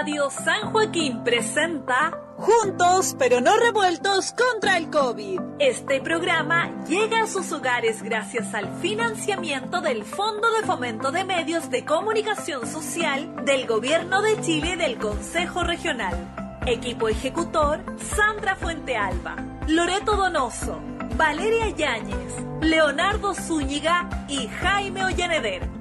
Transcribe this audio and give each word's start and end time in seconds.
Radio 0.00 0.30
San 0.30 0.72
Joaquín 0.72 1.22
presenta 1.24 2.18
Juntos 2.38 3.14
pero 3.18 3.42
no 3.42 3.54
revueltos 3.58 4.32
contra 4.32 4.78
el 4.78 4.88
COVID. 4.88 5.38
Este 5.58 6.00
programa 6.00 6.70
llega 6.88 7.24
a 7.24 7.26
sus 7.26 7.52
hogares 7.52 8.02
gracias 8.02 8.54
al 8.54 8.80
financiamiento 8.80 9.82
del 9.82 10.04
Fondo 10.04 10.50
de 10.52 10.66
Fomento 10.66 11.12
de 11.12 11.24
Medios 11.24 11.68
de 11.68 11.84
Comunicación 11.84 12.66
Social 12.66 13.44
del 13.44 13.66
Gobierno 13.66 14.22
de 14.22 14.40
Chile 14.40 14.70
y 14.72 14.76
del 14.76 14.96
Consejo 14.96 15.64
Regional. 15.64 16.16
Equipo 16.64 17.10
ejecutor 17.10 17.84
Sandra 18.16 18.56
Fuentealba, 18.56 19.36
Loreto 19.68 20.16
Donoso, 20.16 20.80
Valeria 21.18 21.68
Yáñez, 21.76 22.36
Leonardo 22.62 23.34
Zúñiga 23.34 24.08
y 24.28 24.48
Jaime 24.48 25.04
Ollaneder. 25.04 25.79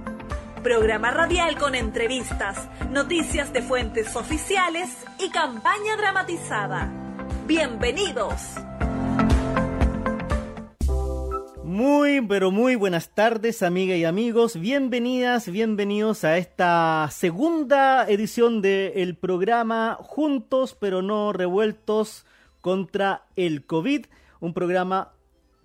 Programa 0.64 1.10
radial 1.10 1.58
con 1.58 1.74
entrevistas, 1.74 2.68
noticias 2.92 3.54
de 3.54 3.62
fuentes 3.62 4.14
oficiales 4.18 4.90
y 5.18 5.30
campaña 5.30 5.96
dramatizada. 5.96 6.92
Bienvenidos. 7.48 8.56
Muy, 11.64 12.20
pero 12.28 12.52
muy 12.52 12.76
buenas 12.76 13.16
tardes, 13.16 13.64
amigas 13.64 14.00
y 14.00 14.04
amigos. 14.04 14.60
Bienvenidas, 14.60 15.50
bienvenidos 15.50 16.26
a 16.26 16.38
esta 16.38 17.08
segunda 17.10 18.06
edición 18.10 18.62
del 18.62 19.16
programa 19.16 19.98
Juntos, 20.02 20.76
pero 20.78 21.02
no 21.02 21.32
revueltos 21.32 22.26
contra 22.60 23.24
el 23.38 23.66
COVID. 23.66 24.08
Un 24.42 24.54
programa 24.54 25.14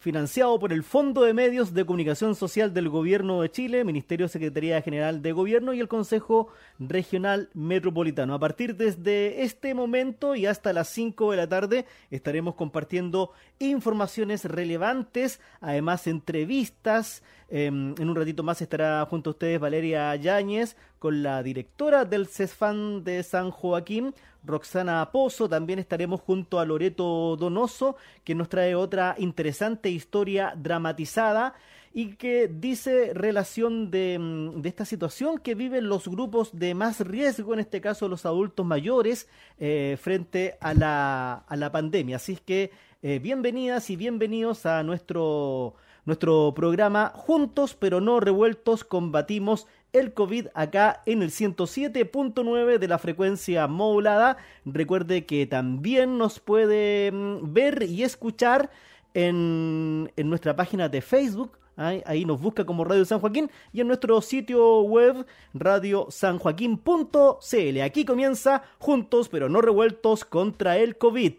financiado 0.04 0.58
por 0.58 0.74
el 0.74 0.82
Fondo 0.82 1.22
de 1.22 1.32
Medios 1.32 1.72
de 1.72 1.86
Comunicación 1.86 2.34
Social 2.34 2.74
del 2.74 2.90
Gobierno 2.90 3.40
de 3.40 3.50
Chile, 3.50 3.84
Ministerio 3.84 4.28
Secretaría 4.28 4.82
General 4.82 5.22
de 5.22 5.32
Gobierno 5.32 5.72
y 5.72 5.80
el 5.80 5.88
Consejo 5.88 6.48
Regional 6.78 7.48
Metropolitano. 7.54 8.34
A 8.34 8.38
partir 8.38 8.76
desde 8.76 9.44
este 9.44 9.72
momento 9.72 10.34
y 10.34 10.44
hasta 10.44 10.74
las 10.74 10.90
5 10.90 11.30
de 11.30 11.36
la 11.38 11.48
tarde 11.48 11.86
estaremos 12.10 12.54
compartiendo 12.54 13.32
informaciones 13.58 14.44
relevantes, 14.44 15.40
además 15.62 16.06
entrevistas. 16.06 17.22
Em, 17.48 17.94
en 17.98 18.10
un 18.10 18.16
ratito 18.16 18.42
más 18.42 18.60
estará 18.60 19.06
junto 19.06 19.30
a 19.30 19.32
ustedes 19.32 19.58
Valeria 19.58 20.14
Yáñez 20.16 20.76
con 20.98 21.22
la 21.22 21.42
directora 21.42 22.04
del 22.04 22.26
CESFAN 22.26 23.04
de 23.04 23.22
San 23.22 23.50
Joaquín, 23.50 24.14
Roxana 24.44 25.10
Pozo. 25.12 25.48
También 25.48 25.78
estaremos 25.78 26.20
junto 26.20 26.60
a 26.60 26.64
Loreto 26.64 27.36
Donoso, 27.36 27.96
que 28.24 28.34
nos 28.34 28.48
trae 28.48 28.74
otra 28.74 29.14
interesante 29.18 29.90
historia 29.90 30.54
dramatizada 30.56 31.54
y 31.92 32.16
que 32.16 32.48
dice 32.48 33.12
relación 33.14 33.90
de, 33.90 34.18
mm, 34.18 34.66
esta 34.66 34.84
situación 34.84 35.38
que 35.38 35.54
viven 35.54 35.88
los 35.88 36.08
grupos 36.08 36.50
de 36.58 36.74
más 36.74 37.00
riesgo, 37.00 37.54
en 37.54 37.60
este 37.60 37.80
caso 37.80 38.08
los 38.08 38.26
adultos 38.26 38.66
mayores, 38.66 39.28
eh, 39.58 39.96
frente 40.00 40.56
a 40.60 40.74
la, 40.74 41.34
a 41.46 41.56
la 41.56 41.70
pandemia. 41.70 42.16
Así 42.16 42.32
es 42.32 42.40
que 42.40 42.72
eh, 43.06 43.18
bienvenidas 43.18 43.90
y 43.90 43.96
bienvenidos 43.96 44.66
a 44.66 44.82
nuestro, 44.82 45.74
nuestro 46.04 46.54
programa 46.56 47.12
Juntos 47.14 47.76
pero 47.78 48.00
no 48.00 48.18
revueltos 48.18 48.82
combatimos 48.82 49.68
el 49.94 50.12
COVID 50.12 50.48
acá 50.54 51.02
en 51.06 51.22
el 51.22 51.30
107.9 51.30 52.78
de 52.78 52.88
la 52.88 52.98
frecuencia 52.98 53.66
modulada. 53.66 54.36
Recuerde 54.64 55.24
que 55.24 55.46
también 55.46 56.18
nos 56.18 56.40
puede 56.40 57.12
mm, 57.12 57.54
ver 57.54 57.84
y 57.84 58.02
escuchar 58.02 58.70
en, 59.14 60.12
en 60.16 60.28
nuestra 60.28 60.56
página 60.56 60.88
de 60.88 61.00
Facebook. 61.00 61.58
Ahí, 61.76 62.24
nos 62.24 62.40
busca 62.40 62.64
como 62.64 62.84
Radio 62.84 63.04
San 63.04 63.18
Joaquín 63.18 63.50
y 63.72 63.80
en 63.80 63.88
nuestro 63.88 64.20
sitio 64.20 64.82
web 64.82 65.26
radiosanjoaquín.cl. 65.54 67.80
Aquí 67.82 68.04
comienza 68.04 68.62
Juntos 68.78 69.28
pero 69.28 69.48
no 69.48 69.60
revueltos 69.60 70.24
contra 70.24 70.78
el 70.78 70.96
COVID. 70.96 71.32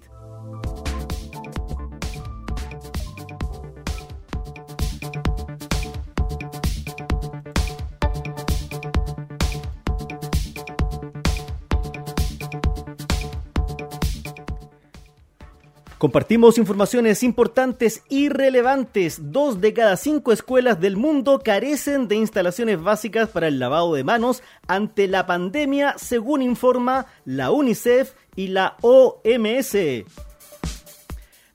Compartimos 16.06 16.60
informaciones 16.60 17.24
importantes 17.24 18.04
y 18.10 18.30
relevantes. 18.30 19.32
Dos 19.32 19.60
de 19.60 19.74
cada 19.74 19.98
cinco 19.98 20.32
escuelas 20.32 20.80
del 20.80 20.98
mundo 20.98 21.42
carecen 21.44 22.08
de 22.08 22.16
instalaciones 22.16 22.80
básicas 22.80 23.28
para 23.30 23.48
el 23.48 23.58
lavado 23.58 23.96
de 23.96 24.04
manos 24.04 24.44
ante 24.68 25.08
la 25.08 25.26
pandemia, 25.26 25.96
según 25.98 26.44
informa 26.44 27.08
la 27.26 27.50
UNICEF 27.50 28.14
y 28.36 28.50
la 28.50 28.78
OMS. 28.82 29.76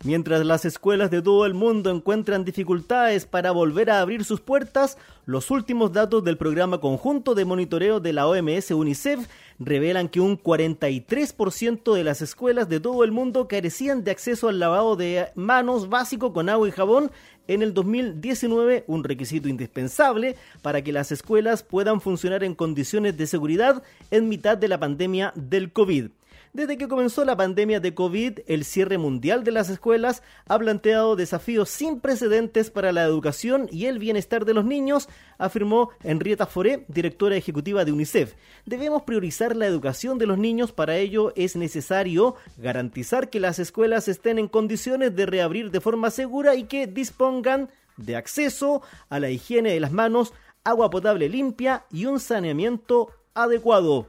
Mientras 0.03 0.45
las 0.45 0.65
escuelas 0.65 1.13
de 1.13 1.23
todo 1.23 1.47
el 1.47 1.55
mundo 1.55 1.89
encuentran 1.89 2.45
dificultades 2.45 3.27
para 3.27 3.53
volver 3.53 3.89
a 3.91 4.01
abrir 4.01 4.25
sus 4.25 4.41
puertas, 4.41 4.99
los 5.31 5.53
últimos 5.53 5.93
datos 5.93 6.25
del 6.25 6.37
programa 6.37 6.81
conjunto 6.81 7.37
de 7.37 7.45
monitoreo 7.45 8.01
de 8.01 8.13
la 8.13 8.27
OMS 8.27 8.73
UNICEF 8.73 9.29
revelan 9.61 10.09
que 10.09 10.19
un 10.19 10.37
43% 10.37 11.95
de 11.95 12.03
las 12.03 12.21
escuelas 12.21 12.69
de 12.69 12.81
todo 12.81 13.05
el 13.05 13.13
mundo 13.13 13.47
carecían 13.47 14.03
de 14.03 14.11
acceso 14.11 14.49
al 14.49 14.59
lavado 14.59 14.97
de 14.97 15.29
manos 15.37 15.89
básico 15.89 16.33
con 16.33 16.49
agua 16.49 16.67
y 16.67 16.73
jabón 16.73 17.13
en 17.47 17.63
el 17.63 17.75
2019, 17.75 18.83
un 18.89 19.05
requisito 19.05 19.49
indispensable 19.49 20.35
para 20.63 20.83
que 20.83 20.93
las 20.93 21.13
escuelas 21.13 21.63
puedan 21.63 22.01
funcionar 22.01 22.43
en 22.43 22.57
condiciones 22.57 23.17
de 23.17 23.29
seguridad 23.29 23.85
en 24.11 24.29
mitad 24.29 24.59
de 24.59 24.67
la 24.67 24.81
pandemia 24.81 25.33
del 25.37 25.71
COVID. 25.71 26.07
Desde 26.53 26.77
que 26.77 26.89
comenzó 26.89 27.25
la 27.25 27.37
pandemia 27.37 27.79
de 27.79 27.95
COVID, 27.95 28.41
el 28.49 28.65
cierre 28.65 28.99
mundial 28.99 29.45
de 29.45 29.53
las 29.53 29.71
escuelas 29.71 30.25
ha 30.49 30.59
planteado 30.59 31.15
desafíos 31.15 31.71
sin 31.71 32.01
precedentes 32.01 32.73
para 32.73 32.91
la 32.91 33.05
educación 33.05 33.69
y 33.71 33.87
el 33.87 34.01
bienestar 34.01 34.45
de 34.45 34.53
los 34.53 34.65
niños, 34.65 35.09
afirmó 35.39 35.91
Henrietta 36.03 36.47
Foré, 36.47 36.87
directora 36.89 37.37
ejecutiva 37.37 37.85
de 37.85 37.93
UNICEF. 37.93 38.35
Debemos 38.67 39.03
priorizar 39.03 39.55
la 39.55 39.67
educación 39.67 40.19
de 40.19 40.27
los 40.27 40.39
niños, 40.39 40.73
para 40.73 40.97
ello 40.97 41.33
es 41.37 41.55
necesario 41.55 42.35
garantizar 42.57 43.31
que 43.31 43.39
las 43.39 43.61
escuelas 43.61 44.09
estén 44.09 44.41
en 44.41 44.49
condiciones 44.49 45.15
de 45.15 45.27
reabrir 45.27 45.71
de 45.71 45.81
forma 45.81 46.11
segura 46.11 46.57
y 46.57 46.65
que 46.65 46.89
dispongan 46.89 47.71
de 47.97 48.17
acceso 48.17 48.83
a 49.09 49.21
la 49.21 49.31
higiene 49.31 49.71
de 49.71 49.79
las 49.79 49.93
manos, 49.93 50.33
agua 50.65 50.91
potable 50.91 51.29
limpia 51.29 51.85
y 51.93 52.07
un 52.07 52.19
saneamiento 52.19 53.13
adecuado. 53.35 54.09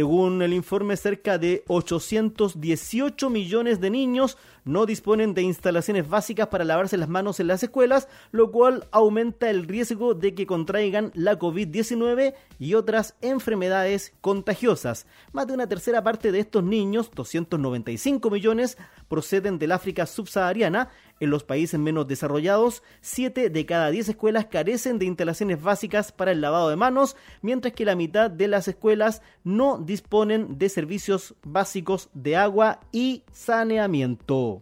Según 0.00 0.40
el 0.40 0.54
informe, 0.54 0.96
cerca 0.96 1.36
de 1.36 1.62
818 1.68 3.28
millones 3.28 3.82
de 3.82 3.90
niños 3.90 4.38
no 4.64 4.86
disponen 4.86 5.34
de 5.34 5.42
instalaciones 5.42 6.08
básicas 6.08 6.48
para 6.48 6.64
lavarse 6.64 6.96
las 6.96 7.08
manos 7.08 7.40
en 7.40 7.46
las 7.46 7.62
escuelas, 7.62 8.08
lo 8.30 8.50
cual 8.50 8.86
aumenta 8.90 9.50
el 9.50 9.66
riesgo 9.66 10.14
de 10.14 10.34
que 10.34 10.46
contraigan 10.46 11.10
la 11.14 11.38
COVID-19 11.38 12.34
y 12.58 12.74
otras 12.74 13.14
enfermedades 13.20 14.12
contagiosas. 14.20 15.06
Más 15.32 15.46
de 15.46 15.54
una 15.54 15.68
tercera 15.68 16.02
parte 16.02 16.32
de 16.32 16.40
estos 16.40 16.64
niños, 16.64 17.10
295 17.14 18.30
millones, 18.30 18.78
proceden 19.08 19.58
del 19.58 19.72
África 19.72 20.06
subsahariana. 20.06 20.88
En 21.20 21.28
los 21.28 21.44
países 21.44 21.78
menos 21.78 22.08
desarrollados, 22.08 22.82
7 23.02 23.50
de 23.50 23.66
cada 23.66 23.90
10 23.90 24.10
escuelas 24.10 24.46
carecen 24.46 24.98
de 24.98 25.04
instalaciones 25.04 25.62
básicas 25.62 26.12
para 26.12 26.32
el 26.32 26.40
lavado 26.40 26.70
de 26.70 26.76
manos, 26.76 27.14
mientras 27.42 27.74
que 27.74 27.84
la 27.84 27.94
mitad 27.94 28.30
de 28.30 28.48
las 28.48 28.68
escuelas 28.68 29.20
no 29.44 29.78
disponen 29.78 30.58
de 30.58 30.68
servicios 30.70 31.34
básicos 31.42 32.08
de 32.14 32.36
agua 32.36 32.80
y 32.90 33.24
saneamiento. 33.32 34.59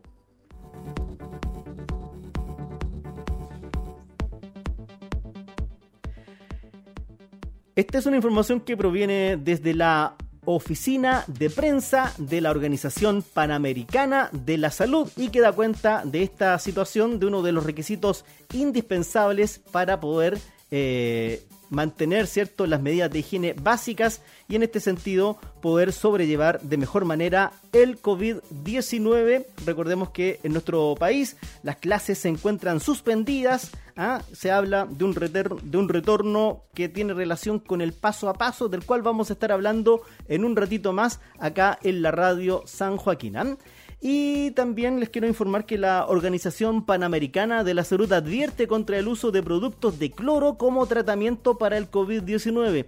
Esta 7.78 7.99
es 7.99 8.06
una 8.06 8.16
información 8.16 8.61
que 8.61 8.76
proviene 8.76 9.37
desde 9.37 9.73
la 9.73 10.17
oficina 10.44 11.25
de 11.29 11.49
prensa 11.49 12.12
de 12.19 12.41
la 12.41 12.50
Organización 12.50 13.23
Panamericana 13.23 14.31
de 14.32 14.58
la 14.58 14.73
Salud 14.73 15.08
y 15.17 15.29
que 15.29 15.41
da 15.41 15.52
cuenta 15.52 16.02
de 16.05 16.25
esta 16.25 16.58
situación 16.58 17.20
de 17.20 17.26
uno 17.26 17.43
de 17.43 17.52
los 17.52 17.64
requisitos 17.64 18.25
indispensables 18.52 19.61
para 19.61 20.00
poder 20.00 20.38
eh, 20.73 21.47
mantener 21.70 22.26
cierto 22.26 22.67
las 22.67 22.81
medidas 22.81 23.11
de 23.11 23.20
higiene 23.20 23.55
básicas 23.55 24.23
y 24.49 24.56
en 24.56 24.62
este 24.62 24.81
sentido 24.81 25.38
poder 25.61 25.93
sobrellevar 25.93 26.61
de 26.61 26.76
mejor 26.76 27.05
manera 27.05 27.53
el 27.73 28.00
COVID-19. 28.00 29.47
Recordemos 29.67 30.11
que 30.11 30.41
en 30.43 30.53
nuestro 30.53 30.94
país 30.99 31.37
las 31.62 31.76
clases 31.76 32.19
se 32.19 32.29
encuentran 32.29 32.81
suspendidas. 32.81 33.70
¿ah? 33.97 34.23
Se 34.32 34.50
habla 34.50 34.87
de 34.88 35.05
un, 35.05 35.15
de 35.15 35.79
un 35.79 35.88
retorno 35.88 36.62
que 36.75 36.88
tiene 36.88 37.15
relación 37.15 37.59
con 37.59 37.81
el 37.81 37.93
paso 37.93 38.29
a 38.29 38.35
paso 38.35 38.69
del 38.69 38.85
cual 38.85 39.03
vamos 39.03 39.31
a 39.31 39.35
estar 39.35 39.53
hablando 39.53 40.03
en 40.29 40.44
un 40.44 40.56
ratito 40.56 40.93
más 40.93 41.21
acá 41.38 41.79
en 41.82 42.03
la 42.03 42.11
radio 42.11 42.62
San 42.67 42.97
Joaquín. 42.97 43.37
¿ah? 43.37 43.56
Y 44.00 44.53
también 44.53 45.00
les 45.00 45.09
quiero 45.09 45.27
informar 45.27 45.67
que 45.67 45.77
la 45.77 46.06
Organización 46.06 46.87
Panamericana 46.87 47.65
de 47.65 47.75
la 47.75 47.83
Salud 47.83 48.12
advierte 48.12 48.69
contra 48.69 48.97
el 48.97 49.09
uso 49.09 49.33
de 49.33 49.43
productos 49.43 49.99
de 49.99 50.12
cloro 50.12 50.56
como 50.56 50.87
tratamiento 50.87 51.59
para 51.59 51.77
el 51.77 51.91
COVID-19. 51.91 52.87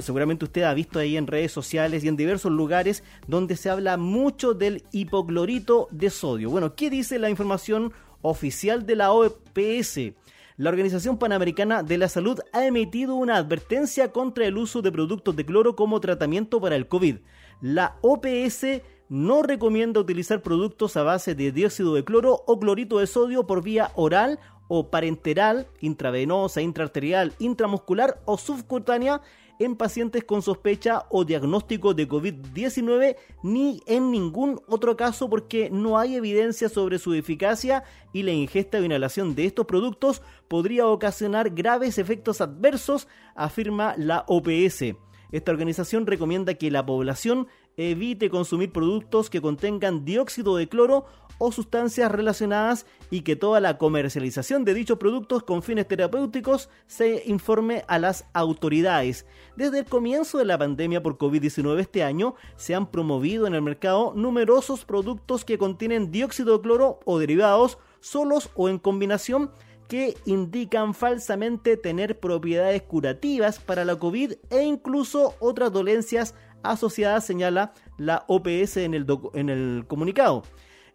seguramente 0.00 0.46
usted 0.46 0.62
ha 0.62 0.72
visto 0.72 0.98
ahí 0.98 1.18
en 1.18 1.26
redes 1.26 1.52
sociales 1.52 2.04
y 2.04 2.08
en 2.08 2.16
diversos 2.16 2.52
lugares 2.52 3.04
donde 3.26 3.56
se 3.56 3.68
habla 3.68 3.98
mucho 3.98 4.54
del 4.54 4.82
hipoclorito 4.92 5.88
de 5.90 6.08
sodio. 6.08 6.48
Bueno, 6.48 6.74
¿qué 6.74 6.88
dice 6.88 7.18
la 7.18 7.28
información 7.28 7.92
oficial 8.22 8.86
de 8.86 8.96
la 8.96 9.12
OPS? 9.12 10.14
La 10.56 10.70
Organización 10.70 11.18
Panamericana 11.18 11.82
de 11.82 11.98
la 11.98 12.08
Salud 12.08 12.40
ha 12.52 12.66
emitido 12.66 13.14
una 13.14 13.36
advertencia 13.36 14.10
contra 14.12 14.46
el 14.46 14.56
uso 14.56 14.80
de 14.80 14.92
productos 14.92 15.36
de 15.36 15.44
cloro 15.44 15.76
como 15.76 16.00
tratamiento 16.00 16.60
para 16.62 16.76
el 16.76 16.86
COVID. 16.86 17.16
La 17.60 17.96
OPS 18.00 18.82
no 19.10 19.42
recomienda 19.42 20.00
utilizar 20.00 20.40
productos 20.40 20.96
a 20.96 21.02
base 21.02 21.34
de 21.34 21.50
dióxido 21.50 21.94
de 21.94 22.04
cloro 22.04 22.44
o 22.46 22.60
clorito 22.60 23.00
de 23.00 23.08
sodio 23.08 23.44
por 23.44 23.60
vía 23.60 23.90
oral 23.96 24.38
o 24.68 24.88
parenteral, 24.88 25.66
intravenosa, 25.80 26.62
intraarterial, 26.62 27.34
intramuscular 27.40 28.22
o 28.24 28.38
subcutánea 28.38 29.20
en 29.58 29.74
pacientes 29.74 30.22
con 30.22 30.42
sospecha 30.42 31.06
o 31.10 31.24
diagnóstico 31.24 31.92
de 31.92 32.08
COVID-19 32.08 33.16
ni 33.42 33.82
en 33.86 34.12
ningún 34.12 34.60
otro 34.68 34.96
caso 34.96 35.28
porque 35.28 35.70
no 35.70 35.98
hay 35.98 36.14
evidencia 36.14 36.68
sobre 36.68 37.00
su 37.00 37.12
eficacia 37.12 37.82
y 38.12 38.22
la 38.22 38.30
ingesta 38.30 38.78
o 38.78 38.84
inhalación 38.84 39.34
de 39.34 39.46
estos 39.46 39.66
productos 39.66 40.22
podría 40.46 40.86
ocasionar 40.86 41.50
graves 41.50 41.98
efectos 41.98 42.40
adversos, 42.40 43.08
afirma 43.34 43.94
la 43.98 44.24
OPS. 44.28 44.94
Esta 45.32 45.52
organización 45.52 46.06
recomienda 46.06 46.54
que 46.54 46.70
la 46.70 46.84
población 46.84 47.48
evite 47.80 48.28
consumir 48.28 48.72
productos 48.72 49.30
que 49.30 49.40
contengan 49.40 50.04
dióxido 50.04 50.56
de 50.56 50.68
cloro 50.68 51.06
o 51.38 51.50
sustancias 51.50 52.12
relacionadas 52.12 52.84
y 53.10 53.22
que 53.22 53.34
toda 53.34 53.60
la 53.60 53.78
comercialización 53.78 54.64
de 54.66 54.74
dichos 54.74 54.98
productos 54.98 55.42
con 55.42 55.62
fines 55.62 55.88
terapéuticos 55.88 56.68
se 56.86 57.22
informe 57.24 57.82
a 57.88 57.98
las 57.98 58.26
autoridades. 58.34 59.24
Desde 59.56 59.78
el 59.78 59.84
comienzo 59.86 60.36
de 60.36 60.44
la 60.44 60.58
pandemia 60.58 61.02
por 61.02 61.16
COVID-19 61.16 61.80
este 61.80 62.02
año 62.02 62.34
se 62.56 62.74
han 62.74 62.90
promovido 62.90 63.46
en 63.46 63.54
el 63.54 63.62
mercado 63.62 64.12
numerosos 64.14 64.84
productos 64.84 65.46
que 65.46 65.56
contienen 65.56 66.10
dióxido 66.10 66.58
de 66.58 66.62
cloro 66.62 67.00
o 67.06 67.18
derivados 67.18 67.78
solos 68.00 68.50
o 68.54 68.68
en 68.68 68.78
combinación 68.78 69.50
que 69.90 70.16
indican 70.24 70.94
falsamente 70.94 71.76
tener 71.76 72.20
propiedades 72.20 72.80
curativas 72.82 73.58
para 73.58 73.84
la 73.84 73.96
COVID 73.96 74.34
e 74.50 74.62
incluso 74.62 75.34
otras 75.40 75.72
dolencias 75.72 76.36
asociadas, 76.62 77.24
señala 77.24 77.72
la 77.98 78.24
OPS 78.28 78.78
en 78.78 78.94
el, 78.94 79.06
en 79.34 79.48
el 79.50 79.84
comunicado. 79.86 80.42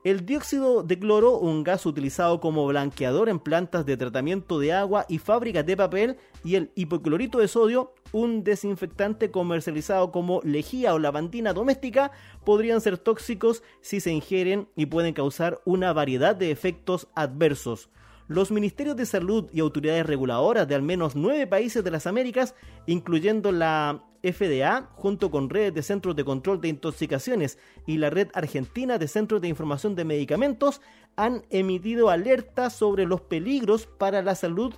El 0.06 0.24
dióxido 0.24 0.84
de 0.84 1.00
cloro, 1.00 1.40
un 1.40 1.64
gas 1.64 1.88
utilizado 1.88 2.40
como 2.40 2.68
blanqueador 2.68 3.28
en 3.28 3.40
plantas 3.40 3.88
de 3.88 3.98
tratamiento 3.98 4.60
de 4.60 4.72
agua 4.72 5.08
y 5.10 5.18
fábricas 5.18 5.66
de 5.66 5.76
papel, 5.76 6.18
y 6.44 6.54
el 6.56 6.72
hipoclorito 6.76 7.40
de 7.40 7.48
sodio, 7.48 7.92
un 8.12 8.44
desinfectante 8.44 9.32
comercializado 9.32 10.12
como 10.12 10.42
lejía 10.44 10.94
o 10.94 11.00
lavandina 11.00 11.54
doméstica, 11.54 12.12
podrían 12.44 12.82
ser 12.82 13.00
tóxicos 13.00 13.64
si 13.82 14.00
se 14.00 14.12
ingieren 14.12 14.68
y 14.76 14.86
pueden 14.86 15.16
causar 15.16 15.60
una 15.66 15.92
variedad 15.92 16.36
de 16.36 16.52
efectos 16.52 17.08
adversos 17.16 17.90
los 18.28 18.52
ministerios 18.52 18.96
de 18.96 19.06
salud 19.06 19.50
y 19.54 19.60
autoridades 19.60 20.06
reguladoras 20.06 20.68
de 20.68 20.76
al 20.76 20.82
menos 20.82 21.16
nueve 21.16 21.46
países 21.46 21.84
de 21.84 21.92
las 21.92 22.08
Américas, 22.08 22.56
incluyendo 22.88 23.52
la 23.52 24.04
FDA, 24.34 24.90
junto 24.96 25.32
con 25.32 25.50
redes 25.50 25.74
de 25.74 25.84
centros 25.84 26.16
de 26.16 26.26
control 26.26 26.62
de 26.62 26.70
intoxicaciones 26.70 27.58
y 27.86 27.98
la 27.98 28.10
red 28.10 28.30
argentina 28.34 28.98
de 28.98 29.08
centros 29.08 29.42
de 29.42 29.48
información 29.48 29.96
de 29.96 30.06
medicamentos, 30.06 30.82
han 31.16 31.46
emitido 31.50 32.10
alertas 32.10 32.76
sobre 32.76 33.06
los 33.06 33.22
peligros 33.22 33.88
para 33.88 34.22
la 34.22 34.36
salud 34.36 34.74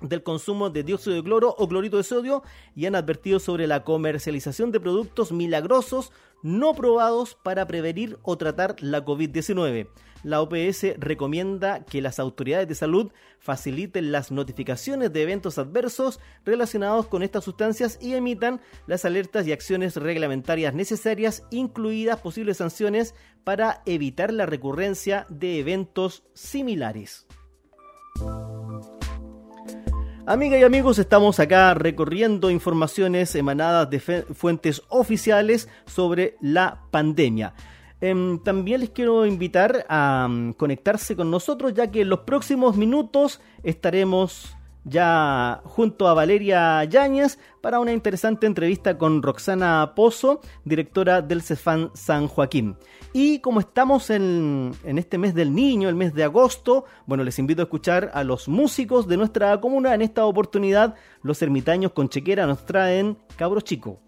del 0.00 0.22
consumo 0.22 0.70
de 0.70 0.82
dióxido 0.82 1.16
de 1.16 1.22
cloro 1.22 1.54
o 1.56 1.68
clorito 1.68 1.96
de 1.96 2.02
sodio 2.02 2.42
y 2.74 2.86
han 2.86 2.94
advertido 2.94 3.38
sobre 3.38 3.66
la 3.66 3.84
comercialización 3.84 4.72
de 4.72 4.80
productos 4.80 5.32
milagrosos 5.32 6.12
no 6.42 6.74
probados 6.74 7.36
para 7.42 7.66
prevenir 7.66 8.18
o 8.22 8.36
tratar 8.36 8.76
la 8.80 9.04
COVID-19. 9.04 9.88
La 10.24 10.40
OPS 10.40 10.98
recomienda 10.98 11.84
que 11.84 12.00
las 12.00 12.18
autoridades 12.18 12.66
de 12.66 12.74
salud 12.74 13.12
faciliten 13.38 14.10
las 14.10 14.32
notificaciones 14.32 15.12
de 15.12 15.22
eventos 15.22 15.58
adversos 15.58 16.18
relacionados 16.46 17.06
con 17.06 17.22
estas 17.22 17.44
sustancias 17.44 17.98
y 18.00 18.14
emitan 18.14 18.62
las 18.86 19.04
alertas 19.04 19.46
y 19.46 19.52
acciones 19.52 19.96
reglamentarias 19.96 20.74
necesarias, 20.74 21.44
incluidas 21.50 22.20
posibles 22.20 22.56
sanciones 22.56 23.14
para 23.44 23.82
evitar 23.84 24.32
la 24.32 24.46
recurrencia 24.46 25.26
de 25.28 25.58
eventos 25.58 26.24
similares. 26.32 27.26
Amigas 30.26 30.58
y 30.58 30.64
amigos, 30.64 30.98
estamos 30.98 31.38
acá 31.38 31.74
recorriendo 31.74 32.48
informaciones 32.48 33.34
emanadas 33.34 33.90
de 33.90 34.00
fuentes 34.00 34.80
oficiales 34.88 35.68
sobre 35.84 36.38
la 36.40 36.80
pandemia. 36.90 37.52
Em, 38.00 38.38
también 38.42 38.80
les 38.80 38.90
quiero 38.90 39.24
invitar 39.24 39.86
a 39.88 40.26
mm, 40.28 40.54
conectarse 40.54 41.16
con 41.16 41.30
nosotros 41.30 41.74
ya 41.74 41.90
que 41.90 42.02
en 42.02 42.08
los 42.08 42.20
próximos 42.20 42.76
minutos 42.76 43.40
estaremos 43.62 44.56
ya 44.84 45.62
junto 45.64 46.06
a 46.06 46.14
Valeria 46.14 46.84
Yáñez 46.84 47.38
para 47.62 47.80
una 47.80 47.92
interesante 47.92 48.46
entrevista 48.46 48.98
con 48.98 49.22
Roxana 49.22 49.92
Pozo, 49.96 50.40
directora 50.64 51.22
del 51.22 51.40
Cefán 51.40 51.90
San 51.94 52.28
Joaquín. 52.28 52.76
Y 53.14 53.38
como 53.38 53.60
estamos 53.60 54.10
en, 54.10 54.72
en, 54.84 54.98
este 54.98 55.16
mes 55.16 55.34
del 55.34 55.54
niño, 55.54 55.88
el 55.88 55.94
mes 55.94 56.14
de 56.14 56.24
agosto, 56.24 56.84
bueno, 57.06 57.24
les 57.24 57.38
invito 57.38 57.62
a 57.62 57.64
escuchar 57.64 58.10
a 58.12 58.24
los 58.24 58.48
músicos 58.48 59.08
de 59.08 59.16
nuestra 59.16 59.58
comuna. 59.60 59.94
En 59.94 60.02
esta 60.02 60.26
oportunidad, 60.26 60.94
los 61.22 61.40
ermitaños 61.40 61.92
con 61.92 62.08
chequera 62.10 62.46
nos 62.46 62.66
traen 62.66 63.16
Cabro 63.36 63.62
Chico. 63.62 64.00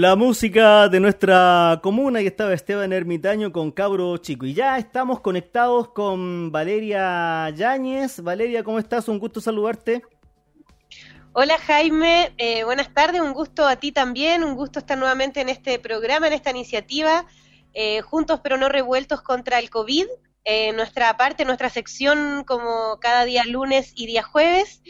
La 0.00 0.16
música 0.16 0.88
de 0.88 0.98
nuestra 0.98 1.78
comuna 1.82 2.22
y 2.22 2.26
estaba 2.26 2.54
Esteban 2.54 2.90
Ermitaño 2.90 3.52
con 3.52 3.70
Cabro 3.70 4.16
Chico. 4.16 4.46
Y 4.46 4.54
ya 4.54 4.78
estamos 4.78 5.20
conectados 5.20 5.90
con 5.90 6.50
Valeria 6.50 7.50
Yáñez. 7.50 8.20
Valeria, 8.20 8.64
¿cómo 8.64 8.78
estás? 8.78 9.08
Un 9.08 9.18
gusto 9.18 9.42
saludarte. 9.42 10.00
Hola 11.34 11.58
Jaime, 11.58 12.32
eh, 12.38 12.64
buenas 12.64 12.94
tardes, 12.94 13.20
un 13.20 13.34
gusto 13.34 13.68
a 13.68 13.76
ti 13.76 13.92
también, 13.92 14.42
un 14.42 14.54
gusto 14.54 14.78
estar 14.78 14.96
nuevamente 14.96 15.42
en 15.42 15.50
este 15.50 15.78
programa, 15.78 16.28
en 16.28 16.32
esta 16.32 16.48
iniciativa, 16.48 17.26
eh, 17.74 18.00
juntos 18.00 18.40
pero 18.42 18.56
no 18.56 18.70
revueltos 18.70 19.20
contra 19.20 19.58
el 19.58 19.68
COVID. 19.68 20.06
Eh, 20.46 20.72
nuestra 20.72 21.14
parte, 21.18 21.44
nuestra 21.44 21.68
sección 21.68 22.44
como 22.46 22.98
cada 23.02 23.26
día 23.26 23.44
lunes 23.44 23.92
y 23.94 24.06
día 24.06 24.22
jueves. 24.22 24.80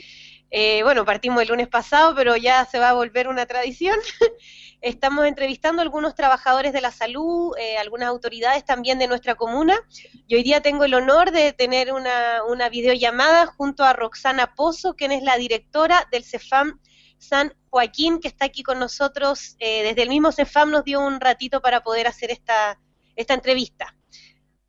bueno, 0.84 1.04
partimos 1.04 1.42
el 1.42 1.48
lunes 1.48 1.66
pasado, 1.66 2.14
pero 2.14 2.36
ya 2.36 2.64
se 2.64 2.78
va 2.78 2.90
a 2.90 2.92
volver 2.92 3.26
una 3.26 3.46
tradición. 3.46 3.98
Estamos 4.82 5.26
entrevistando 5.26 5.80
a 5.80 5.84
algunos 5.84 6.14
trabajadores 6.14 6.72
de 6.72 6.80
la 6.80 6.90
salud, 6.90 7.54
eh, 7.58 7.76
algunas 7.76 8.08
autoridades 8.08 8.64
también 8.64 8.98
de 8.98 9.08
nuestra 9.08 9.34
comuna. 9.34 9.78
Y 10.26 10.34
hoy 10.34 10.42
día 10.42 10.62
tengo 10.62 10.84
el 10.84 10.94
honor 10.94 11.32
de 11.32 11.52
tener 11.52 11.92
una, 11.92 12.42
una 12.48 12.68
videollamada 12.68 13.46
junto 13.46 13.84
a 13.84 13.92
Roxana 13.92 14.54
Pozo, 14.54 14.94
quien 14.94 15.12
es 15.12 15.22
la 15.22 15.36
directora 15.36 16.08
del 16.10 16.24
CEFAM 16.24 16.80
San 17.18 17.52
Joaquín, 17.68 18.18
que 18.20 18.28
está 18.28 18.46
aquí 18.46 18.62
con 18.62 18.78
nosotros. 18.78 19.56
Eh, 19.58 19.82
desde 19.82 20.02
el 20.02 20.08
mismo 20.08 20.32
CEFAM 20.32 20.70
nos 20.70 20.84
dio 20.84 21.00
un 21.00 21.20
ratito 21.20 21.60
para 21.60 21.82
poder 21.82 22.06
hacer 22.06 22.30
esta, 22.30 22.80
esta 23.14 23.34
entrevista. 23.34 23.94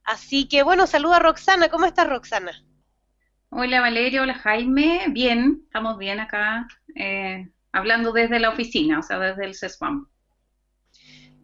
Así 0.03 0.47
que 0.47 0.63
bueno, 0.63 0.87
saluda 0.87 1.17
a 1.17 1.19
Roxana. 1.19 1.69
¿Cómo 1.69 1.85
estás, 1.85 2.09
Roxana? 2.09 2.51
Hola 3.49 3.81
Valeria, 3.81 4.21
hola 4.21 4.33
Jaime. 4.35 5.05
Bien, 5.09 5.61
estamos 5.65 5.97
bien 5.97 6.19
acá. 6.19 6.67
Eh, 6.95 7.49
hablando 7.71 8.11
desde 8.11 8.39
la 8.39 8.49
oficina, 8.49 8.99
o 8.99 9.03
sea, 9.03 9.19
desde 9.19 9.45
el 9.45 9.55
CESPAM. 9.55 10.07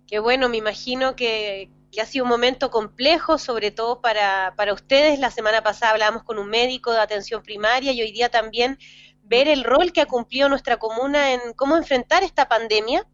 Qué 0.08 0.20
bueno, 0.20 0.50
me 0.50 0.58
imagino 0.58 1.16
que, 1.16 1.72
ha 2.00 2.06
sido 2.06 2.26
un 2.26 2.30
momento 2.30 2.70
complejo, 2.70 3.40
sobre 3.40 3.72
todo 3.72 4.02
para, 4.02 4.54
para 4.56 4.74
ustedes. 4.74 5.20
La 5.20 5.32
semana 5.32 5.64
pasada 5.64 5.94
hablábamos 5.94 6.24
con 6.24 6.38
un 6.38 6.48
médico 6.48 6.92
de 6.92 7.00
atención 7.00 7.42
primaria 7.42 7.92
y 7.92 8.02
hoy 8.02 8.12
día 8.12 8.30
también 8.30 8.78
ver 9.24 9.48
el 9.48 9.64
rol 9.64 9.92
que 9.92 10.02
ha 10.02 10.06
cumplido 10.06 10.48
nuestra 10.48 10.78
comuna 10.78 11.34
en 11.34 11.40
cómo 11.56 11.76
enfrentar 11.76 12.24
esta 12.24 12.48
pandemia 12.48 13.06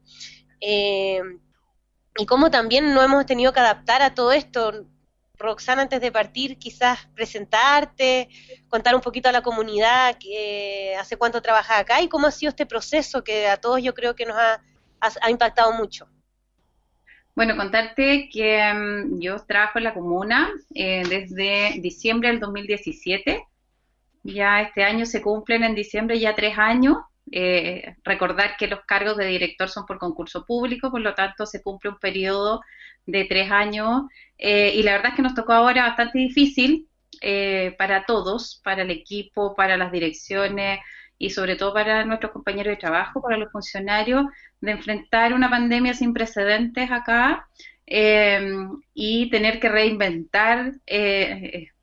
eh, 0.60 1.22
y 2.18 2.26
cómo 2.26 2.52
también 2.52 2.94
no 2.94 3.02
hemos 3.02 3.26
tenido 3.26 3.54
que 3.54 3.60
adaptar 3.60 4.02
a 4.02 4.14
todo 4.14 4.32
esto. 4.32 4.86
Roxana, 5.40 5.82
antes 5.82 6.00
de 6.00 6.12
partir, 6.12 6.58
quizás 6.58 7.08
presentarte, 7.16 8.30
contar 8.70 8.94
un 8.94 9.02
poquito 9.02 9.30
a 9.30 9.32
la 9.32 9.42
comunidad 9.42 10.18
que, 10.20 10.96
hace 11.00 11.18
cuánto 11.18 11.42
trabajas 11.42 11.82
acá 11.82 12.02
y 12.02 12.08
cómo 12.08 12.28
ha 12.28 12.32
sido 12.32 12.52
este 12.52 12.68
proceso 12.68 13.24
que 13.24 13.48
a 13.48 13.58
todos 13.58 13.82
yo 13.82 13.94
creo 13.94 14.16
que 14.16 14.26
nos 14.26 14.38
ha, 14.38 14.62
impactado 15.30 15.74
mucho. 15.74 16.08
Bueno, 17.36 17.58
contarte 17.58 18.30
que 18.32 18.74
mm, 18.74 19.20
yo 19.20 19.38
trabajo 19.46 19.80
en 19.80 19.84
la 19.84 19.94
comuna 19.94 20.50
eh, 20.74 21.04
desde 21.10 21.82
diciembre 21.82 22.30
del 22.30 22.40
2017. 22.40 23.46
Ya 24.24 24.62
este 24.62 24.84
año 24.84 25.06
se 25.06 25.22
cumplen 25.22 25.64
en 25.64 25.76
diciembre 25.76 26.20
ya 26.20 26.36
tres 26.36 26.58
años. 26.58 26.98
Eh, 27.32 27.96
recordar 28.04 28.58
que 28.58 28.68
los 28.68 28.82
cargos 28.86 29.16
de 29.18 29.26
director 29.26 29.70
son 29.70 29.86
por 29.86 29.98
concurso 29.98 30.46
público, 30.46 30.92
por 30.92 31.02
lo 31.02 31.16
tanto 31.16 31.46
se 31.46 31.62
cumple 31.64 31.92
un 31.92 31.98
periodo 31.98 32.62
de 33.06 33.26
tres 33.26 33.50
años 33.50 34.04
eh, 34.38 34.74
y 34.76 34.84
la 34.84 34.94
verdad 34.94 35.12
es 35.12 35.16
que 35.16 35.22
nos 35.22 35.34
tocó 35.34 35.54
ahora 35.54 35.88
bastante 35.88 36.20
difícil 36.20 36.88
eh, 37.22 37.76
para 37.78 38.06
todos, 38.06 38.62
para 38.64 38.84
el 38.84 38.92
equipo, 38.92 39.56
para 39.56 39.78
las 39.78 39.92
direcciones 39.92 40.80
y 41.18 41.30
sobre 41.30 41.56
todo 41.56 41.74
para 41.74 42.04
nuestros 42.06 42.34
compañeros 42.34 42.72
de 42.72 42.78
trabajo, 42.78 43.22
para 43.22 43.38
los 43.38 43.52
funcionarios, 43.52 44.26
de 44.60 44.72
enfrentar 44.72 45.34
una 45.34 45.50
pandemia 45.50 45.94
sin 45.94 46.14
precedentes 46.14 46.92
acá 46.92 47.48
eh, 47.88 48.42
y 48.94 49.30
tener 49.30 49.60
que 49.60 49.70
reinventar, 49.70 50.74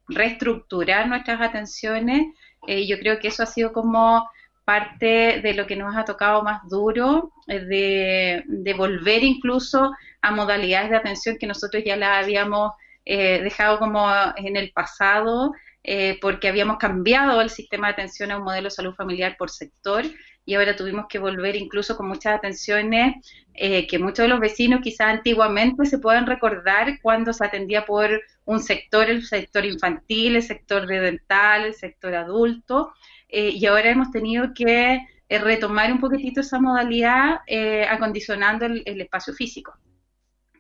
reestructurar 0.09 1.09
nuestras 1.09 1.41
atenciones. 1.41 2.27
yo 2.67 2.99
creo 2.99 3.19
que 3.19 3.29
eso 3.29 3.43
ha 3.43 3.47
sido 3.47 3.73
como 3.73 4.29
parte 4.65 5.41
de 5.43 5.55
lo 5.55 5.67
que 5.67 5.77
nos 5.77 5.97
ha 5.97 6.05
tocado 6.05 6.43
más 6.43 6.69
duro, 6.69 7.33
de, 7.47 8.45
de 8.47 8.75
volver 8.75 9.25
incluso 9.25 9.93
a 10.23 10.31
modalidades 10.31 10.91
de 10.91 10.97
atención 10.97 11.39
que 11.39 11.47
nosotros 11.47 11.83
ya 11.85 11.97
la 11.97 12.19
habíamos 12.19 12.73
eh, 13.05 13.41
dejado 13.43 13.79
como 13.79 14.09
en 14.37 14.57
el 14.57 14.73
pasado, 14.73 15.53
eh, 15.83 16.19
porque 16.21 16.49
habíamos 16.49 16.77
cambiado 16.77 17.41
el 17.41 17.51
sistema 17.51 17.89
de 17.89 17.95
atención 17.95 18.31
a 18.31 18.37
un 18.37 18.45
modelo 18.45 18.65
de 18.65 18.71
salud 18.71 18.95
familiar 18.95 19.37
por 19.39 19.51
sector 19.51 20.05
y 20.45 20.55
ahora 20.55 20.77
tuvimos 20.77 21.07
que 21.09 21.19
volver 21.19 21.57
incluso 21.57 21.97
con 21.97 22.09
muchas 22.09 22.37
atenciones 22.37 23.17
eh, 23.55 23.87
que 23.87 23.99
muchos 23.99 24.25
de 24.25 24.29
los 24.29 24.41
vecinos 24.41 24.81
quizás 24.83 25.09
antiguamente 25.09 25.87
se 25.87 25.99
pueden 25.99 26.27
recordar 26.27 27.01
cuando 27.03 27.33
se 27.33 27.45
atendía 27.45 27.85
por 27.87 28.11
un 28.45 28.61
sector, 28.61 29.09
el 29.09 29.25
sector 29.25 29.65
infantil, 29.65 30.37
el 30.37 30.43
sector 30.43 30.87
de 30.87 31.01
dental, 31.01 31.65
el 31.65 31.75
sector 31.75 32.15
adulto, 32.15 32.93
y 33.33 33.65
ahora 33.67 33.91
hemos 33.91 34.11
tenido 34.11 34.53
que 34.55 35.01
retomar 35.29 35.93
un 35.93 36.01
poquitito 36.01 36.41
esa 36.41 36.61
modalidad 36.61 37.41
acondicionando 37.89 38.67
el 38.67 39.01
espacio 39.01 39.33
físico. 39.35 39.75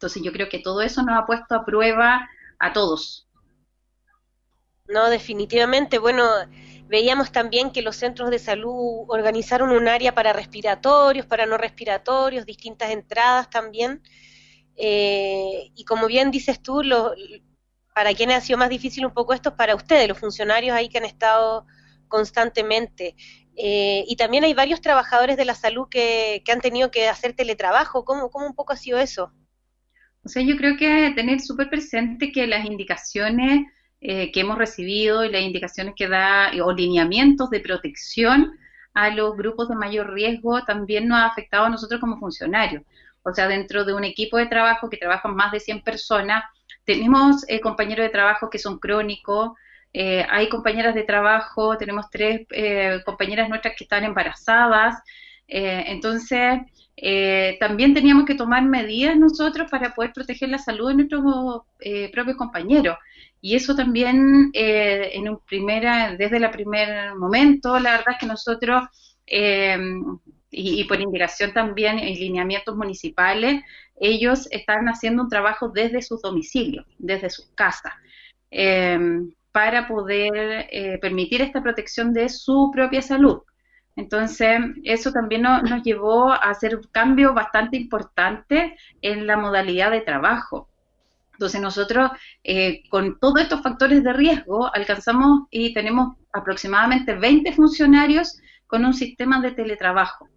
Entonces 0.01 0.23
yo 0.23 0.33
creo 0.33 0.49
que 0.49 0.61
todo 0.61 0.81
eso 0.81 1.03
nos 1.03 1.19
ha 1.19 1.27
puesto 1.27 1.55
a 1.55 1.65
prueba 1.65 2.29
a 2.59 2.73
todos. 2.73 3.29
No, 4.87 5.11
definitivamente. 5.11 5.99
Bueno, 5.99 6.27
veíamos 6.89 7.31
también 7.31 7.71
que 7.71 7.83
los 7.83 7.97
centros 7.97 8.31
de 8.31 8.39
salud 8.39 9.05
organizaron 9.09 9.71
un 9.71 9.89
área 9.89 10.15
para 10.15 10.33
respiratorios, 10.33 11.27
para 11.27 11.47
no 11.47 11.59
respiratorios, 11.59 12.47
distintas 12.47 12.91
entradas 12.91 13.51
también. 13.51 14.03
Eh, 14.75 15.71
y 15.75 15.85
como 15.85 16.07
bien 16.07 16.31
dices 16.31 16.63
tú, 16.63 16.83
para 17.95 18.15
quienes 18.15 18.39
ha 18.39 18.41
sido 18.41 18.59
más 18.59 18.71
difícil 18.71 19.05
un 19.05 19.13
poco 19.13 19.35
esto 19.35 19.51
es 19.51 19.55
para 19.55 19.75
ustedes, 19.75 20.09
los 20.09 20.19
funcionarios 20.19 20.75
ahí 20.75 20.89
que 20.89 20.99
han 20.99 21.05
estado 21.05 21.67
constantemente. 22.11 23.17
Eh, 23.57 24.05
y 24.07 24.17
también 24.17 24.45
hay 24.45 24.53
varios 24.53 24.83
trabajadores 24.83 25.39
de 25.39 25.47
la 25.47 25.55
salud 25.55 25.89
que, 25.91 26.43
han 26.53 26.61
tenido 26.61 26.91
que 26.91 27.09
hacer 27.09 27.33
teletrabajo. 27.33 28.05
¿Cómo, 28.05 28.31
¿Cómo 28.31 28.47
un 28.47 28.55
poco 28.55 28.75
ha 28.75 28.77
sido 28.77 28.99
eso? 28.99 29.33
O 30.23 30.29
sea, 30.29 30.43
yo 30.43 30.59
creo 30.59 30.77
que 30.77 31.13
tener 31.17 31.41
súper 31.41 31.71
presente 31.71 32.31
que 32.31 32.47
las 32.47 32.67
indicaciones 32.67 33.67
eh, 34.03 34.33
que 34.33 34.41
hemos 34.41 34.57
recibido 34.57 35.25
y 35.25 35.31
las 35.31 35.43
indicaciones 35.43 35.95
que 35.97 36.09
da 36.09 36.51
o 36.63 36.73
lineamientos 36.73 37.51
de 37.51 37.61
protección 37.61 38.59
a 38.95 39.11
los 39.11 39.37
grupos 39.37 39.69
de 39.69 39.77
mayor 39.77 40.13
riesgo 40.13 40.65
también 40.65 41.07
nos 41.07 41.19
ha 41.19 41.27
afectado 41.27 41.67
a 41.67 41.71
nosotros 41.71 42.01
como 42.01 42.19
funcionarios. 42.19 42.83
O 43.23 43.35
sea, 43.35 43.47
dentro 43.47 43.85
de 43.85 43.93
un 43.93 44.05
equipo 44.05 44.39
de 44.39 44.47
trabajo 44.47 44.89
que 44.89 44.97
trabajan 44.97 45.35
más 45.35 45.53
de 45.53 45.61
100 45.61 45.83
personas, 45.83 46.45
tenemos 46.85 47.45
eh, 47.49 47.61
compañeros 47.61 48.05
de 48.05 48.11
trabajo 48.11 48.49
que 48.49 48.59
son 48.59 48.79
crónicos, 48.79 49.53
eh, 49.93 50.25
hay 50.29 50.49
compañeras 50.49 50.95
de 50.95 51.03
trabajo, 51.03 51.77
tenemos 51.77 52.11
tres 52.11 52.47
compañeras 53.05 53.49
nuestras 53.49 53.75
que 53.77 53.85
están 53.85 54.05
embarazadas, 54.05 55.03
entonces 55.47 56.61
eh, 57.03 57.57
también 57.59 57.95
teníamos 57.95 58.27
que 58.27 58.35
tomar 58.35 58.63
medidas 58.63 59.17
nosotros 59.17 59.71
para 59.71 59.95
poder 59.95 60.13
proteger 60.13 60.51
la 60.51 60.59
salud 60.59 60.89
de 60.89 60.95
nuestros 60.97 61.23
eh, 61.81 62.11
propios 62.13 62.37
compañeros. 62.37 62.99
Y 63.41 63.57
eso 63.57 63.75
también, 63.75 64.51
eh, 64.53 65.13
en 65.15 65.31
un 65.31 65.39
primera, 65.47 66.15
desde 66.17 66.37
el 66.37 66.51
primer 66.51 67.15
momento, 67.15 67.79
la 67.79 67.93
verdad 67.93 68.15
es 68.15 68.19
que 68.19 68.27
nosotros, 68.27 68.83
y, 70.51 70.85
por 70.85 71.01
indicación 71.01 71.55
también 71.55 71.99
en 71.99 72.15
lineamientos 72.15 72.77
municipales, 72.77 73.63
ellos 73.99 74.47
están 74.51 74.87
haciendo 74.89 75.23
un 75.23 75.31
trabajo 75.31 75.71
desde 75.71 76.03
sus 76.03 76.21
domicilios, 76.21 76.85
desde 76.99 77.31
sus 77.31 77.47
casas, 77.55 77.95
para 79.53 79.89
poder 79.89 80.69
permitir 81.01 81.43
esta 81.43 81.63
protección 81.63 82.13
de 82.13 82.29
su 82.29 82.71
propia 82.73 83.03
salud. 83.03 83.43
Entonces, 83.97 84.61
eso 84.85 85.13
también 85.13 85.43
nos 85.43 85.83
llevó 85.83 86.33
a 86.33 86.37
hacer 86.37 86.77
un 86.77 86.85
cambio 86.91 87.35
bastante 87.35 87.77
importante 87.77 88.77
en 89.03 89.27
la 89.27 89.37
modalidad 89.37 89.91
de 89.91 90.01
trabajo. 90.01 90.71
Entonces, 91.41 91.61
nosotros, 91.61 92.11
eh, 92.45 92.83
con 92.91 93.19
todos 93.19 93.41
estos 93.41 93.63
factores 93.63 94.05
de 94.05 94.13
riesgo, 94.13 94.73
alcanzamos 94.75 95.49
y 95.51 95.73
tenemos 95.73 96.17
aproximadamente 96.33 97.15
20 97.15 97.53
funcionarios 97.53 98.39
con 98.67 98.85
un 98.85 98.95
sistema 98.95 99.41
de 99.41 99.53
teletrabajo. 99.53 100.29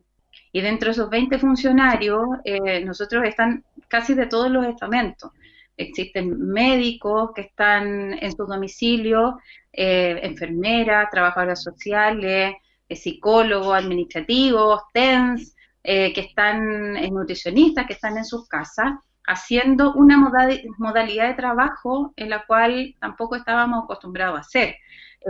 Y 0.51 0.62
dentro 0.62 0.88
de 0.88 0.91
esos 0.93 1.10
20 1.10 1.39
funcionarios, 1.39 2.22
eh, 2.46 2.84
nosotros 2.86 3.24
están 3.25 3.63
casi 3.88 4.13
de 4.13 4.27
todos 4.27 4.50
los 4.50 4.65
estamentos. 4.65 5.32
Existen 5.77 6.37
médicos 6.47 7.31
que 7.35 7.41
están 7.41 8.13
en 8.13 8.35
sus 8.35 8.47
domicilios, 8.47 9.33
eh, 9.71 10.19
enfermeras, 10.23 11.09
trabajadoras 11.09 11.63
sociales, 11.63 12.55
psicólogos 12.89 13.75
administrativos, 13.75 14.81
TENS, 14.93 15.55
eh, 15.83 16.13
que 16.13 16.21
están 16.21 16.93
nutricionistas, 17.11 17.87
que 17.87 17.93
están 17.93 18.17
en 18.17 18.25
sus 18.25 18.47
casas, 18.47 18.93
haciendo 19.25 19.93
una 19.93 20.17
modalidad 20.77 21.27
de 21.27 21.33
trabajo 21.33 22.13
en 22.15 22.29
la 22.29 22.45
cual 22.45 22.95
tampoco 22.99 23.35
estábamos 23.35 23.85
acostumbrados 23.85 24.37
a 24.37 24.41
hacer 24.41 24.69
eh, 24.69 24.77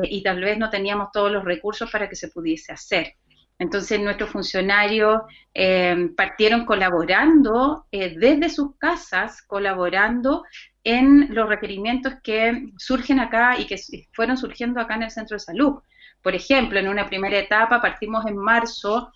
y 0.04 0.24
tal 0.24 0.42
vez 0.42 0.58
no 0.58 0.70
teníamos 0.70 1.10
todos 1.12 1.32
los 1.32 1.44
recursos 1.44 1.92
para 1.92 2.10
que 2.10 2.16
se 2.16 2.30
pudiese 2.30 2.74
hacer. 2.74 3.16
Entonces 3.64 3.98
nuestros 4.02 4.30
funcionarios 4.30 5.22
eh, 5.54 6.10
partieron 6.18 6.66
colaborando 6.66 7.86
eh, 7.94 8.14
desde 8.18 8.50
sus 8.50 8.76
casas, 8.78 9.42
colaborando 9.42 10.44
en 10.84 11.34
los 11.34 11.48
requerimientos 11.48 12.16
que 12.22 12.74
surgen 12.78 13.22
acá 13.22 13.58
y 13.58 13.66
que 13.66 13.78
fueron 14.12 14.36
surgiendo 14.36 14.82
acá 14.82 14.96
en 14.96 15.04
el 15.04 15.12
centro 15.12 15.36
de 15.36 15.40
salud. 15.40 15.80
Por 16.22 16.36
ejemplo, 16.36 16.78
en 16.78 16.90
una 16.90 17.08
primera 17.08 17.40
etapa 17.40 17.82
partimos 17.82 18.26
en 18.26 18.36
marzo 18.36 19.14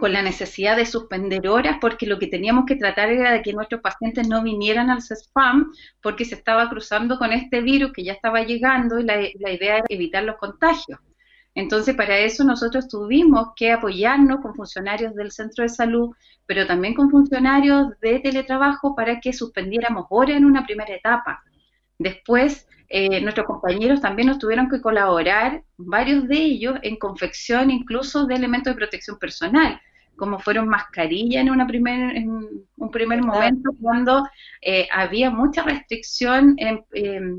con 0.00 0.12
la 0.12 0.22
necesidad 0.22 0.76
de 0.76 0.84
suspender 0.84 1.46
horas 1.46 1.76
porque 1.80 2.06
lo 2.06 2.18
que 2.18 2.26
teníamos 2.26 2.64
que 2.66 2.74
tratar 2.74 3.10
era 3.10 3.30
de 3.30 3.42
que 3.42 3.52
nuestros 3.52 3.80
pacientes 3.82 4.26
no 4.26 4.42
vinieran 4.42 4.90
al 4.90 5.00
CESPAM 5.00 5.72
porque 6.02 6.24
se 6.24 6.34
estaba 6.34 6.68
cruzando 6.68 7.18
con 7.18 7.32
este 7.32 7.60
virus 7.60 7.92
que 7.92 8.02
ya 8.02 8.14
estaba 8.14 8.42
llegando 8.42 8.98
y 8.98 9.04
la, 9.04 9.14
la 9.38 9.52
idea 9.52 9.76
era 9.76 9.84
evitar 9.88 10.24
los 10.24 10.38
contagios. 10.38 10.98
Entonces, 11.54 11.94
para 11.96 12.18
eso 12.18 12.44
nosotros 12.44 12.88
tuvimos 12.88 13.48
que 13.56 13.72
apoyarnos 13.72 14.40
con 14.40 14.54
funcionarios 14.54 15.14
del 15.14 15.32
centro 15.32 15.62
de 15.62 15.68
salud, 15.68 16.14
pero 16.46 16.66
también 16.66 16.94
con 16.94 17.10
funcionarios 17.10 17.98
de 18.00 18.20
teletrabajo 18.20 18.94
para 18.94 19.20
que 19.20 19.32
suspendiéramos 19.32 20.06
horas 20.10 20.36
en 20.36 20.44
una 20.44 20.64
primera 20.64 20.94
etapa. 20.94 21.42
Después, 21.98 22.66
eh, 22.88 23.20
nuestros 23.20 23.46
compañeros 23.46 24.00
también 24.00 24.28
nos 24.28 24.38
tuvieron 24.38 24.68
que 24.68 24.80
colaborar, 24.80 25.62
varios 25.76 26.26
de 26.26 26.36
ellos, 26.36 26.74
en 26.82 26.96
confección 26.96 27.70
incluso 27.70 28.26
de 28.26 28.34
elementos 28.34 28.72
de 28.72 28.78
protección 28.78 29.18
personal, 29.18 29.80
como 30.16 30.38
fueron 30.38 30.68
mascarillas 30.68 31.42
en, 31.42 31.50
una 31.50 31.66
primer, 31.66 32.16
en 32.16 32.66
un 32.76 32.90
primer 32.90 33.22
momento 33.22 33.70
cuando 33.80 34.28
eh, 34.60 34.88
había 34.92 35.30
mucha 35.30 35.62
restricción 35.62 36.56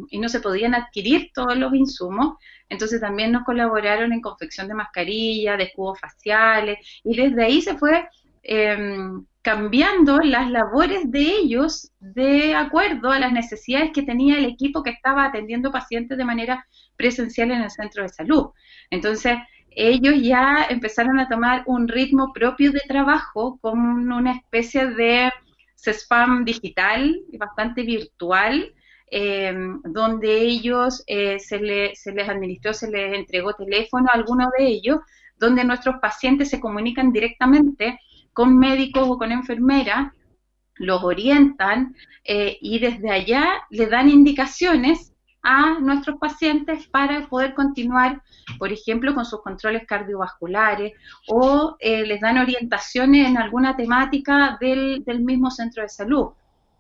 y 0.10 0.20
no 0.20 0.30
se 0.30 0.40
podían 0.40 0.74
adquirir 0.74 1.32
todos 1.34 1.58
los 1.58 1.74
insumos. 1.74 2.38
Entonces 2.72 3.02
también 3.02 3.34
nos 3.34 3.44
colaboraron 3.44 4.14
en 4.14 4.22
confección 4.22 4.70
de 4.70 4.74
mascarillas, 4.74 5.58
de 5.58 5.66
escudos 5.66 6.00
faciales, 6.00 6.78
y 7.04 7.18
desde 7.18 7.44
ahí 7.44 7.62
se 7.62 7.78
fue 7.78 8.08
em, 8.44 9.26
cambiando 9.42 10.20
las 10.20 10.50
labores 10.50 11.12
de 11.12 11.20
ellos 11.22 11.92
de 12.00 12.56
acuerdo 12.56 13.12
a 13.12 13.20
las 13.20 13.34
necesidades 13.34 13.92
que 13.94 14.04
tenía 14.04 14.38
el 14.38 14.46
equipo 14.46 14.84
que 14.84 14.92
estaba 14.92 15.26
atendiendo 15.26 15.70
pacientes 15.72 16.18
de 16.18 16.24
manera 16.24 16.66
presencial 16.96 17.52
en 17.52 17.62
el 17.62 17.72
centro 17.72 18.04
de 18.04 18.10
salud. 18.10 18.52
Entonces, 18.90 19.38
ellos 19.72 20.16
ya 20.22 20.66
empezaron 20.70 21.20
a 21.20 21.28
tomar 21.28 21.64
un 21.66 21.90
ritmo 21.90 22.32
propio 22.34 22.72
de 22.72 22.82
trabajo 22.88 23.60
como 23.62 24.16
una 24.16 24.34
especie 24.38 24.88
de 24.88 25.30
spam 25.76 26.46
digital, 26.46 27.20
bastante 27.38 27.84
virtual, 27.84 28.74
eh, 29.12 29.54
donde 29.84 30.42
ellos 30.42 31.04
eh, 31.06 31.38
se, 31.40 31.92
se 31.94 32.12
les 32.14 32.30
administró, 32.30 32.74
se 32.74 32.90
les 32.90 33.14
entregó 33.14 33.54
teléfono 33.54 34.08
a 34.10 34.16
algunos 34.16 34.48
de 34.58 34.66
ellos, 34.66 35.00
donde 35.38 35.64
nuestros 35.64 35.98
pacientes 36.02 36.50
se 36.50 36.60
comunican 36.60 37.12
directamente 37.12 38.00
con 38.34 38.58
médicos 38.58 39.08
o 39.08 39.18
con 39.18 39.32
enfermeras, 39.32 40.14
los 40.76 41.04
orientan 41.04 41.96
eh, 42.24 42.58
y 42.62 42.80
desde 42.80 43.12
allá 43.12 43.46
le 43.70 43.88
dan 43.88 44.10
indicaciones 44.10 45.14
a 45.44 45.80
nuestros 45.80 46.18
pacientes 46.20 46.88
para 46.88 47.28
poder 47.28 47.54
continuar, 47.54 48.22
por 48.60 48.72
ejemplo, 48.72 49.14
con 49.16 49.26
sus 49.26 49.42
controles 49.42 49.88
cardiovasculares 49.88 50.94
o 51.28 51.76
eh, 51.80 52.06
les 52.06 52.22
dan 52.22 52.38
orientaciones 52.38 53.28
en 53.28 53.38
alguna 53.38 53.76
temática 53.76 54.58
del, 54.60 55.04
del, 55.04 55.22
mismo 55.22 55.50
centro 55.50 55.82
de 55.82 55.90
salud. 55.90 56.30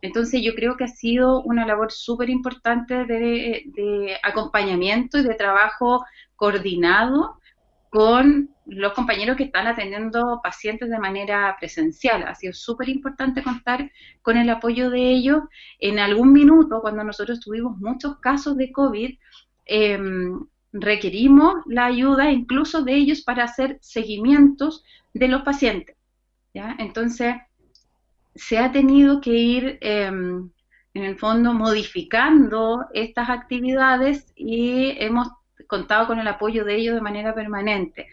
Entonces 0.01 0.41
yo 0.43 0.55
creo 0.55 0.77
que 0.77 0.85
ha 0.85 0.87
sido 0.87 1.42
una 1.44 1.66
labor 1.66 1.92
súper 1.92 2.29
importante 2.29 3.05
de, 3.05 4.18
acompañamiento 4.24 5.20
y 5.20 5.24
de 5.24 5.35
trabajo 5.35 6.03
coordinado 6.35 7.40
con 7.90 8.50
los 8.66 8.94
compañeros 8.94 9.35
que 9.35 9.44
están 9.44 9.68
atendiendo 9.68 10.40
pacientes 10.42 10.90
de 10.90 10.98
manera 10.98 11.55
presencial. 11.59 12.24
Ha 12.24 12.35
sido 12.35 12.53
súper 12.53 12.90
importante 12.90 13.44
contar 13.44 13.92
con 14.22 14.37
el 14.37 14.50
apoyo 14.50 14.90
de 14.90 15.11
ellos. 15.11 15.42
En 15.79 16.00
algún 16.00 16.31
minuto, 16.31 16.81
cuando 16.81 17.03
nosotros 17.03 17.40
tuvimos 17.40 17.77
muchos 17.77 18.18
casos 18.20 18.55
de 18.57 18.72
COVID, 18.72 19.18
em, 19.66 20.48
requerimos 20.72 21.55
la 21.66 21.85
ayuda 21.85 22.31
incluso 22.31 22.81
de 22.83 22.96
ellos 22.96 23.22
para 23.22 23.44
hacer 23.44 23.77
seguimientos 23.81 24.83
de 25.14 25.27
los 25.27 25.42
pacientes. 25.44 25.98
¿ya? 26.53 26.75
Entonces, 26.79 27.35
se 28.35 28.57
ha 28.57 28.72
tenido 28.72 29.22
que 29.22 29.31
ir, 29.31 29.77
em, 29.81 30.50
en 30.94 31.03
el 31.03 31.17
fondo, 31.17 31.53
modificando 31.53 32.85
estas 32.94 33.29
actividades 33.29 34.31
y 34.35 34.96
hemos 35.00 35.29
contado 35.67 36.07
con 36.07 36.20
el 36.20 36.27
apoyo 36.27 36.65
de 36.65 36.75
ellos 36.75 36.96
de 36.96 37.01
manera 37.01 37.33
permanente. 37.33 38.07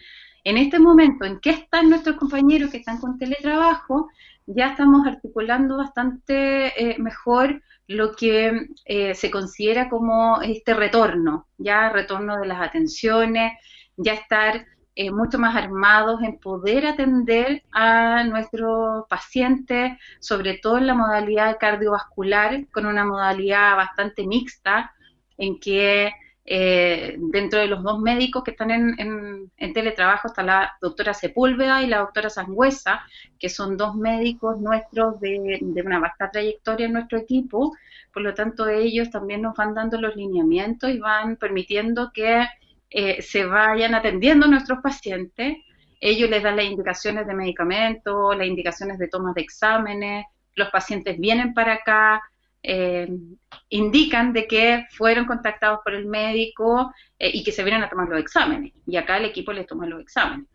En 0.44 0.56
este 0.56 0.78
momento 0.78 1.24
en 1.24 1.40
que 1.40 1.50
están 1.50 1.90
nuestros 1.90 2.16
compañeros 2.16 2.70
que 2.70 2.78
están 2.78 2.98
con 2.98 3.18
teletrabajo, 3.18 4.08
ya 4.46 4.68
estamos 4.68 5.06
articulando 5.06 5.76
bastante 5.76 6.92
eh, 6.92 6.98
mejor 6.98 7.62
lo 7.86 8.14
que 8.14 8.68
eh, 8.84 9.14
se 9.14 9.30
considera 9.30 9.88
como 9.88 10.40
este 10.42 10.74
retorno, 10.74 11.48
ya 11.58 11.90
retorno 11.90 12.38
de 12.38 12.46
las 12.46 12.60
atenciones, 12.60 13.52
ya 13.96 14.14
estar 14.14 14.66
eh, 15.00 15.12
mucho 15.12 15.38
más 15.38 15.54
armados 15.54 16.20
en 16.24 16.38
poder 16.40 16.84
atender 16.84 17.62
a 17.70 18.24
nuestros 18.24 19.06
pacientes, 19.08 19.92
sobre 20.18 20.58
todo 20.58 20.78
en 20.78 20.88
la 20.88 20.94
modalidad 20.94 21.56
cardiovascular, 21.60 22.66
con 22.72 22.84
una 22.84 23.04
modalidad 23.04 23.76
bastante 23.76 24.26
mixta, 24.26 24.92
en 25.36 25.60
que 25.60 26.10
eh, 26.44 27.14
dentro 27.16 27.60
de 27.60 27.68
los 27.68 27.84
dos 27.84 28.00
médicos 28.00 28.42
que 28.42 28.50
están 28.50 28.72
en, 28.72 29.52
teletrabajo 29.72 30.26
está 30.26 30.42
la 30.42 30.76
doctora 30.80 31.14
Sepúlveda 31.14 31.80
y 31.84 31.86
la 31.86 31.98
doctora 31.98 32.28
Sangüesa, 32.28 33.02
que 33.38 33.48
son 33.48 33.76
dos 33.76 33.94
médicos 33.94 34.58
nuestros 34.60 35.20
de, 35.20 35.60
una 35.86 36.00
vasta 36.00 36.28
trayectoria 36.32 36.86
en 36.86 36.94
nuestro 36.94 37.18
equipo, 37.18 37.76
por 38.12 38.22
lo 38.22 38.34
tanto 38.34 38.68
ellos 38.68 39.10
también 39.10 39.42
nos 39.42 39.54
van 39.54 39.74
dando 39.74 40.00
los 40.00 40.16
lineamientos 40.16 40.90
y 40.90 40.98
van 40.98 41.36
permitiendo 41.36 42.10
que 42.12 42.48
eh, 42.90 43.22
se 43.22 43.44
vayan 43.44 43.94
atendiendo 43.94 44.46
nuestros 44.46 44.80
pacientes. 44.82 45.58
Ellos 46.00 46.30
les 46.30 46.42
dan 46.42 46.56
las 46.56 46.64
indicaciones 46.64 47.26
de 47.26 47.34
medicamentos, 47.34 48.36
las 48.36 48.46
indicaciones 48.46 48.98
de 48.98 49.08
tomas 49.08 49.34
de 49.34 49.42
exámenes, 49.42 50.26
los 50.54 50.70
pacientes 50.70 51.18
vienen 51.18 51.54
para 51.54 51.74
acá, 51.74 52.22
eh, 52.62 53.08
indican 53.68 54.32
de 54.32 54.46
que 54.46 54.86
fueron 54.90 55.26
contactados 55.26 55.80
por 55.84 55.94
el 55.94 56.06
médico 56.06 56.92
eh, 57.18 57.30
y 57.32 57.44
que 57.44 57.52
se 57.52 57.62
vienen 57.62 57.82
a 57.82 57.88
tomar 57.88 58.08
los 58.08 58.20
exámenes. 58.20 58.72
Y 58.86 58.96
acá 58.96 59.16
el 59.16 59.26
equipo 59.26 59.52
les 59.52 59.66
toma 59.66 59.86
los 59.86 60.00
exámenes. 60.00 60.46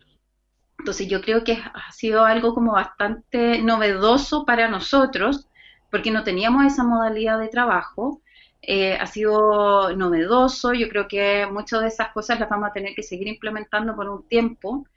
Entonces 0.79 1.07
yo 1.07 1.21
creo 1.21 1.43
que 1.43 1.53
ha 1.53 1.91
sido 1.91 2.25
algo 2.25 2.53
como 2.53 2.73
bastante 2.73 3.61
novedoso 3.61 4.45
para 4.45 4.67
nosotros, 4.67 5.47
porque 5.89 6.11
no 6.11 6.23
teníamos 6.23 6.65
esa 6.65 6.83
modalidad 6.83 7.39
de 7.39 7.47
trabajo. 7.47 8.21
Eh, 8.65 8.95
ha 8.95 9.05
sido 9.07 9.93
novedoso, 9.95 10.73
yo 10.73 10.87
creo 10.89 11.07
que 11.07 11.45
muchas 11.51 11.81
de 11.81 11.87
esas 11.87 12.13
cosas 12.13 12.39
las 12.39 12.49
vamos 12.49 12.69
a 12.69 12.73
tener 12.73 12.95
que 12.95 13.03
seguir 13.03 13.27
implementando 13.27 13.95
por 13.95 14.09
un 14.09 14.27
tiempo. 14.27 14.87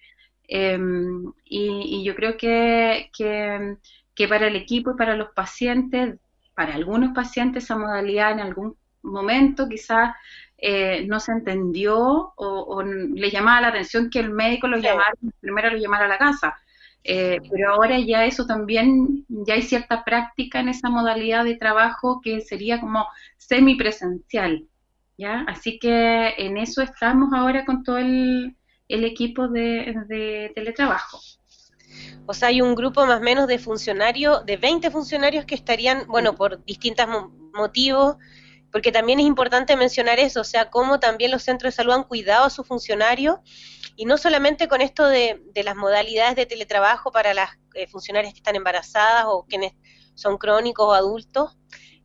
Em, 0.48 1.32
y, 1.44 2.04
yo 2.04 2.14
creo 2.14 2.36
que, 2.36 3.10
que, 3.16 3.76
que 4.14 4.28
para 4.28 4.46
el 4.46 4.56
equipo 4.56 4.92
y 4.92 4.96
para 4.96 5.16
los 5.16 5.30
pacientes 5.30 6.18
para 6.56 6.74
algunos 6.74 7.14
pacientes 7.14 7.64
esa 7.64 7.76
modalidad 7.76 8.32
en 8.32 8.40
algún 8.40 8.76
momento 9.02 9.68
quizás 9.68 10.16
eh, 10.56 11.04
no 11.06 11.20
se 11.20 11.32
entendió 11.32 12.32
o, 12.34 12.82
le 12.82 13.30
llamaba 13.30 13.60
la 13.60 13.68
atención 13.68 14.08
que 14.08 14.20
el 14.20 14.30
médico 14.30 14.66
lo 14.66 14.78
llamara, 14.78 15.12
primero 15.40 15.70
lo 15.70 15.76
llamara 15.76 16.06
a 16.06 16.08
la 16.08 16.18
casa. 16.18 16.56
Eh, 17.04 17.38
pero 17.50 17.74
ahora 17.74 18.00
ya 18.00 18.24
eso 18.24 18.46
también, 18.46 19.24
ya 19.28 19.54
hay 19.54 19.62
cierta 19.62 20.02
práctica 20.02 20.58
en 20.58 20.70
esa 20.70 20.88
modalidad 20.88 21.44
de 21.44 21.56
trabajo 21.56 22.20
que 22.20 22.40
sería 22.40 22.80
como 22.80 23.06
semipresencial, 23.36 24.66
¿ya? 25.16 25.44
Así 25.48 25.78
que 25.78 26.34
en 26.38 26.56
eso 26.56 26.82
estamos 26.82 27.30
ahora 27.32 27.64
con 27.64 27.82
todo 27.82 27.98
el, 27.98 28.56
equipo 28.88 29.48
de 29.48 30.52
teletrabajo. 30.54 31.18
O 32.26 32.34
sea, 32.34 32.48
hay 32.48 32.60
un 32.60 32.74
grupo 32.74 33.06
más 33.06 33.20
o 33.20 33.22
menos 33.22 33.46
de 33.46 33.58
funcionarios, 33.58 34.44
de 34.44 34.56
20 34.56 34.90
funcionarios 34.90 35.44
que 35.44 35.54
estarían, 35.54 36.06
bueno, 36.08 36.34
por 36.34 36.64
distintos 36.64 37.06
motivos, 37.54 38.16
porque 38.72 38.92
también 38.92 39.20
es 39.20 39.26
importante 39.26 39.76
mencionar 39.76 40.18
eso, 40.18 40.40
o 40.40 40.44
sea, 40.44 40.68
cómo 40.70 40.98
también 40.98 41.30
los 41.30 41.42
centros 41.44 41.72
de 41.72 41.76
salud 41.76 41.92
han 41.92 42.02
cuidado 42.02 42.46
a 42.46 42.50
sus 42.50 42.66
funcionarios, 42.66 43.38
y 43.96 44.04
no 44.04 44.18
solamente 44.18 44.68
con 44.68 44.80
esto 44.80 45.06
de, 45.06 45.40
las 45.54 45.76
modalidades 45.76 46.36
de 46.36 46.46
teletrabajo 46.46 47.12
para 47.12 47.32
las 47.32 47.50
eh, 47.74 47.86
funcionarias 47.86 48.34
que 48.34 48.40
están 48.40 48.56
embarazadas 48.56 49.24
o 49.28 49.46
quienes 49.48 49.72
son 50.14 50.36
crónicos 50.36 50.86
o 50.86 50.92
adultos, 50.92 51.56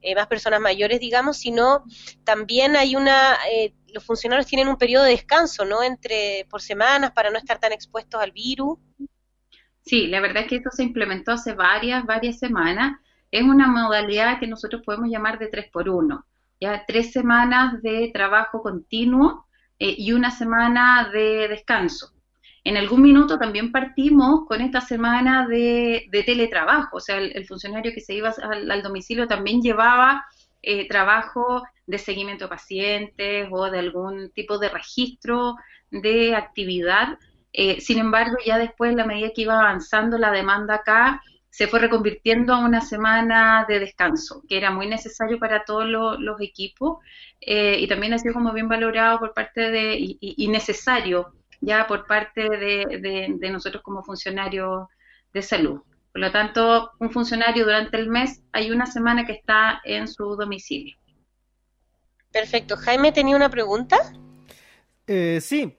eh, 0.02 0.16
más 0.16 0.28
personas 0.28 0.60
mayores, 0.60 1.00
digamos, 1.00 1.38
sino 1.38 1.84
también 2.24 2.76
hay 2.76 2.96
una, 2.96 3.36
eh, 3.52 3.74
los 3.94 4.04
funcionarios 4.04 4.48
tienen 4.48 4.68
un 4.68 4.78
periodo 4.78 5.04
de 5.04 5.12
descanso, 5.12 5.66
¿no? 5.66 5.84
Entre, 5.84 6.46
por 6.50 6.62
semanas 6.62 7.12
para 7.12 7.30
no 7.30 7.38
estar 7.38 7.60
tan 7.60 7.72
expuestos 7.72 8.22
al 8.22 8.32
virus. 8.32 8.80
Sí, 9.84 10.08
la 10.08 10.20
verdad 10.20 10.44
es 10.44 10.50
que 10.50 10.56
esto 10.58 10.70
se 10.72 10.84
implementó 10.84 11.32
hace 11.32 11.54
varias, 11.54 12.06
varias 12.06 12.40
semanas. 12.40 13.00
Es 13.32 13.44
una 13.44 13.68
modalidad 13.68 14.40
que 14.40 14.48
nosotros 14.48 14.82
podemos 14.86 15.10
llamar 15.10 15.40
de 15.40 15.48
tres 15.48 15.70
por 15.72 15.90
uno. 15.90 16.26
Ya 16.60 16.86
tres 16.86 17.12
semanas 17.12 17.82
de 17.82 18.12
trabajo 18.14 18.62
continuo 18.62 19.48
eh, 19.80 19.96
y 19.98 20.14
una 20.14 20.32
semana 20.32 21.10
de 21.12 21.48
descanso. 21.48 22.14
En 22.64 22.78
algún 22.78 23.02
minuto 23.02 23.40
también 23.40 23.72
partimos 23.72 24.46
con 24.48 24.62
esta 24.62 24.82
semana 24.82 25.48
de, 25.48 26.08
teletrabajo, 26.26 26.98
o 26.98 27.00
sea, 27.00 27.18
el, 27.18 27.46
funcionario 27.48 27.92
que 27.94 28.02
se 28.02 28.14
iba 28.14 28.30
al, 28.30 28.84
domicilio 28.84 29.28
también 29.28 29.62
llevaba 29.62 30.26
eh, 30.62 30.88
trabajo 30.88 31.64
de 31.88 31.98
seguimiento 31.98 32.46
de 32.46 32.50
pacientes 32.50 33.48
o 33.52 33.70
de 33.72 33.80
algún 33.80 34.32
tipo 34.32 34.60
de 34.60 34.70
registro 34.70 35.56
de 35.90 36.36
actividad. 36.36 37.18
Eh, 37.52 37.82
sin 37.82 37.98
embargo, 37.98 38.38
ya 38.46 38.60
después, 38.60 38.96
la 38.96 39.06
medida 39.06 39.32
que 39.36 39.42
iba 39.42 39.60
avanzando 39.60 40.20
la 40.20 40.32
demanda 40.32 40.76
acá, 40.76 41.22
se 41.50 41.68
fue 41.68 41.80
reconvirtiendo 41.80 42.54
a 42.54 42.60
una 42.60 42.80
semana 42.80 43.66
de 43.68 43.80
descanso, 43.80 44.42
que 44.48 44.58
era 44.58 44.72
muy 44.72 44.88
necesario 44.88 45.38
para 45.38 45.66
todos 45.66 45.86
los, 45.88 46.40
equipos 46.42 47.00
eh, 47.42 47.78
y 47.80 47.88
también 47.88 48.14
ha 48.14 48.20
sido 48.20 48.34
como 48.34 48.54
bien 48.54 48.70
valorado 48.70 49.20
por 49.20 49.34
parte 49.34 49.70
de, 49.70 49.98
y, 50.00 50.48
necesario 50.48 51.34
ya 51.62 51.88
por 51.88 52.08
parte 52.08 52.50
de, 52.50 53.38
de, 53.40 53.50
nosotros 53.50 53.82
como 53.84 54.04
funcionarios 54.04 54.88
de 55.34 55.42
salud. 55.42 55.82
Por 56.12 56.22
lo 56.22 56.32
tanto, 56.32 56.92
un 57.00 57.12
funcionario 57.12 57.64
durante 57.64 57.98
el 57.98 58.10
mes 58.10 58.44
hay 58.52 58.72
una 58.72 58.86
semana 58.86 59.26
que 59.26 59.34
está 59.34 59.80
en 59.86 60.08
su 60.08 60.36
domicilio. 60.36 60.98
Perfecto. 62.32 62.76
Jaime, 62.78 63.12
¿tenía 63.12 63.36
una 63.36 63.50
pregunta? 63.50 63.98
Eh, 65.08 65.40
sí, 65.42 65.78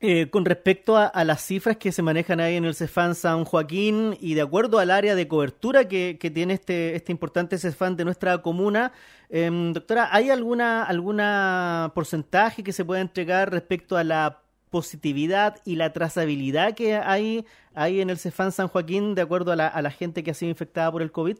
eh, 0.00 0.30
con 0.30 0.44
respecto 0.44 0.96
a, 0.96 1.24
las 1.24 1.42
cifras 1.42 1.76
que 1.76 1.90
se 1.90 2.02
manejan 2.02 2.38
ahí 2.38 2.54
en 2.54 2.64
el 2.64 2.76
CEFAN 2.76 3.16
San 3.16 3.44
Joaquín 3.44 4.16
y 4.20 4.34
de 4.34 4.42
acuerdo 4.42 4.78
al 4.78 4.92
área 4.92 5.16
de 5.16 5.26
cobertura 5.26 5.88
que, 5.88 6.16
tiene 6.32 6.54
este, 6.54 6.94
este 6.94 7.10
importante 7.10 7.58
CEFAN 7.58 7.96
de 7.96 8.04
nuestra 8.04 8.38
comuna, 8.38 8.92
em, 9.28 9.72
doctora, 9.72 10.08
¿hay 10.12 10.30
alguna, 10.30 10.84
alguna 10.84 11.90
porcentaje 11.96 12.62
que 12.62 12.72
se 12.72 12.84
pueda 12.84 13.00
entregar 13.00 13.50
respecto 13.50 13.96
a 13.96 14.04
la 14.04 14.42
positividad 14.70 15.56
y 15.64 15.76
la 15.76 15.92
trazabilidad 15.92 16.74
que 16.74 16.96
hay, 16.96 17.46
hay 17.74 18.00
en 18.00 18.10
el 18.10 18.18
CEFAN 18.18 18.52
San 18.52 18.68
Joaquín 18.68 19.14
de 19.14 19.22
acuerdo 19.22 19.52
a 19.52 19.56
la, 19.56 19.68
a 19.68 19.82
la 19.82 19.90
gente 19.90 20.22
que 20.22 20.30
ha 20.30 20.34
sido 20.34 20.50
infectada 20.50 20.90
por 20.92 21.02
el 21.02 21.12
COVID? 21.12 21.36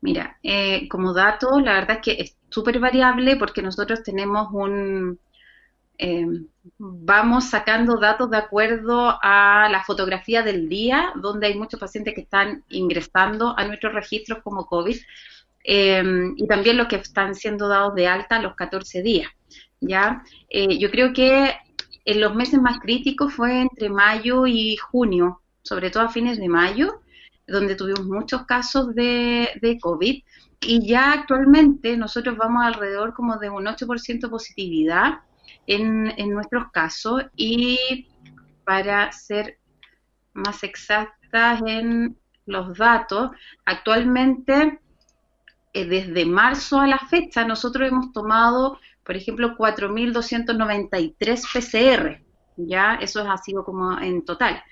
Mira, 0.00 0.38
eh, 0.42 0.88
como 0.88 1.12
dato, 1.12 1.58
la 1.60 1.72
verdad 1.72 1.96
es 1.96 2.02
que 2.02 2.22
es 2.22 2.36
súper 2.50 2.78
variable 2.78 3.36
porque 3.36 3.62
nosotros 3.62 4.02
tenemos 4.02 4.48
un 4.52 5.18
eh, 5.98 6.26
vamos 6.78 7.46
sacando 7.46 7.98
datos 7.98 8.30
de 8.30 8.36
acuerdo 8.36 9.18
a 9.22 9.68
la 9.70 9.82
fotografía 9.84 10.42
del 10.42 10.68
día, 10.68 11.12
donde 11.16 11.46
hay 11.46 11.58
muchos 11.58 11.80
pacientes 11.80 12.14
que 12.14 12.20
están 12.22 12.64
ingresando 12.68 13.54
a 13.56 13.64
nuestros 13.66 13.94
registros 13.94 14.40
como 14.42 14.66
COVID, 14.66 14.96
eh, 15.64 16.04
y 16.36 16.46
también 16.46 16.76
los 16.76 16.86
que 16.88 16.96
están 16.96 17.34
siendo 17.34 17.68
dados 17.68 17.94
de 17.94 18.06
alta 18.06 18.40
los 18.40 18.54
14 18.54 19.02
días. 19.02 19.30
¿Ya? 19.80 20.24
Eh, 20.48 20.78
yo 20.78 20.90
creo 20.90 21.12
que 21.12 21.52
en 22.04 22.20
los 22.20 22.34
meses 22.34 22.60
más 22.60 22.78
críticos 22.80 23.34
fue 23.34 23.60
entre 23.60 23.88
mayo 23.88 24.46
y 24.46 24.76
junio, 24.76 25.40
sobre 25.62 25.90
todo 25.90 26.04
a 26.04 26.08
fines 26.08 26.38
de 26.38 26.48
mayo, 26.48 27.00
donde 27.46 27.76
tuvimos 27.76 28.06
muchos 28.06 28.44
casos 28.44 28.94
de, 28.94 29.50
de 29.60 29.78
COVID, 29.78 30.22
y 30.60 30.86
ya 30.86 31.12
actualmente 31.12 31.96
nosotros 31.96 32.36
vamos 32.36 32.64
alrededor 32.64 33.14
como 33.14 33.36
de 33.38 33.50
un 33.50 33.66
8% 33.66 34.30
positividad, 34.30 35.20
en, 35.66 36.12
en 36.16 36.32
nuestros 36.32 36.70
casos 36.70 37.24
y 37.36 38.06
para 38.64 39.10
ser 39.12 39.58
más 40.32 40.62
exactas 40.62 41.62
en 41.66 42.16
los 42.46 42.76
datos, 42.76 43.30
actualmente 43.64 44.80
eh, 45.72 45.84
desde 45.86 46.24
marzo 46.24 46.80
a 46.80 46.86
la 46.86 46.98
fecha 46.98 47.44
nosotros 47.44 47.88
hemos 47.88 48.12
tomado, 48.12 48.78
por 49.06 49.16
ejemplo, 49.16 49.56
4.293 49.56 51.42
PCR, 51.52 52.22
ya 52.56 52.96
eso 52.96 53.20
ha 53.30 53.38
sido 53.38 53.64
como 53.64 53.98
en 54.00 54.24
total 54.24 54.62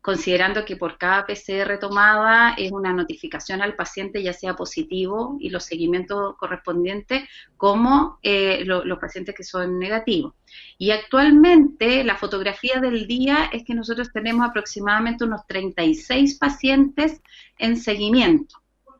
considerando 0.00 0.64
que 0.64 0.76
por 0.76 0.96
cada 0.96 1.26
PCR 1.26 1.78
tomada 1.78 2.54
es 2.56 2.72
una 2.72 2.92
notificación 2.92 3.60
al 3.60 3.76
paciente, 3.76 4.22
ya 4.22 4.32
sea 4.32 4.56
positivo 4.56 5.36
y 5.40 5.50
los 5.50 5.64
seguimientos 5.64 6.36
correspondientes, 6.38 7.28
como 7.56 8.18
eh, 8.22 8.64
los 8.64 8.98
pacientes 8.98 9.34
que 9.34 9.44
son 9.44 9.78
negativos. 9.78 10.34
Y 10.78 10.90
actualmente 10.90 12.02
la 12.04 12.16
fotografía 12.16 12.80
del 12.80 13.06
día 13.06 13.50
es 13.52 13.64
que 13.64 13.74
nosotros 13.74 14.10
tenemos 14.12 14.48
aproximadamente 14.48 15.24
unos 15.24 15.46
36 15.46 16.38
pacientes 16.38 17.20
en 17.58 17.76
seguimiento. 17.76 18.56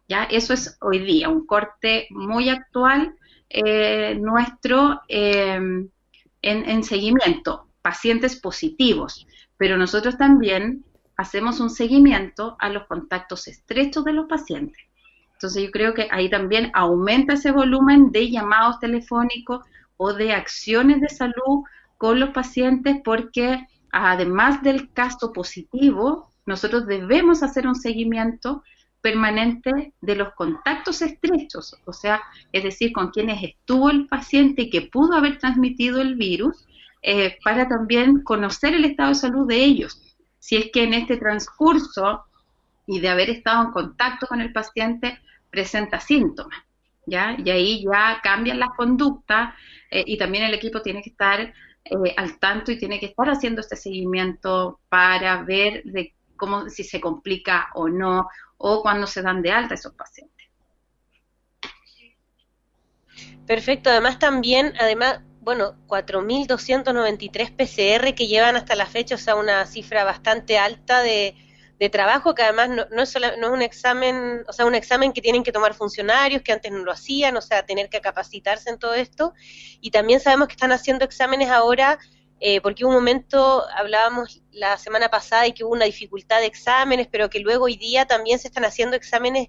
¿ya? 0.06 0.24
Eso 0.24 0.52
es 0.52 0.76
hoy 0.82 0.98
día, 0.98 1.30
un 1.30 1.46
corte 1.46 2.08
muy 2.10 2.50
actual 2.50 3.14
eh, 3.50 4.14
nuestro 4.14 5.02
eh, 5.08 5.56
en, 5.56 5.88
en 6.42 6.84
seguimiento, 6.84 7.66
pacientes 7.82 8.36
positivos. 8.36 9.26
Pero 9.56 9.76
nosotros 9.76 10.16
también 10.16 10.84
hacemos 11.16 11.60
un 11.60 11.68
seguimiento 11.68 12.56
a 12.60 12.70
los 12.70 12.86
contactos 12.86 13.48
estrechos 13.48 14.04
de 14.04 14.14
los 14.14 14.26
pacientes. 14.26 14.78
Entonces 15.34 15.64
yo 15.64 15.70
creo 15.70 15.94
que 15.94 16.08
ahí 16.10 16.30
también 16.30 16.70
aumenta 16.74 17.34
ese 17.34 17.50
volumen 17.50 18.12
de 18.12 18.30
llamados 18.30 18.78
telefónicos 18.78 19.64
o 19.96 20.12
de 20.12 20.32
acciones 20.32 21.00
de 21.00 21.08
salud 21.08 21.64
con 21.98 22.20
los 22.20 22.30
pacientes 22.30 22.96
porque 23.04 23.66
además 23.90 24.62
del 24.62 24.92
caso 24.92 25.32
positivo, 25.32 26.32
nosotros 26.46 26.86
debemos 26.86 27.42
hacer 27.42 27.66
un 27.66 27.74
seguimiento 27.74 28.62
permanente 29.00 29.92
de 30.00 30.14
los 30.14 30.32
contactos 30.34 31.02
estrechos, 31.02 31.76
o 31.84 31.92
sea, 31.92 32.22
es 32.52 32.62
decir, 32.62 32.92
con 32.92 33.10
quienes 33.10 33.42
estuvo 33.42 33.90
el 33.90 34.06
paciente 34.06 34.62
y 34.62 34.70
que 34.70 34.82
pudo 34.82 35.14
haber 35.16 35.38
transmitido 35.38 36.00
el 36.00 36.16
virus, 36.16 36.66
eh, 37.02 37.38
para 37.42 37.66
también 37.66 38.22
conocer 38.22 38.74
el 38.74 38.84
estado 38.84 39.08
de 39.08 39.14
salud 39.14 39.48
de 39.48 39.56
ellos 39.56 40.10
si 40.40 40.56
es 40.56 40.72
que 40.72 40.82
en 40.82 40.94
este 40.94 41.16
transcurso 41.18 42.24
y 42.86 42.98
de 42.98 43.08
haber 43.08 43.30
estado 43.30 43.66
en 43.66 43.70
contacto 43.70 44.26
con 44.26 44.40
el 44.40 44.52
paciente 44.52 45.20
presenta 45.48 46.00
síntomas, 46.00 46.58
¿ya? 47.06 47.36
Y 47.38 47.50
ahí 47.50 47.84
ya 47.84 48.18
cambian 48.22 48.58
las 48.58 48.70
conductas 48.70 49.54
eh, 49.90 50.02
y 50.04 50.18
también 50.18 50.44
el 50.44 50.54
equipo 50.54 50.82
tiene 50.82 51.02
que 51.02 51.10
estar 51.10 51.40
eh, 51.40 52.14
al 52.16 52.38
tanto 52.38 52.72
y 52.72 52.78
tiene 52.78 52.98
que 52.98 53.06
estar 53.06 53.28
haciendo 53.28 53.60
este 53.60 53.76
seguimiento 53.76 54.80
para 54.88 55.42
ver 55.42 55.84
de 55.84 56.14
cómo 56.40 56.68
si 56.68 56.82
se 56.82 57.00
complica 57.00 57.68
o 57.74 57.88
no 57.88 58.28
o 58.56 58.82
cuando 58.82 59.06
se 59.06 59.22
dan 59.22 59.42
de 59.42 59.52
alta 59.52 59.74
esos 59.74 59.94
pacientes. 59.94 60.48
Perfecto, 63.46 63.90
además 63.90 64.18
también, 64.18 64.74
además 64.80 65.20
bueno, 65.40 65.74
4.293 65.86 67.50
PCR 67.56 68.14
que 68.14 68.26
llevan 68.26 68.56
hasta 68.56 68.74
la 68.74 68.86
fecha, 68.86 69.14
o 69.14 69.18
sea, 69.18 69.36
una 69.36 69.66
cifra 69.66 70.04
bastante 70.04 70.58
alta 70.58 71.02
de, 71.02 71.34
trabajo, 71.90 72.34
que 72.34 72.42
además 72.42 72.68
no, 72.68 72.84
no, 72.90 73.02
es 73.02 73.16
no, 73.38 73.46
es 73.46 73.52
un 73.52 73.62
examen, 73.62 74.44
o 74.46 74.52
sea, 74.52 74.66
un 74.66 74.74
examen 74.74 75.14
que 75.14 75.22
tienen 75.22 75.42
que 75.42 75.50
tomar 75.50 75.72
funcionarios, 75.72 76.42
que 76.42 76.52
antes 76.52 76.70
no 76.70 76.80
lo 76.80 76.92
hacían, 76.92 77.38
o 77.38 77.40
sea, 77.40 77.64
tener 77.64 77.88
que 77.88 78.02
capacitarse 78.02 78.68
en 78.68 78.78
todo 78.78 78.92
esto. 78.92 79.32
Y 79.80 79.90
también 79.90 80.20
sabemos 80.20 80.48
que 80.48 80.52
están 80.52 80.72
haciendo 80.72 81.06
exámenes 81.06 81.48
ahora, 81.48 81.98
eh, 82.40 82.60
porque 82.62 82.84
un 82.84 82.92
momento, 82.92 83.64
hablábamos 83.76 84.42
la 84.50 84.78
semana 84.78 85.10
pasada 85.10 85.46
y 85.46 85.52
que 85.52 85.62
hubo 85.62 85.72
una 85.72 85.84
dificultad 85.84 86.40
de 86.40 86.46
exámenes, 86.46 87.06
pero 87.06 87.28
que 87.28 87.40
luego 87.40 87.66
hoy 87.66 87.76
día 87.76 88.06
también 88.06 88.38
se 88.38 88.48
están 88.48 88.64
haciendo 88.64 88.96
exámenes 88.96 89.48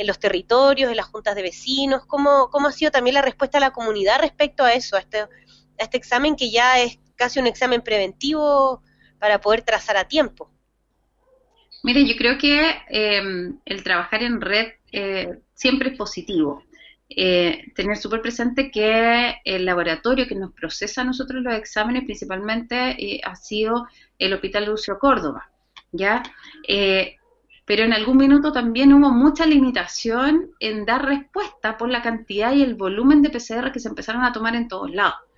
en 0.00 0.06
los 0.06 0.18
territorios, 0.18 0.90
en 0.90 0.96
las 0.96 1.06
juntas 1.06 1.34
de 1.34 1.42
vecinos? 1.42 2.06
¿Cómo, 2.06 2.48
cómo 2.50 2.68
ha 2.68 2.72
sido 2.72 2.90
también 2.90 3.14
la 3.14 3.22
respuesta 3.22 3.58
de 3.58 3.66
la 3.66 3.72
comunidad 3.72 4.20
respecto 4.20 4.64
a 4.64 4.72
eso, 4.72 4.96
a 4.96 5.00
este, 5.00 5.18
a 5.18 5.28
este 5.78 5.98
examen 5.98 6.36
que 6.36 6.50
ya 6.50 6.80
es 6.80 6.98
casi 7.16 7.38
un 7.38 7.46
examen 7.46 7.82
preventivo 7.82 8.82
para 9.18 9.42
poder 9.42 9.60
trazar 9.60 9.98
a 9.98 10.08
tiempo? 10.08 10.50
Mire, 11.82 12.06
yo 12.06 12.16
creo 12.16 12.38
que 12.38 12.76
em, 12.88 13.58
el 13.66 13.82
trabajar 13.82 14.22
en 14.22 14.40
red 14.40 14.68
eh, 14.92 15.38
siempre 15.52 15.90
es 15.90 15.98
positivo. 15.98 16.62
Eh, 17.10 17.72
tener 17.74 17.96
súper 17.96 18.22
presente 18.22 18.70
que 18.70 19.36
el 19.44 19.64
laboratorio 19.64 20.28
que 20.28 20.36
nos 20.36 20.52
procesa 20.52 21.02
a 21.02 21.04
nosotros 21.04 21.42
los 21.42 21.54
exámenes 21.54 22.04
principalmente 22.04 22.90
eh, 22.90 23.20
ha 23.24 23.34
sido 23.34 23.88
el 24.18 24.32
Hospital 24.32 24.66
Lucio 24.66 24.98
Córdoba, 24.98 25.50
¿ya? 25.90 26.22
pero 27.64 27.84
en 27.84 27.92
algún 27.92 28.16
minuto 28.16 28.52
también 28.52 28.92
hubo 28.92 29.10
mucha 29.10 29.46
limitación 29.46 30.50
en 30.60 30.84
dar 30.84 31.04
respuesta 31.04 31.76
por 31.76 31.88
la 31.88 32.02
cantidad 32.02 32.52
y 32.52 32.62
el 32.62 32.74
volumen 32.74 33.22
de 33.22 33.30
PCR 33.30 33.70
que 33.72 33.80
se 33.80 33.88
empezaron 33.88 34.24
a 34.24 34.32
tomar 34.32 34.56
en 34.56 34.66
todos 34.66 34.90
lados. 34.90 35.29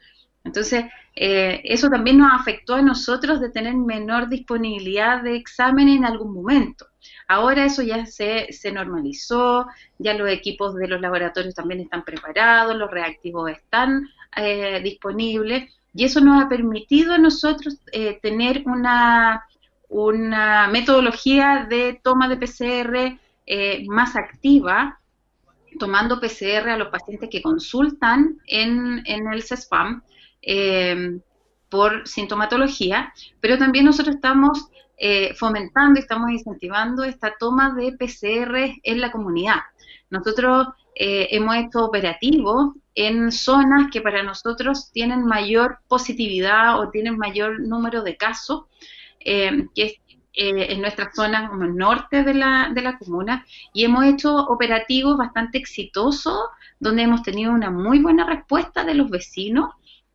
Entonces, 0.44 0.84
eh, 1.14 1.60
eso 1.64 1.88
también 1.88 2.18
nos 2.18 2.32
afectó 2.32 2.74
a 2.74 2.82
nosotros 2.82 3.40
de 3.40 3.50
tener 3.50 3.74
menor 3.74 4.28
disponibilidad 4.28 5.22
de 5.22 5.36
exámenes 5.36 5.96
en 5.96 6.04
algún 6.04 6.34
momento. 6.34 6.86
Ahora 7.28 7.64
eso 7.64 7.82
ya 7.82 8.06
se, 8.06 8.52
se 8.52 8.72
normalizó, 8.72 9.66
ya 9.98 10.14
los 10.14 10.28
equipos 10.28 10.74
de 10.74 10.88
los 10.88 11.00
laboratorios 11.00 11.54
también 11.54 11.80
están 11.80 12.04
preparados, 12.04 12.76
los 12.76 12.90
reactivos 12.90 13.50
están 13.50 14.08
eh, 14.36 14.80
disponibles 14.82 15.72
y 15.94 16.04
eso 16.04 16.20
nos 16.20 16.42
ha 16.42 16.48
permitido 16.48 17.14
a 17.14 17.18
nosotros 17.18 17.78
eh, 17.92 18.18
tener 18.22 18.62
una 18.66 19.44
una 19.92 20.68
metodología 20.68 21.66
de 21.68 22.00
toma 22.02 22.26
de 22.26 22.38
PCR 22.38 23.18
eh, 23.46 23.84
más 23.88 24.16
activa, 24.16 24.98
tomando 25.78 26.18
PCR 26.18 26.70
a 26.70 26.78
los 26.78 26.88
pacientes 26.88 27.28
que 27.30 27.42
consultan 27.42 28.38
en, 28.46 29.02
el 29.06 29.42
CESPAM, 29.42 30.02
eh, 30.42 31.18
por 31.72 32.06
sintomatología, 32.06 33.14
pero 33.40 33.56
también 33.56 33.86
nosotros 33.86 34.16
estamos 34.16 34.68
eh, 34.98 35.32
fomentando 35.34 35.98
y 35.98 36.02
estamos 36.02 36.30
incentivando 36.30 37.02
esta 37.02 37.34
toma 37.40 37.74
de 37.74 37.92
PCR 37.92 38.78
en 38.82 39.00
la 39.00 39.10
comunidad. 39.10 39.56
Nosotros 40.10 40.68
eh, 40.94 41.28
hemos 41.30 41.56
hecho 41.56 41.84
operativos 41.84 42.74
en 42.94 43.32
zonas 43.32 43.90
que 43.90 44.02
para 44.02 44.22
nosotros 44.22 44.92
tienen 44.92 45.24
mayor 45.24 45.78
positividad 45.88 46.78
o 46.78 46.90
tienen 46.90 47.16
mayor 47.16 47.58
número 47.60 48.02
de 48.02 48.18
casos, 48.18 48.66
eh, 49.18 49.66
que 49.74 49.82
es 49.84 49.94
en 50.34 50.80
nuestra 50.80 51.10
zona 51.12 51.48
como 51.48 51.64
el 51.64 51.76
norte 51.76 52.22
de 52.22 52.34
la, 52.34 52.70
de 52.74 52.80
la 52.80 52.96
comuna, 52.96 53.44
y 53.74 53.84
hemos 53.84 54.04
hecho 54.04 54.34
operativos 54.34 55.18
bastante 55.18 55.58
exitosos, 55.58 56.38
donde 56.78 57.02
hemos 57.02 57.22
tenido 57.22 57.52
una 57.52 57.70
muy 57.70 57.98
buena 57.98 58.26
respuesta 58.26 58.84
de 58.84 58.94
los 58.94 59.10
vecinos 59.10 59.74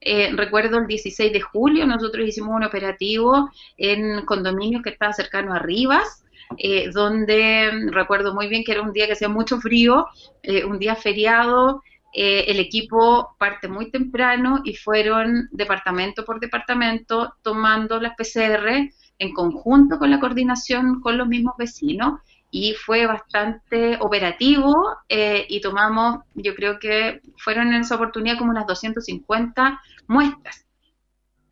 eh, 0.09 0.31
recuerdo 0.33 0.77
el 0.77 0.87
16 0.87 1.33
de 1.33 1.41
julio, 1.41 1.85
nosotros 1.85 2.25
hicimos 2.25 2.55
un 2.55 2.63
operativo 2.63 3.49
en 3.75 4.25
condominio 4.25 4.81
que 4.81 4.91
estaba 4.91 5.11
cercano 5.11 5.53
a 5.53 5.59
Rivas, 5.59 6.23
eh, 6.57 6.89
donde 6.93 7.69
mm, 7.73 7.89
recuerdo 7.89 8.33
muy 8.33 8.47
bien 8.47 8.63
que 8.63 8.71
era 8.71 8.81
un 8.81 8.93
día 8.93 9.05
que 9.05 9.13
hacía 9.13 9.27
mucho 9.27 9.59
frío, 9.59 10.07
eh, 10.43 10.63
un 10.63 10.79
día 10.79 10.95
feriado, 10.95 11.83
el 12.13 12.59
equipo 12.59 13.35
parte 13.37 13.67
muy 13.67 13.91
temprano 13.91 14.61
y 14.63 14.73
fueron 14.73 15.49
departamento 15.51 16.25
por 16.25 16.39
departamento 16.39 17.35
tomando 17.43 17.99
las 17.99 18.15
PCR 18.15 18.89
en 19.19 19.33
conjunto 19.33 19.99
con 19.99 20.09
la 20.09 20.19
coordinación 20.19 20.99
con 21.01 21.15
los 21.15 21.27
mismos 21.27 21.53
vecinos 21.59 22.21
y 22.51 22.73
fue 22.73 23.05
bastante 23.05 23.97
operativo 23.99 24.73
eh, 25.09 25.45
y 25.49 25.59
tomamos, 25.61 26.19
yo 26.33 26.55
creo 26.55 26.79
que 26.79 27.21
fueron 27.37 27.73
en 27.73 27.81
esa 27.81 27.95
oportunidad 27.95 28.37
como 28.37 28.51
unas 28.51 28.67
250 28.67 29.81
muestras. 30.07 30.65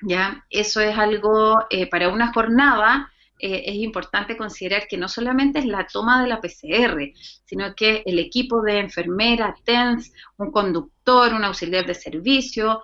¿ya? 0.02 0.46
Eso 0.50 0.82
es 0.82 0.98
algo 0.98 1.58
eh, 1.70 1.88
para 1.90 2.10
una 2.10 2.32
jornada. 2.32 3.12
Eh, 3.38 3.64
es 3.66 3.76
importante 3.76 4.38
considerar 4.38 4.88
que 4.88 4.98
no 4.98 5.10
solamente 5.10 5.60
es 5.60 5.66
la 5.66 5.86
toma 5.86 6.22
de 6.22 6.30
la 6.30 6.40
PCR, 6.40 7.12
sino 7.44 7.76
que 7.76 8.02
el 8.06 8.18
equipo 8.18 8.62
de 8.62 8.80
enfermera, 8.80 9.54
TENS, 9.66 10.14
un 10.38 10.52
conductor, 10.52 11.34
un 11.34 11.44
auxiliar 11.44 11.86
de 11.86 11.94
servicio, 11.94 12.82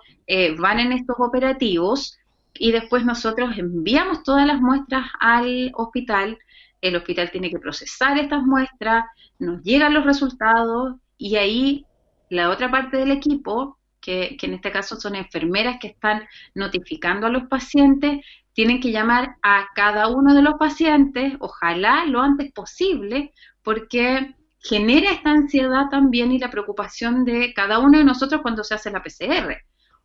van 0.58 0.80
en 0.80 0.92
estos 0.92 1.16
operativos 1.18 2.18
y 2.54 2.72
después 2.72 3.04
nosotros 3.04 3.58
enviamos 3.58 4.22
todas 4.22 4.46
las 4.46 4.60
muestras 4.60 5.06
al 5.20 5.72
hospital 5.74 6.38
el 6.82 6.96
hospital 6.96 7.30
tiene 7.30 7.48
que 7.48 7.58
procesar 7.58 8.18
estas 8.18 8.42
muestras, 8.42 9.04
nos 9.38 9.62
llegan 9.62 9.94
los 9.94 10.04
resultados 10.04 10.96
y 11.16 11.36
ahí 11.36 11.86
la 12.28 12.50
otra 12.50 12.70
parte 12.70 12.96
del 12.96 13.12
equipo, 13.12 13.78
que, 14.00 14.36
en 14.42 14.54
este 14.54 14.72
caso 14.72 15.00
son 15.00 15.14
enfermeras 15.14 15.78
que 15.80 15.86
están 15.86 16.24
notificando 16.54 17.28
a 17.28 17.30
los 17.30 17.44
pacientes, 17.44 18.24
tienen 18.52 18.80
que 18.80 18.90
llamar 18.90 19.36
a 19.42 19.68
cada 19.74 20.08
uno 20.08 20.34
de 20.34 20.42
los 20.42 20.54
pacientes, 20.54 21.34
ojalá 21.38 22.04
lo 22.06 22.20
antes 22.20 22.52
posible, 22.52 23.32
porque 23.62 24.34
genera 24.58 25.12
esta 25.12 25.30
ansiedad 25.30 25.88
también 25.88 26.32
y 26.32 26.38
la 26.38 26.50
preocupación 26.50 27.24
de 27.24 27.54
cada 27.54 27.78
uno 27.78 27.98
de 27.98 28.04
nosotros 28.04 28.42
cuando 28.42 28.64
se 28.64 28.74
hace 28.74 28.90
la 28.90 29.02
PCR. 29.02 29.56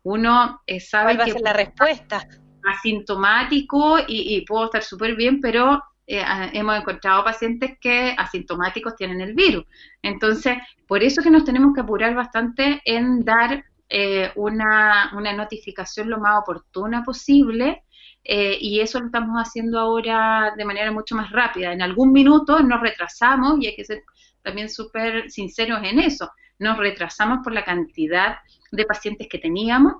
Uno 0.04 0.60
eh, 0.66 0.78
sabe 0.78 1.18
que... 1.18 1.32
Va 1.32 1.40
la 1.40 1.52
respuesta? 1.52 2.26
Asintomático 2.64 3.98
y, 4.06 4.36
y 4.36 4.44
puedo 4.44 4.66
estar 4.66 4.82
súper 4.82 5.16
bien, 5.16 5.40
pero 5.40 5.82
eh, 6.10 6.24
hemos 6.54 6.78
encontrado 6.78 7.22
pacientes 7.22 7.72
que 7.78 8.14
asintomáticos 8.16 8.96
tienen 8.96 9.20
el 9.20 9.34
virus. 9.34 9.66
Entonces, 10.00 10.56
por 10.86 11.02
eso 11.02 11.22
que 11.22 11.30
nos 11.30 11.44
tenemos 11.44 11.74
que 11.74 11.82
apurar 11.82 12.14
bastante 12.14 12.80
en 12.86 13.22
dar 13.26 13.62
eh, 13.90 14.32
una, 14.36 15.12
notificación 15.12 16.08
lo 16.08 16.18
más 16.18 16.38
oportuna 16.40 17.04
posible 17.04 17.84
eh, 18.24 18.56
y 18.58 18.80
eso 18.80 19.00
lo 19.00 19.06
estamos 19.06 19.36
haciendo 19.36 19.78
ahora 19.78 20.54
de 20.56 20.64
manera 20.64 20.90
mucho 20.92 21.14
más 21.14 21.30
rápida. 21.30 21.74
En 21.74 21.82
algún 21.82 22.10
minuto 22.10 22.60
nos 22.60 22.80
retrasamos 22.80 23.58
y 23.60 23.66
hay 23.66 23.76
que 23.76 23.84
ser 23.84 24.02
también 24.42 24.70
súper 24.70 25.30
sinceros 25.30 25.80
en 25.84 25.98
eso. 25.98 26.30
Nos 26.58 26.78
retrasamos 26.78 27.40
por 27.44 27.52
la 27.52 27.66
cantidad 27.66 28.38
de 28.72 28.86
pacientes 28.86 29.28
que 29.28 29.38
teníamos 29.38 29.92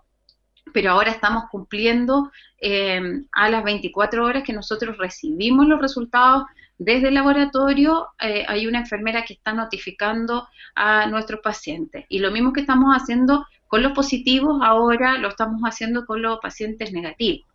pero 0.72 0.92
ahora 0.92 1.10
estamos 1.10 1.44
cumpliendo 1.50 2.30
eh, 2.60 3.00
a 3.32 3.48
las 3.48 3.64
24 3.64 4.24
horas 4.24 4.42
que 4.42 4.52
nosotros 4.52 4.96
recibimos 4.98 5.66
los 5.66 5.80
resultados 5.80 6.44
desde 6.78 7.08
el 7.08 7.14
laboratorio, 7.14 8.08
eh, 8.20 8.44
hay 8.46 8.66
una 8.66 8.80
enfermera 8.80 9.24
que 9.24 9.34
está 9.34 9.52
notificando 9.52 10.48
a 10.74 11.06
nuestros 11.06 11.40
pacientes. 11.40 12.04
Y 12.08 12.20
lo 12.20 12.30
mismo 12.30 12.52
que 12.52 12.60
estamos 12.60 12.94
haciendo 12.94 13.46
con 13.66 13.82
los 13.82 13.92
positivos, 13.92 14.60
ahora 14.62 15.18
lo 15.18 15.28
estamos 15.28 15.60
haciendo 15.62 16.06
con 16.06 16.22
los 16.22 16.38
pacientes 16.40 16.92
negativos. 16.92 17.48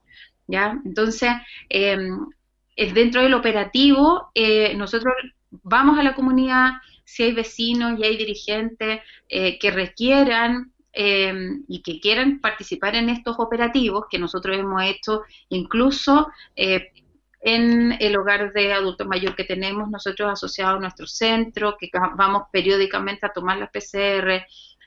¿ya? 0.48 0.78
Entonces, 0.84 1.32
eh, 1.70 1.98
dentro 2.94 3.22
del 3.22 3.34
operativo, 3.34 4.30
nosotros 4.76 5.14
vamos 5.64 5.98
a 5.98 6.04
la 6.04 6.16
comunidad, 6.16 6.72
si 7.06 7.24
hay 7.24 7.32
vecinos 7.32 7.98
y 7.98 8.04
hay 8.04 8.18
dirigentes 8.18 9.02
que 9.30 9.72
requieran 9.72 10.73
Em, 10.96 11.64
y 11.68 11.82
que 11.82 12.00
quieran 12.00 12.40
participar 12.40 12.94
en 12.94 13.10
estos 13.10 13.40
operativos 13.40 14.06
que 14.12 14.20
nosotros 14.20 14.56
hemos 14.56 14.84
hecho 14.84 15.24
incluso 15.50 16.28
eh, 16.56 16.92
en 17.42 17.98
el 18.00 18.16
hogar 18.16 18.54
de 18.54 18.74
adultos 18.74 19.08
mayor 19.08 19.36
que 19.36 19.44
tenemos 19.44 19.90
nosotros 19.90 20.32
asociado 20.32 20.78
a 20.78 20.80
nuestro 20.80 21.08
centro, 21.08 21.78
que 21.80 21.90
vamos 22.16 22.44
periódicamente 22.52 23.26
a 23.26 23.34
tomar 23.34 23.58
las 23.58 23.72
PCR, 23.72 24.46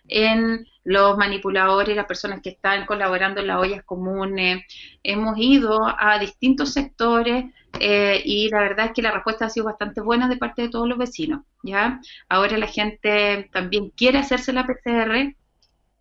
en 0.08 0.64
los 0.84 1.18
manipuladores, 1.18 1.96
las 1.96 2.06
personas 2.06 2.40
que 2.40 2.50
están 2.50 2.86
colaborando 2.86 3.40
en 3.40 3.48
las 3.48 3.58
ollas 3.58 3.82
comunes. 3.84 4.62
Hemos 5.02 5.36
ido 5.38 5.80
a 5.98 6.20
distintos 6.20 6.72
sectores 6.72 7.46
eh, 7.80 8.22
y 8.24 8.48
la 8.48 8.60
verdad 8.60 8.86
es 8.86 8.92
que 8.92 9.02
la 9.02 9.10
respuesta 9.10 9.46
ha 9.46 9.50
sido 9.50 9.66
bastante 9.66 10.00
buena 10.00 10.28
de 10.28 10.36
parte 10.36 10.62
de 10.62 10.68
todos 10.68 10.88
los 10.88 10.98
vecinos. 10.98 11.42
¿ya? 11.64 12.00
Ahora 12.28 12.56
la 12.58 12.68
gente 12.68 13.50
también 13.52 13.90
quiere 13.90 14.18
hacerse 14.18 14.52
la 14.52 14.66
PCR 14.66 15.34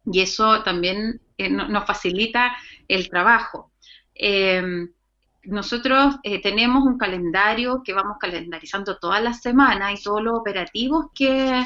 y 0.06 0.22
eso 0.22 0.64
también 0.64 1.22
eh, 1.38 1.50
nos 1.50 1.86
facilita 1.86 2.56
el 2.88 3.10
trabajo. 3.10 3.72
Em, 4.14 4.90
nosotros 5.44 6.16
eh, 6.24 6.42
tenemos 6.42 6.84
un 6.84 6.98
calendario 6.98 7.82
que 7.84 7.94
vamos 7.94 8.18
calendarizando 8.20 8.98
todas 8.98 9.22
las 9.22 9.42
semanas 9.42 10.00
y 10.00 10.04
todos 10.04 10.22
los 10.22 10.40
operativos 10.40 11.08
que, 11.14 11.64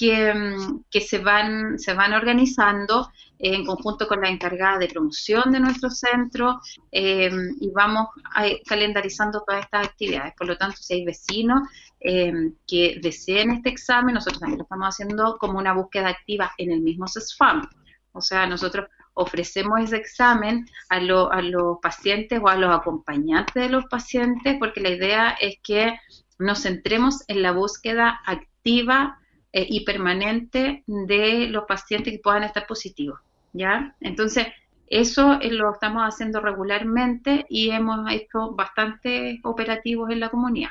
que, 0.00 1.00
se, 1.00 1.18
van, 1.18 1.78
se 1.78 1.92
van 1.92 2.14
organizando 2.14 3.10
en 3.38 3.66
conjunto 3.66 4.08
con 4.08 4.22
la 4.22 4.30
encargada 4.30 4.78
de 4.78 4.88
promoción 4.88 5.50
de 5.50 5.60
nuestro 5.60 5.90
centro 5.90 6.60
em, 6.90 7.54
y 7.60 7.70
vamos 7.70 8.08
eh, 8.42 8.62
calendarizando 8.66 9.42
todas 9.46 9.64
estas 9.64 9.88
actividades. 9.88 10.32
Por 10.38 10.46
lo 10.46 10.56
tanto, 10.56 10.78
si 10.78 10.94
hay 10.94 11.04
vecinos 11.04 11.68
que 12.00 12.98
deseen 13.02 13.50
este 13.50 13.68
examen, 13.68 14.14
nosotros 14.14 14.40
también 14.40 14.58
lo 14.58 14.64
estamos 14.64 14.88
haciendo 14.88 15.36
como 15.36 15.58
una 15.58 15.74
búsqueda 15.74 16.08
activa 16.08 16.50
en 16.56 16.72
el 16.72 16.80
mismo 16.80 17.06
CESFAM. 17.06 17.68
O 18.12 18.22
sea, 18.22 18.46
nosotros 18.46 18.88
ofrecemos 19.12 19.80
ese 19.80 19.96
examen 19.96 20.66
a, 20.88 20.96
a 20.96 21.42
los 21.42 21.78
pacientes 21.82 22.40
o 22.42 22.48
a 22.48 22.56
los 22.56 22.74
acompañantes 22.74 23.54
de 23.54 23.68
los 23.68 23.84
pacientes 23.84 24.56
porque 24.58 24.80
la 24.80 24.88
idea 24.88 25.30
es 25.32 25.56
que 25.62 25.98
nos 26.38 26.62
centremos 26.62 27.22
en 27.28 27.42
la 27.42 27.52
búsqueda 27.52 28.18
activa 28.24 29.19
eh, 29.52 29.66
y 29.68 29.84
permanente 29.84 30.84
de 30.86 31.48
los 31.48 31.64
pacientes 31.64 32.12
que 32.12 32.20
puedan 32.20 32.44
estar 32.44 32.66
positivos. 32.66 33.20
¿Ya? 33.52 33.96
Entonces, 34.00 34.46
eso 34.86 35.38
lo 35.40 35.72
estamos 35.72 36.02
haciendo 36.02 36.40
regularmente 36.40 37.46
y 37.48 37.70
hemos 37.70 38.10
hecho 38.12 38.52
bastantes 38.52 39.38
operativos 39.44 40.10
en 40.10 40.20
la 40.20 40.28
comunidad. 40.28 40.70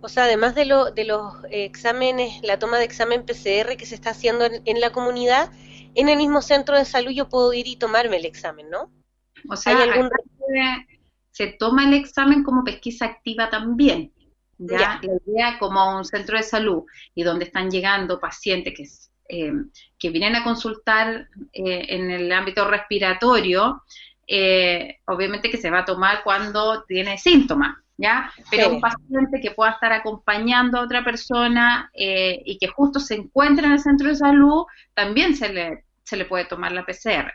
O 0.00 0.08
sea, 0.08 0.24
además 0.24 0.54
de, 0.54 0.64
lo, 0.64 0.90
de 0.90 1.04
los 1.04 1.34
exámenes, 1.50 2.40
la 2.42 2.58
toma 2.58 2.78
de 2.78 2.84
examen 2.84 3.24
PCR 3.24 3.76
que 3.76 3.86
se 3.86 3.94
está 3.94 4.10
haciendo 4.10 4.46
en, 4.46 4.80
la 4.80 4.90
comunidad, 4.90 5.50
en 5.94 6.08
el 6.08 6.16
mismo 6.16 6.40
centro 6.42 6.76
de 6.76 6.84
salud 6.84 7.10
yo 7.10 7.28
puedo 7.28 7.52
ir 7.52 7.66
y 7.66 7.76
tomarme 7.76 8.16
el 8.16 8.24
examen, 8.24 8.70
¿no? 8.70 8.90
O 9.48 9.56
sea, 9.56 9.78
se 11.30 11.48
toma 11.48 11.84
el 11.84 11.94
examen 11.94 12.42
como 12.42 12.64
pesquisa 12.64 13.04
activa 13.04 13.50
también. 13.50 14.12
¿Ya? 14.58 15.00
La 15.02 15.12
idea 15.26 15.58
como 15.58 15.96
un 15.96 16.04
centro 16.04 16.36
de 16.36 16.42
salud 16.42 16.84
y 17.14 17.22
donde 17.22 17.46
están 17.46 17.70
llegando 17.70 18.20
pacientes 18.20 18.74
que, 18.74 18.84
eh, 19.28 19.52
que 19.98 20.10
vienen 20.10 20.36
a 20.36 20.44
consultar 20.44 21.28
eh, 21.52 21.86
en 21.88 22.10
el 22.10 22.32
ámbito 22.32 22.68
respiratorio, 22.68 23.82
eh, 24.26 24.98
obviamente 25.06 25.50
que 25.50 25.58
se 25.58 25.70
va 25.70 25.80
a 25.80 25.84
tomar 25.84 26.22
cuando 26.24 26.84
tiene 26.84 27.18
síntomas. 27.18 27.76
¿ya? 27.98 28.30
Pero 28.50 28.70
un 28.70 28.80
paciente 28.80 29.40
que 29.40 29.52
pueda 29.52 29.72
estar 29.72 29.92
acompañando 29.92 30.78
a 30.78 30.82
otra 30.82 31.02
persona 31.04 31.90
eh, 31.94 32.42
y 32.44 32.58
que 32.58 32.68
justo 32.68 33.00
se 33.00 33.14
encuentra 33.14 33.66
en 33.66 33.72
el 33.72 33.80
centro 33.80 34.08
de 34.08 34.16
salud, 34.16 34.64
también 34.94 35.34
se 35.34 35.52
le, 35.52 35.84
se 36.02 36.16
le 36.16 36.26
puede 36.26 36.44
tomar 36.44 36.72
la 36.72 36.84
PCR. 36.84 37.32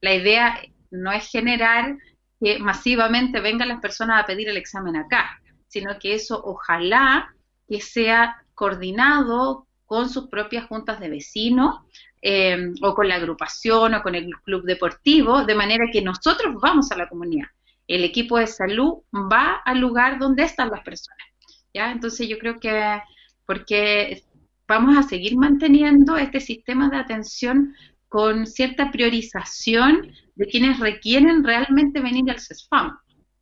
La 0.00 0.14
idea 0.14 0.60
no 0.90 1.12
es 1.12 1.28
generar 1.30 1.96
que 2.40 2.58
masivamente 2.58 3.40
vengan 3.40 3.68
las 3.68 3.80
personas 3.80 4.22
a 4.22 4.26
pedir 4.26 4.48
el 4.48 4.56
examen 4.56 4.96
acá, 4.96 5.40
sino 5.72 5.98
que 5.98 6.14
eso 6.14 6.40
ojalá 6.44 7.34
que 7.66 7.80
sea 7.80 8.44
coordinado 8.54 9.66
con 9.86 10.10
sus 10.10 10.28
propias 10.28 10.66
juntas 10.66 11.00
de 11.00 11.08
vecinos 11.08 11.80
eh, 12.20 12.72
o 12.82 12.94
con 12.94 13.08
la 13.08 13.14
agrupación 13.14 13.94
o 13.94 14.02
con 14.02 14.14
el 14.14 14.28
club 14.44 14.64
deportivo, 14.64 15.44
de 15.44 15.54
manera 15.54 15.86
que 15.90 16.02
nosotros 16.02 16.54
vamos 16.60 16.92
a 16.92 16.96
la 16.96 17.08
comunidad. 17.08 17.46
El 17.88 18.04
equipo 18.04 18.38
de 18.38 18.46
salud 18.46 18.98
va 19.14 19.62
al 19.64 19.80
lugar 19.80 20.18
donde 20.18 20.42
están 20.42 20.70
las 20.70 20.82
personas. 20.82 21.26
¿ya? 21.72 21.90
Entonces 21.90 22.28
yo 22.28 22.38
creo 22.38 22.60
que 22.60 23.00
porque 23.46 24.22
vamos 24.68 24.96
a 24.98 25.02
seguir 25.02 25.36
manteniendo 25.36 26.18
este 26.18 26.40
sistema 26.40 26.90
de 26.90 26.98
atención 26.98 27.74
con 28.08 28.46
cierta 28.46 28.90
priorización 28.90 30.12
de 30.34 30.46
quienes 30.46 30.78
requieren 30.78 31.42
realmente 31.42 32.00
venir 32.00 32.30
al 32.30 32.40
CESFAM. 32.40 32.98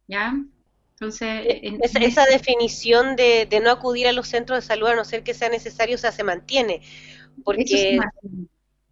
¿ya? 0.06 0.34
Entonces, 1.00 1.46
esa, 2.02 2.26
definición 2.26 3.16
de, 3.16 3.60
no 3.62 3.70
acudir 3.70 4.06
a 4.06 4.12
los 4.12 4.28
centros 4.28 4.58
de 4.58 4.66
salud 4.66 4.88
a 4.88 4.94
no 4.94 5.06
ser 5.06 5.22
que 5.22 5.32
sea 5.32 5.48
necesario, 5.48 5.94
o 5.94 5.98
sea, 5.98 6.12
se 6.12 6.24
mantiene. 6.24 6.82
Porque, 7.42 7.98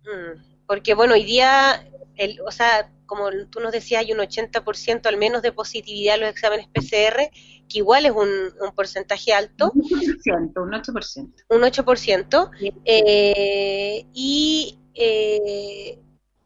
mm, 0.04 0.64
porque 0.66 0.94
bueno, 0.94 1.12
hoy 1.12 1.24
día, 1.24 1.86
el, 2.16 2.40
o 2.40 2.50
sea, 2.50 2.90
como 3.04 3.28
tú 3.50 3.60
nos 3.60 3.72
decías, 3.72 4.00
hay 4.00 4.12
un 4.12 4.20
80% 4.20 5.06
al 5.06 5.18
menos 5.18 5.42
de 5.42 5.52
positividad 5.52 6.14
en 6.14 6.22
los 6.22 6.30
exámenes 6.30 6.68
PCR, 6.68 7.30
que 7.68 7.78
igual 7.78 8.06
es 8.06 8.12
un, 8.12 8.52
porcentaje 8.74 9.34
alto. 9.34 9.70
Un 9.74 9.82
8%, 9.82 10.62
un 10.62 10.70
8%. 10.70 11.44
Un 11.50 11.60
8%. 11.60 12.50
Eh, 12.86 14.06
y 14.14 14.78
eh, 14.94 15.98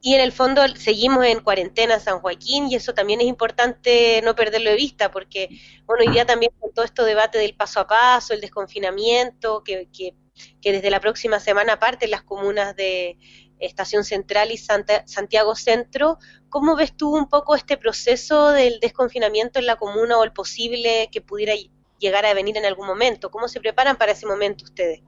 y 0.05 0.17
en 0.17 0.21
el 0.21 0.33
fondo 0.33 0.63
seguimos 0.75 1.25
en 1.27 1.41
cuarentena 1.41 1.95
en 1.95 2.01
San 2.01 2.19
Joaquín 2.19 2.67
y 2.69 2.75
eso 2.75 2.93
también 2.93 3.21
es 3.21 3.29
importante 3.29 4.21
no 4.25 4.35
perderlo 4.35 4.71
de 4.71 4.77
vista 4.77 5.13
porque, 5.13 5.49
bueno, 5.87 6.03
hoy 6.05 6.13
día 6.13 6.27
también 6.27 6.51
con 6.59 6.73
todo 6.75 6.85
esto 6.85 7.05
debate 7.05 7.39
del 7.39 7.55
paso 7.55 7.79
a 7.79 7.87
paso, 7.87 8.35
el 8.35 8.41
desconfinamiento, 8.41 9.63
que, 9.63 9.89
que, 9.93 10.17
desde 10.61 10.91
la 10.91 10.99
próxima 10.99 11.39
semana 11.39 11.79
parten 11.79 12.11
las 12.11 12.25
comunas 12.25 12.75
de 12.75 13.17
Estación 13.61 14.03
Central 14.03 14.51
y 14.51 14.59
Santiago 14.59 15.55
Centro, 15.55 16.19
¿cómo 16.49 16.75
ves 16.75 16.97
tú 16.97 17.15
un 17.15 17.29
poco 17.29 17.55
este 17.55 17.77
proceso 17.77 18.51
del 18.51 18.81
desconfinamiento 18.81 19.61
en 19.61 19.67
la 19.67 19.77
comuna 19.77 20.19
o 20.19 20.25
el 20.25 20.33
posible 20.33 21.11
que 21.13 21.21
pudiera 21.21 21.55
llegar 21.99 22.27
a 22.27 22.35
venir 22.35 22.57
en 22.57 22.65
algún 22.65 22.89
momento? 22.89 23.31
¿Cómo 23.31 23.47
se 23.47 23.61
preparan 23.61 23.97
para 23.97 24.13
ese 24.13 24.27
momento 24.27 24.65
ustedes? 24.65 25.01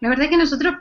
La 0.00 0.08
verdad 0.08 0.28
que 0.28 0.36
nosotros 0.36 0.74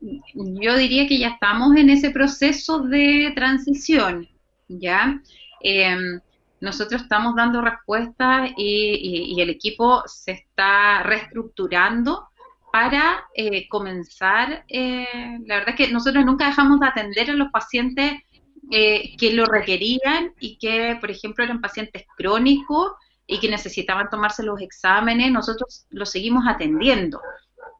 yo 0.00 0.76
diría 0.76 1.06
que 1.06 1.18
ya 1.18 1.28
estamos 1.28 1.76
en 1.76 1.90
ese 1.90 2.10
proceso 2.10 2.80
de 2.80 3.32
transición, 3.34 4.28
¿ya? 4.68 5.20
Em, 5.60 6.20
nosotros 6.60 7.02
estamos 7.02 7.34
dando 7.36 7.60
respuestas 7.60 8.50
y, 8.56 9.40
el 9.40 9.50
equipo 9.50 10.02
se 10.06 10.32
está 10.32 11.02
reestructurando 11.02 12.28
para 12.72 13.24
eh, 13.34 13.68
comenzar. 13.68 14.64
Eh, 14.68 15.38
la 15.46 15.56
verdad 15.56 15.74
es 15.78 15.86
que 15.86 15.92
nosotros 15.92 16.24
nunca 16.24 16.46
dejamos 16.46 16.80
de 16.80 16.86
atender 16.86 17.30
a 17.30 17.34
los 17.34 17.50
pacientes 17.50 18.22
eh, 18.70 19.16
que 19.16 19.32
lo 19.32 19.46
requerían 19.46 20.32
y 20.40 20.58
que, 20.58 20.96
por 21.00 21.10
ejemplo, 21.10 21.44
eran 21.44 21.60
pacientes 21.60 22.04
crónicos 22.16 22.92
y 23.26 23.38
que 23.38 23.48
necesitaban 23.48 24.08
tomarse 24.10 24.42
los 24.42 24.60
exámenes, 24.60 25.32
nosotros 25.32 25.86
los 25.90 26.10
seguimos 26.10 26.44
atendiendo. 26.46 27.20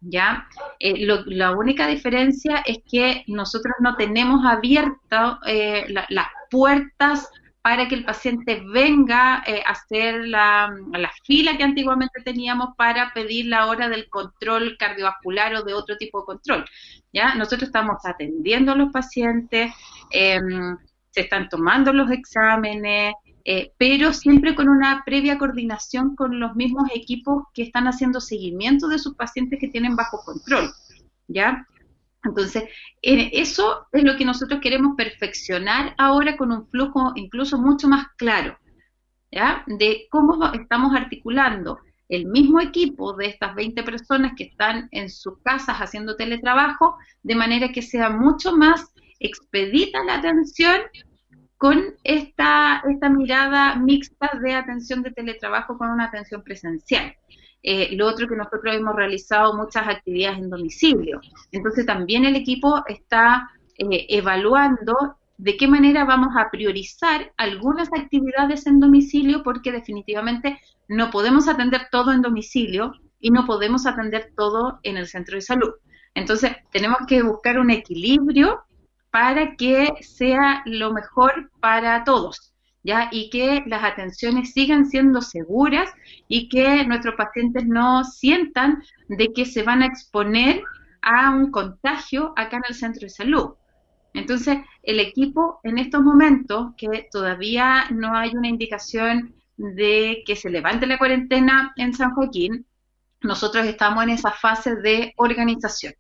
¿Ya? 0.01 0.49
Eh, 0.79 1.07
la 1.27 1.53
única 1.53 1.87
diferencia 1.87 2.63
es 2.67 2.79
que 2.91 3.25
nosotros 3.27 3.75
no 3.81 3.97
tenemos 3.97 4.45
abiertas 4.45 5.39
eh, 5.47 5.87
las 5.89 6.27
puertas 6.51 7.29
para 7.67 7.89
que 7.89 7.97
el 7.97 8.05
paciente 8.05 8.63
venga 8.73 9.43
eh, 9.45 9.61
a 9.67 9.73
hacer 9.73 10.29
la, 10.29 10.73
la, 10.93 11.11
fila 11.25 11.57
que 11.57 11.65
antiguamente 11.65 12.23
teníamos 12.23 12.77
para 12.77 13.13
pedir 13.13 13.47
la 13.47 13.67
hora 13.67 13.89
del 13.89 14.09
control 14.09 14.77
cardiovascular 14.79 15.53
o 15.57 15.65
de 15.65 15.75
otro 15.75 15.97
tipo 15.97 16.21
de 16.21 16.27
control. 16.27 16.65
¿ya? 17.13 17.35
Nosotros 17.35 17.65
estamos 17.65 17.97
atendiendo 18.05 18.71
a 18.71 18.77
los 18.77 18.93
pacientes, 18.93 19.73
em, 20.13 20.77
se 21.11 21.23
están 21.23 21.49
tomando 21.49 21.93
los 21.93 22.09
exámenes, 22.13 23.15
eh, 23.49 23.73
pero 23.79 24.13
siempre 24.13 24.57
con 24.57 24.69
una 24.69 25.05
previa 25.07 25.39
coordinación 25.39 26.17
con 26.17 26.41
los 26.41 26.57
mismos 26.57 26.91
equipos 26.93 27.45
que 27.55 27.63
están 27.63 27.87
haciendo 27.87 28.21
seguimiento 28.21 28.89
de 28.89 28.99
sus 28.99 29.15
pacientes 29.15 29.61
que 29.61 29.69
tienen 29.69 29.95
bajo 29.95 30.19
control, 30.25 30.73
¿ya? 31.29 31.65
Entonces, 32.25 32.65
eso 33.03 33.87
es 33.93 34.03
lo 34.03 34.17
que 34.17 34.25
nosotros 34.25 34.59
queremos 34.61 34.97
perfeccionar 34.97 35.95
ahora 35.97 36.37
con 36.37 36.51
un 36.51 36.67
flujo 36.67 37.13
incluso 37.15 37.57
mucho 37.57 37.87
más 37.87 38.09
claro, 38.17 38.59
¿ya? 39.31 39.63
De 39.69 40.09
cómo 40.11 40.53
estamos 40.53 40.97
articulando 40.97 41.79
el 42.09 42.27
mismo 42.27 42.61
equipo 42.61 43.13
de 43.13 43.27
estas 43.27 43.55
20 43.55 43.81
personas 43.85 44.33
que 44.37 44.43
están 44.43 44.89
en 44.91 45.09
sus 45.09 45.39
casas 45.45 45.77
haciendo 45.77 46.17
teletrabajo, 46.17 46.97
de 47.23 47.37
manera 47.37 47.71
que 47.71 47.83
sea 47.83 48.11
mucho 48.11 48.57
más 48.57 48.93
expedita 49.21 50.03
la 50.03 50.17
atención 50.17 50.81
con 51.59 51.95
esta, 52.05 52.83
esta 52.89 53.09
mirada 53.09 53.77
mixta 53.77 54.31
de 54.43 54.55
atención 54.55 55.03
de 55.03 55.11
teletrabajo 55.11 55.79
con 55.79 55.91
una 55.91 56.05
atención 56.05 56.43
presencial. 56.43 57.15
Eh, 57.63 57.97
lo 57.97 58.07
otro 58.07 58.29
que 58.29 58.37
nosotros 58.37 58.75
hemos 58.75 58.95
realizado 58.95 59.55
muchas 59.55 59.89
actividades 59.89 60.39
en 60.39 60.51
domicilio. 60.51 61.21
Entonces 61.51 61.87
también 61.87 62.25
el 62.25 62.37
equipo 62.37 62.85
está 62.87 63.51
eh, 63.79 64.07
evaluando 64.11 65.17
de 65.39 65.57
qué 65.57 65.67
manera 65.67 66.05
vamos 66.05 66.35
a 66.37 66.51
priorizar 66.51 67.33
algunas 67.37 67.89
actividades 67.93 68.67
en 68.67 68.81
domicilio 68.81 69.43
porque 69.43 69.73
definitivamente 69.73 70.61
no 70.89 71.11
podemos 71.11 71.49
atender 71.49 71.89
todo 71.91 72.13
en 72.13 72.23
domicilio 72.23 72.93
y 73.21 73.31
no 73.31 73.45
podemos 73.47 73.87
atender 73.87 74.33
todo 74.37 74.79
en 74.83 74.97
el 74.97 75.07
centro 75.07 75.35
de 75.35 75.43
salud. 75.43 75.73
Entonces 76.15 76.53
tenemos 76.71 76.99
que 77.07 77.23
buscar 77.23 77.59
un 77.59 77.71
equilibrio 77.71 78.63
para 79.11 79.57
que 79.57 79.93
sea 80.01 80.63
lo 80.67 80.93
mejor 80.93 81.51
para 81.61 82.05
todos, 82.05 82.53
¿ya? 82.83 83.09
Y 83.11 83.31
que 83.31 83.63
las 83.67 83.85
atenciones 83.85 84.53
sigan 84.53 84.87
siendo 84.87 85.23
seguras 85.23 85.91
y 86.29 86.49
que 86.49 86.85
nuestros 86.85 87.15
pacientes 87.15 87.67
no 87.67 88.05
sientan 88.05 88.83
de 89.09 89.33
que 89.33 89.45
se 89.45 89.63
van 89.63 89.83
a 89.83 89.87
exponer 89.87 90.63
a 91.03 91.31
un 91.31 91.51
contagio 91.51 92.33
acá 92.37 92.57
en 92.57 92.65
el 92.69 92.75
centro 92.75 93.03
de 93.03 93.11
salud. 93.11 93.55
Entonces, 94.13 94.59
el 94.83 94.99
equipo 94.99 95.61
en 95.63 95.79
estos 95.79 96.03
momentos, 96.03 96.73
que 96.77 97.07
todavía 97.11 97.85
no 97.91 98.17
hay 98.17 98.35
una 98.35 98.49
indicación 98.49 99.35
de 99.57 100.23
que 100.27 100.37
se 100.37 100.51
levante 100.51 100.87
la 100.87 100.99
cuarentena 100.99 101.73
en 101.77 101.95
San 101.95 102.13
Joaquín, 102.13 102.67
nosotros 103.23 103.67
estamos 103.67 104.05
en 104.05 104.11
esa 104.11 104.33
fase 104.33 104.77
de 104.77 105.13
organización. 105.17 105.95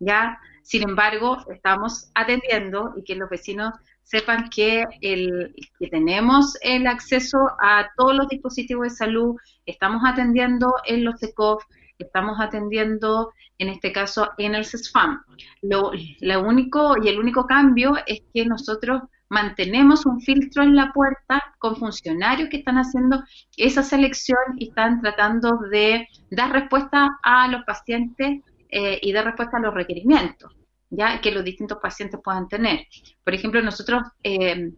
Ya 0.00 0.38
sin 0.62 0.88
embargo, 0.88 1.38
estamos 1.50 2.10
atendiendo 2.14 2.92
y 2.96 3.04
que 3.04 3.16
los 3.16 3.28
vecinos 3.28 3.74
sepan 4.02 4.48
que, 4.50 4.84
el, 5.00 5.54
que 5.78 5.88
tenemos 5.88 6.56
el 6.62 6.86
acceso 6.86 7.38
a 7.60 7.88
todos 7.96 8.14
los 8.14 8.28
dispositivos 8.28 8.84
de 8.84 8.90
salud, 8.90 9.36
estamos 9.66 10.02
atendiendo 10.04 10.74
en 10.86 11.04
los 11.04 11.22
ECOF, 11.22 11.64
estamos 11.98 12.38
atendiendo 12.40 13.32
en 13.58 13.68
este 13.68 13.92
caso 13.92 14.30
en 14.38 14.54
el 14.54 14.64
CESFAM. 14.64 15.22
Lo, 15.62 15.92
lo 16.20 16.40
único 16.42 16.94
y 17.02 17.08
el 17.08 17.18
único 17.18 17.46
cambio 17.46 17.96
es 18.06 18.22
que 18.34 18.44
nosotros 18.44 19.02
mantenemos 19.28 20.04
un 20.04 20.20
filtro 20.20 20.62
en 20.62 20.76
la 20.76 20.92
puerta 20.92 21.42
con 21.58 21.76
funcionarios 21.76 22.50
que 22.50 22.58
están 22.58 22.76
haciendo 22.76 23.24
esa 23.56 23.82
selección 23.82 24.36
y 24.58 24.68
están 24.68 25.00
tratando 25.00 25.56
de 25.70 26.06
dar 26.30 26.52
respuesta 26.52 27.18
a 27.22 27.48
los 27.48 27.64
pacientes 27.64 28.42
eh, 28.72 28.98
y 29.00 29.12
dar 29.12 29.26
respuesta 29.26 29.58
a 29.58 29.60
los 29.60 29.72
requerimientos 29.72 30.52
ya 30.94 31.20
que 31.22 31.30
los 31.30 31.42
distintos 31.42 31.78
pacientes 31.78 32.20
puedan 32.22 32.48
tener. 32.48 32.86
Por 33.24 33.32
ejemplo, 33.32 33.62
nosotros 33.62 34.02
eh, 34.22 34.72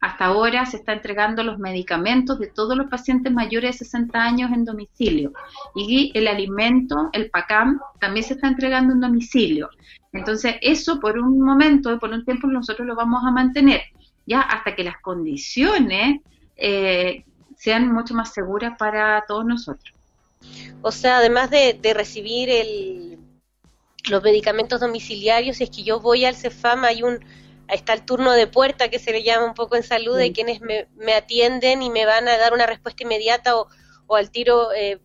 hasta 0.00 0.26
ahora 0.26 0.64
se 0.64 0.76
está 0.76 0.92
entregando 0.92 1.42
los 1.42 1.58
medicamentos 1.58 2.38
de 2.38 2.46
todos 2.46 2.76
los 2.76 2.88
pacientes 2.88 3.32
mayores 3.32 3.72
de 3.72 3.84
60 3.84 4.22
años 4.22 4.52
en 4.52 4.64
domicilio 4.64 5.32
y 5.74 6.12
el 6.14 6.28
alimento, 6.28 7.10
el 7.12 7.30
PACAM, 7.30 7.80
también 8.00 8.24
se 8.24 8.34
está 8.34 8.46
entregando 8.46 8.92
en 8.92 9.00
domicilio. 9.00 9.68
Entonces, 10.12 10.54
eso 10.60 11.00
por 11.00 11.18
un 11.18 11.40
momento, 11.40 11.98
por 11.98 12.10
un 12.10 12.24
tiempo, 12.24 12.46
nosotros 12.46 12.86
lo 12.86 12.94
vamos 12.94 13.24
a 13.24 13.32
mantener, 13.32 13.82
ya 14.24 14.42
hasta 14.42 14.76
que 14.76 14.84
las 14.84 15.00
condiciones 15.00 16.20
eh, 16.56 17.24
sean 17.56 17.92
mucho 17.92 18.14
más 18.14 18.32
seguras 18.32 18.74
para 18.78 19.24
todos 19.26 19.44
nosotros. 19.44 19.92
O 20.82 20.92
sea, 20.92 21.18
además 21.18 21.50
de, 21.50 21.80
recibir 21.94 22.48
el, 22.50 23.18
los 24.08 24.22
medicamentos 24.22 24.80
domiciliarios, 24.80 25.56
si 25.56 25.64
es 25.64 25.70
que 25.70 25.82
yo 25.82 26.00
voy 26.00 26.24
al 26.24 26.36
CEFAM, 26.36 26.84
hay 26.84 27.02
un, 27.02 27.24
está 27.68 27.92
el 27.92 28.04
turno 28.04 28.32
de 28.32 28.46
puerta 28.46 28.88
que 28.88 28.98
se 28.98 29.12
le 29.12 29.22
llama 29.22 29.46
un 29.46 29.54
poco 29.54 29.76
en 29.76 29.82
salud, 29.82 30.16
de 30.16 30.32
quienes 30.32 30.60
me, 30.60 31.12
atienden 31.12 31.82
y 31.82 31.90
me 31.90 32.06
van 32.06 32.28
a 32.28 32.36
dar 32.36 32.52
una 32.52 32.66
respuesta 32.66 33.02
inmediata 33.02 33.56
o, 33.56 33.68
o 34.06 34.16
al 34.16 34.30
tiro, 34.30 34.72
eh, 34.72 35.00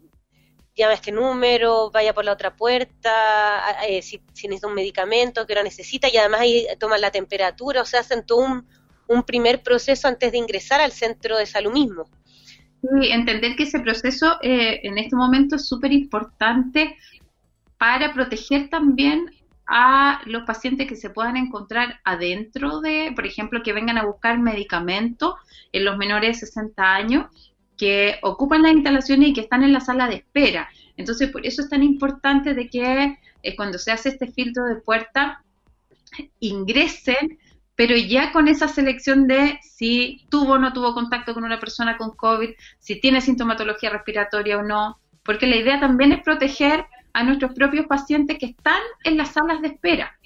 llama 0.76 0.91
a 0.91 0.95
este 0.95 1.12
número, 1.12 1.91
vaya 1.91 2.14
por 2.14 2.26
la 2.26 2.34
otra 2.34 2.56
puerta, 2.56 3.62
eh, 3.88 4.02
si, 4.02 4.22
necesita 4.43 4.68
un 4.68 4.74
medicamento, 4.74 5.45
que 5.45 5.56
lo 5.56 5.64
necesita, 5.64 6.08
y 6.10 6.18
además 6.18 6.41
ahí 6.41 6.68
toman 6.80 7.02
la 7.02 7.12
temperatura, 7.12 7.82
o 7.82 7.86
sea, 7.86 8.02
hacen 8.02 8.26
todo 8.26 8.39
un, 8.39 8.68
un 9.08 9.24
primer 9.24 9.62
proceso 9.62 10.08
antes 10.08 10.32
de 10.32 10.38
ingresar 10.38 10.80
al 10.80 10.91
centro 10.91 11.38
de 11.38 11.45
salud 11.45 11.74
mismo. 11.74 12.10
Sí, 12.82 13.12
entender 13.12 13.56
que 13.56 13.64
ese 13.64 13.80
proceso 13.80 14.38
eh, 14.41 14.80
en 14.84 14.97
este 14.97 15.16
momento 15.16 15.56
es 15.56 15.68
súper 15.68 15.91
importante 15.91 16.97
para 17.82 18.13
proteger 18.13 18.69
también 18.69 19.32
a 19.65 20.21
los 20.25 20.43
pacientes 20.43 20.88
que 20.88 20.95
se 20.95 21.09
puedan 21.09 21.36
encontrar 21.36 21.99
adentro 22.03 22.79
de, 22.79 23.11
por 23.15 23.25
ejemplo, 23.25 23.63
que 23.63 23.73
vengan 23.73 23.97
a 23.97 24.05
buscar 24.05 24.38
medicamentos 24.38 25.34
en 25.71 25.86
los 25.86 25.97
menores 25.97 26.39
de 26.39 26.45
60 26.45 26.93
años 26.93 27.25
que 27.75 28.19
ocupan 28.21 28.61
las 28.61 28.73
instalaciones 28.73 29.29
y 29.29 29.34
que 29.34 29.41
están 29.41 29.63
en 29.63 29.73
la 29.73 29.79
sala 29.79 30.07
de 30.07 30.17
espera. 30.17 30.69
Entonces, 30.95 31.32
por 31.32 31.43
eso 31.43 31.63
es 31.63 31.69
tan 31.69 31.82
importante 31.82 32.53
de 32.53 32.69
que 32.69 33.17
eh, 33.41 33.55
cuando 33.55 33.79
se 33.79 33.91
hace 33.91 34.09
este 34.09 34.27
filtro 34.27 34.65
de 34.65 34.75
puerta, 34.75 35.43
ingresen, 36.39 37.39
pero 37.75 37.95
ya 37.95 38.32
con 38.32 38.47
esa 38.47 38.67
selección 38.67 39.25
de 39.25 39.57
si 39.63 40.27
tuvo 40.29 40.53
o 40.53 40.59
no 40.59 40.71
tuvo 40.71 40.93
contacto 40.93 41.34
con 41.34 41.45
una 41.45 41.59
persona 41.59 41.97
con 41.97 42.11
COVID, 42.11 42.51
si 42.77 43.01
tiene 43.01 43.21
sintomatología 43.21 43.89
respiratoria 43.89 44.59
o 44.59 44.61
no, 44.61 44.99
porque 45.23 45.47
la 45.47 45.55
idea 45.55 45.79
también 45.79 46.11
es 46.11 46.21
proteger 46.21 46.86
a 47.14 47.24
nuestros 47.24 47.53
propios 47.53 47.86
pacientes 47.88 48.38
que 48.38 48.47
están 48.47 48.82
en 49.03 49.18
las 49.18 49.32
salas 49.32 49.62
de 49.62 49.70
espera. 49.70 50.18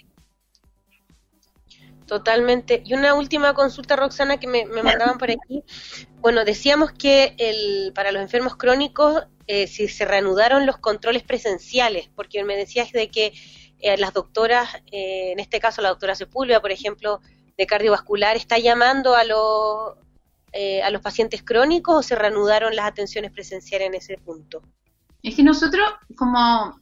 Totalmente. 2.05 2.83
Y 2.86 2.93
una 2.93 3.15
última 3.15 3.53
consulta, 3.53 3.95
Roxana, 3.95 4.38
que 4.38 4.47
me, 4.47 4.65
mandaban 4.65 5.17
por 5.17 5.31
aquí. 5.31 5.63
Bueno, 6.19 6.45
decíamos 6.45 6.91
que 6.91 7.36
el, 7.39 7.93
para 7.93 8.11
los 8.11 8.21
enfermos 8.21 8.55
crónicos, 8.55 9.23
eh, 9.47 9.67
si 9.67 9.88
se 9.88 10.05
reanudaron 10.05 10.65
los 10.65 10.77
controles 10.77 11.23
presenciales, 11.23 12.09
porque 12.15 12.43
me 12.43 12.55
decías 12.55 12.91
de 12.91 13.09
que 13.09 13.33
eh, 13.79 13.97
las 13.97 14.13
doctoras, 14.13 14.69
eh, 14.91 15.31
en 15.31 15.39
este 15.39 15.59
caso 15.59 15.81
la 15.81 15.89
doctora 15.89 16.13
Sepúlveda, 16.13 16.61
por 16.61 16.71
ejemplo, 16.71 17.21
de 17.57 17.65
cardiovascular, 17.65 18.36
está 18.36 18.59
llamando 18.59 19.15
a 19.15 19.23
los, 19.23 19.95
a 20.83 20.89
los 20.91 21.01
pacientes 21.01 21.41
crónicos 21.41 21.95
o 21.95 22.03
se 22.03 22.15
reanudaron 22.15 22.75
las 22.75 22.86
atenciones 22.86 23.31
presenciales 23.31 23.88
en 23.88 23.95
ese 23.95 24.17
punto. 24.17 24.61
Es 25.26 25.36
que 25.36 25.41
nosotros, 25.41 25.84
como, 26.15 26.80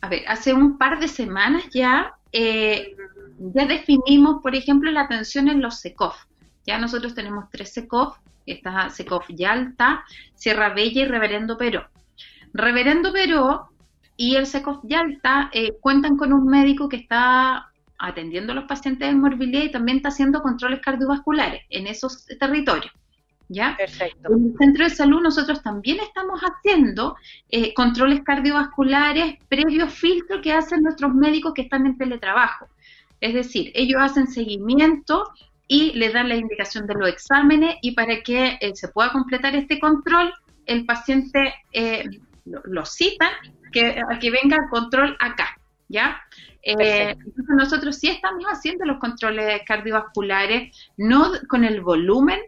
a 0.00 0.08
ver, 0.08 0.22
hace 0.28 0.54
un 0.54 0.78
par 0.78 1.00
de 1.00 1.08
semanas 1.08 1.64
ya, 1.74 2.14
ya 2.32 3.66
definimos, 3.66 4.40
por 4.40 4.54
ejemplo, 4.54 4.88
la 4.92 5.00
atención 5.00 5.48
en 5.48 5.60
los 5.60 5.80
SECOF. 5.80 6.14
Ya 6.64 6.78
nosotros 6.78 7.12
tenemos 7.12 7.50
tres 7.50 7.72
SECOF, 7.72 8.16
está 8.46 8.88
SECOF 8.88 9.26
Yalta, 9.30 10.04
Sierra 10.36 10.74
Bella 10.74 11.02
y 11.02 11.06
Reverendo 11.06 11.58
Peró. 11.58 11.88
Reverendo 12.52 13.12
Peró 13.12 13.68
y 14.16 14.36
el 14.36 14.46
SECOF 14.46 14.84
Yalta 14.84 15.50
eh, 15.52 15.72
cuentan 15.80 16.16
con 16.16 16.32
un 16.32 16.46
médico 16.46 16.88
que 16.88 16.98
está 16.98 17.72
atendiendo 17.98 18.52
a 18.52 18.54
los 18.54 18.66
pacientes 18.66 19.08
de 19.08 19.14
morbilidad 19.16 19.64
y 19.64 19.72
también 19.72 19.96
está 19.96 20.10
haciendo 20.10 20.40
controles 20.40 20.78
cardiovasculares 20.78 21.62
en 21.68 21.88
esos 21.88 22.26
territorios. 22.38 22.92
¿Ya? 23.48 23.76
Perfecto. 23.76 24.32
En 24.32 24.46
el 24.46 24.56
centro 24.56 24.84
de 24.84 24.90
salud 24.90 25.20
nosotros 25.20 25.62
también 25.62 25.98
estamos 26.00 26.40
haciendo 26.40 27.16
eh, 27.50 27.74
controles 27.74 28.22
cardiovasculares 28.22 29.36
previo 29.48 29.86
filtro 29.88 30.40
que 30.40 30.52
hacen 30.52 30.82
nuestros 30.82 31.14
médicos 31.14 31.52
que 31.54 31.62
están 31.62 31.86
en 31.86 31.98
teletrabajo. 31.98 32.68
Es 33.20 33.34
decir, 33.34 33.70
ellos 33.74 34.00
hacen 34.00 34.26
seguimiento 34.26 35.30
y 35.66 35.92
le 35.92 36.10
dan 36.10 36.28
la 36.28 36.36
indicación 36.36 36.86
de 36.86 36.94
los 36.94 37.08
exámenes 37.08 37.76
y 37.82 37.92
para 37.92 38.22
que 38.22 38.58
eh, 38.60 38.74
se 38.74 38.88
pueda 38.88 39.12
completar 39.12 39.54
este 39.54 39.78
control, 39.78 40.32
el 40.66 40.84
paciente 40.84 41.54
eh, 41.72 42.04
lo, 42.44 42.84
cita 42.84 43.30
que, 43.72 44.00
a 44.10 44.18
que 44.18 44.30
venga 44.30 44.56
el 44.56 44.68
control 44.70 45.16
acá, 45.20 45.58
¿ya? 45.88 46.20
Eh, 46.62 47.10
entonces 47.10 47.56
nosotros 47.56 47.96
sí 47.96 48.08
estamos 48.08 48.44
haciendo 48.44 48.84
los 48.86 48.98
controles 48.98 49.60
cardiovasculares, 49.66 50.90
no 50.96 51.32
con 51.48 51.64
el 51.64 51.82
volumen 51.82 52.40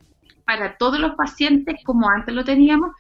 para 0.47 0.79
todos 0.79 0.99
los 0.99 1.15
pacientes 1.17 1.77
como 1.85 2.09
antes 2.09 2.35
lo 2.35 2.45
teníamos, 2.45 2.93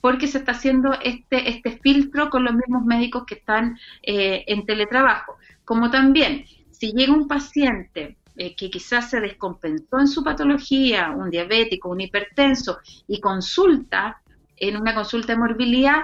porque 0.00 0.26
se 0.26 0.38
está 0.38 0.52
haciendo 0.52 0.94
este, 1.00 1.48
este 1.48 1.78
filtro 1.78 2.28
con 2.28 2.44
los 2.44 2.54
mismos 2.54 2.84
médicos 2.84 3.24
que 3.24 3.34
están 3.34 3.78
en 4.02 4.66
teletrabajo. 4.66 5.36
Como 5.64 5.90
también 5.90 6.44
si 6.72 6.90
llega 6.92 7.12
un 7.12 7.28
paciente 7.28 8.16
eh, 8.34 8.56
que 8.56 8.70
quizás 8.70 9.10
se 9.10 9.20
descompensó 9.20 10.00
en 10.00 10.08
su 10.08 10.24
patología, 10.24 11.10
un 11.10 11.30
diabético, 11.30 11.90
un 11.90 12.00
hipertenso, 12.00 12.78
y 13.06 13.20
consulta 13.20 14.22
en 14.56 14.76
una 14.78 14.92
consulta 14.94 15.34
de 15.34 15.38
morbilidad, 15.38 16.00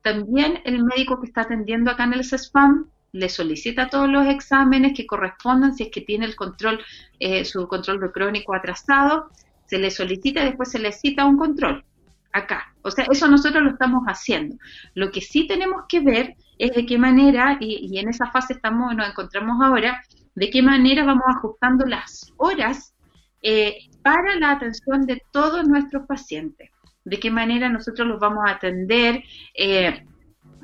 también 0.00 0.60
el 0.64 0.84
médico 0.84 1.20
que 1.20 1.26
está 1.26 1.42
atendiendo 1.42 1.90
acá 1.90 2.04
en 2.04 2.14
el 2.14 2.24
CESPAM 2.24 2.86
le 3.12 3.28
solicita 3.28 3.90
todos 3.90 4.08
los 4.08 4.26
exámenes 4.26 4.96
que 4.96 5.06
correspondan, 5.06 5.74
si 5.74 5.82
es 5.82 5.90
que 5.90 6.00
tiene 6.00 6.24
el 6.24 6.34
control, 6.34 6.80
eh, 7.18 7.44
su 7.44 7.68
control 7.68 8.10
crónico 8.10 8.54
atrasado, 8.54 9.28
se 9.72 9.78
le 9.78 9.90
solicita 9.90 10.42
y 10.42 10.48
después 10.48 10.70
se 10.70 10.78
le 10.78 10.92
cita 10.92 11.24
un 11.24 11.38
control 11.38 11.82
acá. 12.30 12.74
O 12.82 12.90
sea, 12.90 13.06
eso 13.10 13.26
nosotros 13.26 13.62
lo 13.62 13.70
estamos 13.70 14.02
haciendo. 14.04 14.56
Lo 14.94 15.10
que 15.10 15.22
sí 15.22 15.46
tenemos 15.46 15.84
que 15.88 16.00
ver 16.00 16.36
es 16.58 16.72
de 16.72 16.84
qué 16.84 16.98
manera, 16.98 17.56
y, 17.58 17.98
en 17.98 18.10
esa 18.10 18.30
fase 18.30 18.52
estamos, 18.52 18.94
nos 18.94 19.08
encontramos 19.08 19.64
ahora, 19.64 20.02
de 20.34 20.50
qué 20.50 20.60
manera 20.60 21.06
vamos 21.06 21.24
ajustando 21.26 21.86
las 21.86 22.30
horas 22.36 22.94
eh, 23.40 23.78
para 24.02 24.36
la 24.36 24.50
atención 24.50 25.06
de 25.06 25.22
todos 25.32 25.66
nuestros 25.66 26.06
pacientes, 26.06 26.68
de 27.06 27.18
qué 27.18 27.30
manera 27.30 27.70
nosotros 27.70 28.06
los 28.06 28.20
vamos 28.20 28.44
a 28.46 28.52
atender, 28.52 29.22
eh, 29.54 30.04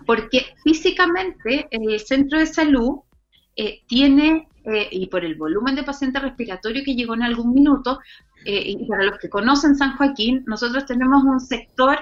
porque 0.04 0.52
físicamente 0.62 1.66
el 1.70 1.98
centro 2.00 2.38
de 2.38 2.46
salud 2.46 3.00
eh, 3.56 3.80
tiene, 3.86 4.48
y 4.90 5.06
por 5.06 5.24
el 5.24 5.34
volumen 5.36 5.76
de 5.76 5.82
pacientes 5.82 6.20
respiratorios 6.20 6.84
que 6.84 6.94
llegó 6.94 7.14
en 7.14 7.22
algún 7.22 7.54
minuto, 7.54 8.00
y 8.44 8.86
para 8.88 9.04
los 9.04 9.18
que 9.18 9.28
conocen 9.28 9.76
San 9.76 9.96
Joaquín, 9.96 10.44
nosotros 10.46 10.86
tenemos 10.86 11.22
un 11.24 11.40
sector 11.40 11.98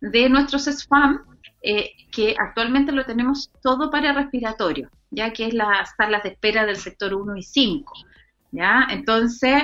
de 0.00 0.28
nuestros 0.28 0.64
SFAM 0.64 1.24
que 2.12 2.36
actualmente 2.38 2.92
lo 2.92 3.04
tenemos 3.04 3.50
todo 3.62 3.90
para 3.90 4.12
respiratorio 4.12 4.90
ya 5.10 5.32
que 5.32 5.46
es 5.46 5.54
las 5.54 5.94
salas 5.96 6.22
de 6.22 6.30
espera 6.30 6.66
del 6.66 6.76
sector 6.76 7.14
1 7.14 7.36
y 7.36 7.42
5. 7.42 7.92
¿ya? 8.52 8.86
Entonces, 8.90 9.62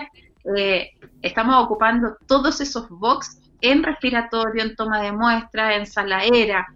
eh, 0.56 0.90
estamos 1.22 1.62
ocupando 1.64 2.16
todos 2.26 2.60
esos 2.60 2.88
box 2.88 3.40
en 3.60 3.82
respiratorio, 3.82 4.62
en 4.62 4.76
toma 4.76 5.00
de 5.00 5.12
muestra, 5.12 5.76
en 5.76 5.86
sala 5.86 6.18
aérea. 6.18 6.66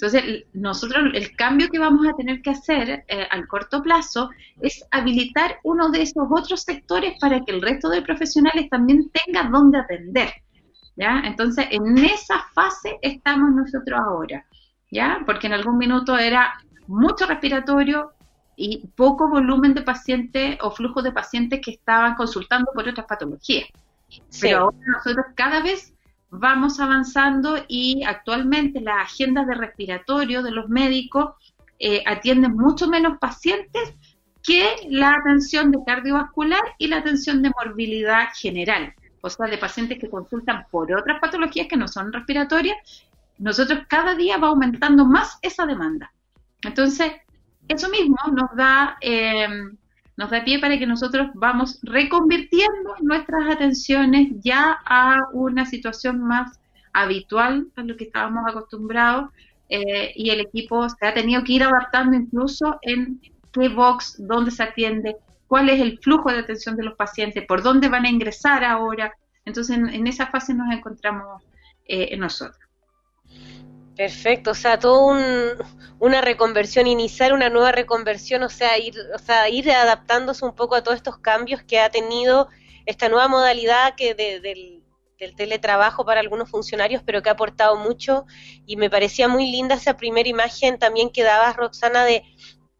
Entonces, 0.00 0.46
nosotros 0.54 1.10
el 1.12 1.36
cambio 1.36 1.68
que 1.68 1.78
vamos 1.78 2.06
a 2.08 2.14
tener 2.14 2.40
que 2.40 2.48
hacer 2.48 3.04
eh, 3.06 3.26
al 3.30 3.46
corto 3.46 3.82
plazo 3.82 4.30
es 4.62 4.82
habilitar 4.90 5.58
uno 5.62 5.90
de 5.90 6.00
esos 6.00 6.26
otros 6.30 6.62
sectores 6.62 7.18
para 7.20 7.40
que 7.40 7.52
el 7.52 7.60
resto 7.60 7.90
de 7.90 8.00
profesionales 8.00 8.70
también 8.70 9.10
tenga 9.10 9.42
donde 9.50 9.78
atender. 9.78 10.32
¿ya? 10.96 11.20
Entonces, 11.26 11.66
en 11.70 11.98
esa 11.98 12.46
fase 12.54 12.98
estamos 13.02 13.50
nosotros 13.50 14.00
ahora. 14.00 14.46
¿ya? 14.90 15.20
Porque 15.26 15.48
en 15.48 15.52
algún 15.52 15.76
minuto 15.76 16.16
era 16.16 16.54
mucho 16.86 17.26
respiratorio 17.26 18.12
y 18.56 18.86
poco 18.96 19.28
volumen 19.28 19.74
de 19.74 19.82
pacientes 19.82 20.56
o 20.62 20.70
flujo 20.70 21.02
de 21.02 21.12
pacientes 21.12 21.60
que 21.62 21.72
estaban 21.72 22.14
consultando 22.14 22.70
por 22.74 22.88
otras 22.88 23.04
patologías. 23.06 23.68
Pero 24.40 24.58
ahora 24.60 24.78
nosotros 24.96 25.26
cada 25.34 25.62
vez 25.62 25.92
vamos 26.30 26.80
avanzando 26.80 27.64
y 27.68 28.04
actualmente 28.04 28.80
las 28.80 29.12
agendas 29.12 29.46
de 29.46 29.54
respiratorio 29.54 30.42
de 30.42 30.52
los 30.52 30.68
médicos 30.68 31.34
eh, 31.78 32.02
atienden 32.06 32.54
mucho 32.54 32.88
menos 32.88 33.18
pacientes 33.18 33.94
que 34.42 34.86
la 34.88 35.14
atención 35.14 35.70
de 35.70 35.78
cardiovascular 35.86 36.62
y 36.78 36.88
la 36.88 36.98
atención 36.98 37.42
de 37.42 37.50
morbilidad 37.50 38.28
general, 38.34 38.94
o 39.20 39.28
sea, 39.28 39.46
de 39.46 39.58
pacientes 39.58 39.98
que 39.98 40.08
consultan 40.08 40.66
por 40.70 40.92
otras 40.92 41.20
patologías 41.20 41.66
que 41.68 41.76
no 41.76 41.88
son 41.88 42.12
respiratorias. 42.12 42.76
Nosotros 43.38 43.80
cada 43.88 44.14
día 44.14 44.38
va 44.38 44.48
aumentando 44.48 45.04
más 45.04 45.38
esa 45.42 45.66
demanda. 45.66 46.12
Entonces, 46.62 47.12
eso 47.68 47.88
mismo 47.88 48.16
nos 48.32 48.54
da, 48.56 48.96
eh, 49.00 49.48
nos 50.20 50.28
da 50.28 50.44
pie 50.44 50.58
para 50.58 50.78
que 50.78 50.86
nosotros 50.86 51.30
vamos 51.32 51.78
reconvirtiendo 51.82 52.94
nuestras 53.00 53.54
atenciones 53.54 54.28
ya 54.42 54.78
a 54.84 55.28
una 55.32 55.64
situación 55.64 56.20
más 56.20 56.60
habitual 56.92 57.68
a 57.74 57.82
lo 57.82 57.96
que 57.96 58.04
estábamos 58.04 58.44
acostumbrados 58.46 59.30
eh, 59.70 60.12
y 60.14 60.28
el 60.28 60.40
equipo 60.40 60.86
se 60.90 61.06
ha 61.06 61.14
tenido 61.14 61.42
que 61.42 61.54
ir 61.54 61.62
adaptando 61.62 62.18
incluso 62.18 62.78
en 62.82 63.18
qué 63.50 63.70
box, 63.70 64.16
dónde 64.18 64.50
se 64.50 64.62
atiende, 64.62 65.16
cuál 65.46 65.70
es 65.70 65.80
el 65.80 65.98
flujo 65.98 66.30
de 66.30 66.40
atención 66.40 66.76
de 66.76 66.84
los 66.84 66.96
pacientes, 66.96 67.46
por 67.46 67.62
dónde 67.62 67.88
van 67.88 68.04
a 68.04 68.10
ingresar 68.10 68.62
ahora. 68.62 69.14
Entonces, 69.46 69.78
en, 69.78 70.06
esa 70.06 70.26
fase 70.26 70.52
nos 70.52 70.70
encontramos 70.70 71.42
eh, 71.86 72.14
nosotros. 72.18 72.69
Perfecto, 74.00 74.52
o 74.52 74.54
sea, 74.54 74.78
todo 74.78 75.14
una 75.98 76.22
reconversión, 76.22 76.86
iniciar 76.86 77.34
una 77.34 77.50
nueva 77.50 77.70
reconversión, 77.70 78.42
o 78.42 78.48
sea, 78.48 78.78
ir, 78.78 78.94
o 79.14 79.18
sea, 79.18 79.46
ir 79.50 79.70
adaptándose 79.70 80.42
un 80.42 80.54
poco 80.54 80.74
a 80.74 80.82
todos 80.82 80.96
estos 80.96 81.18
cambios 81.18 81.62
que 81.64 81.78
ha 81.80 81.90
tenido 81.90 82.48
esta 82.86 83.10
nueva 83.10 83.28
modalidad 83.28 83.96
que 83.96 84.14
del, 84.14 84.82
teletrabajo 85.36 86.06
para 86.06 86.20
algunos 86.20 86.48
funcionarios, 86.48 87.02
pero 87.04 87.20
que 87.20 87.28
ha 87.28 87.32
aportado 87.32 87.76
mucho. 87.76 88.24
Y 88.64 88.78
me 88.78 88.88
parecía 88.88 89.28
muy 89.28 89.50
linda 89.50 89.74
esa 89.74 89.98
primera 89.98 90.30
imagen 90.30 90.78
también 90.78 91.10
que 91.10 91.22
dabas, 91.22 91.56
Roxana, 91.56 92.06
de, 92.06 92.24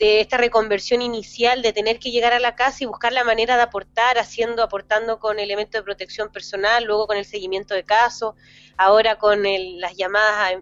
de 0.01 0.22
esta 0.22 0.38
reconversión 0.38 1.03
inicial, 1.03 1.61
de 1.61 1.74
tener 1.74 1.98
que 1.98 2.11
llegar 2.11 2.32
a 2.32 2.40
la 2.40 2.55
casa 2.57 2.78
y 2.80 2.86
buscar 2.86 3.12
la 3.12 3.22
manera 3.22 3.57
de 3.57 3.62
aportar, 3.62 4.16
haciendo, 4.16 4.62
aportando 4.62 5.20
con 5.20 5.38
elementos 5.38 5.78
de 5.78 5.82
protección 5.82 6.32
personal, 6.32 6.84
luego 6.84 7.07
con 7.07 7.18
el 7.18 7.26
seguimiento 7.26 7.74
de 7.74 7.84
casos, 7.84 8.34
ahora 8.78 9.18
con 9.18 9.42
las 9.78 9.94
llamadas 9.96 10.55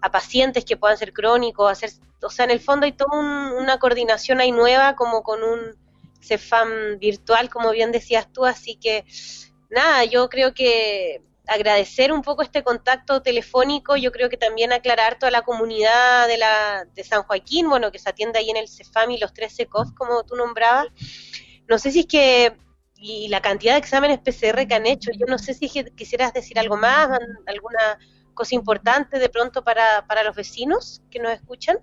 a, 0.00 0.10
pacientes 0.12 0.64
que 0.64 0.76
puedan 0.76 0.96
ser 0.96 1.12
crónicos, 1.12 1.72
hacer 1.72 1.90
o 2.22 2.30
sea, 2.30 2.44
en 2.44 2.52
el 2.52 2.60
fondo 2.60 2.86
hay 2.86 2.92
toda 2.92 3.18
una 3.18 3.78
coordinación 3.80 4.40
ahí 4.40 4.52
nueva, 4.52 4.94
como 4.94 5.24
con 5.24 5.42
un 5.42 5.76
CEFAM 6.22 6.98
virtual, 7.00 7.50
como 7.50 7.72
bien 7.72 7.90
decías 7.90 8.32
tú, 8.32 8.44
así 8.46 8.76
que 8.76 9.04
nada, 9.70 10.04
yo 10.04 10.28
creo 10.28 10.54
que 10.54 11.20
agradecer 11.46 12.12
un 12.12 12.22
poco 12.22 12.42
este 12.42 12.62
contacto 12.62 13.22
telefónico, 13.22 13.96
yo 13.96 14.12
creo 14.12 14.28
que 14.28 14.36
también 14.36 14.72
aclarar 14.72 15.18
toda 15.18 15.30
la 15.30 15.42
comunidad 15.42 16.26
de, 16.26 16.38
la, 16.38 16.86
de 16.94 17.04
San 17.04 17.22
Joaquín, 17.22 17.68
bueno, 17.68 17.92
que 17.92 17.98
se 17.98 18.08
atiende 18.08 18.38
ahí 18.38 18.50
en 18.50 18.56
el 18.56 18.68
CEFAM 18.68 19.10
y 19.10 19.18
los 19.18 19.34
tres 19.34 19.54
CECOF, 19.56 19.92
como 19.94 20.24
tú 20.24 20.36
nombrabas. 20.36 20.86
No 21.68 21.78
sé 21.78 21.90
si 21.90 22.00
es 22.00 22.06
que, 22.06 22.56
y 22.96 23.28
la 23.28 23.42
cantidad 23.42 23.74
de 23.74 23.78
exámenes 23.78 24.18
PCR 24.18 24.66
que 24.66 24.74
han 24.74 24.86
hecho, 24.86 25.10
yo 25.12 25.26
no 25.26 25.38
sé 25.38 25.54
si 25.54 25.68
quisieras 25.68 26.32
decir 26.32 26.58
algo 26.58 26.76
más, 26.76 27.08
alguna 27.46 27.98
cosa 28.32 28.54
importante 28.54 29.18
de 29.18 29.28
pronto 29.28 29.62
para, 29.62 30.06
para 30.06 30.22
los 30.24 30.34
vecinos 30.34 31.02
que 31.10 31.20
nos 31.20 31.32
escuchan. 31.32 31.78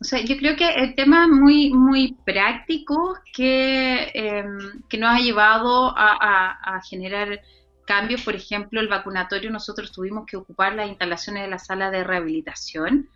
O 0.00 0.04
sea, 0.04 0.20
yo 0.20 0.36
creo 0.36 0.54
que 0.54 0.68
el 0.68 0.94
tema 0.94 1.26
muy, 1.26 1.70
muy 1.70 2.16
práctico 2.24 3.16
que, 3.34 4.10
em, 4.14 4.82
que 4.88 4.96
nos 4.96 5.10
ha 5.10 5.18
llevado 5.18 5.92
a, 5.96 6.80
generar 6.88 7.40
cambios, 7.88 8.20
por 8.20 8.36
ejemplo, 8.36 8.80
el 8.80 8.88
vacunatorio, 8.88 9.50
nosotros 9.50 9.90
tuvimos 9.92 10.26
que 10.26 10.36
ocupar 10.36 10.74
las 10.74 10.88
instalaciones 10.88 11.42
de 11.44 11.48
la 11.48 11.58
sala 11.58 11.90
de 11.90 12.04
rehabilitación. 12.04 13.08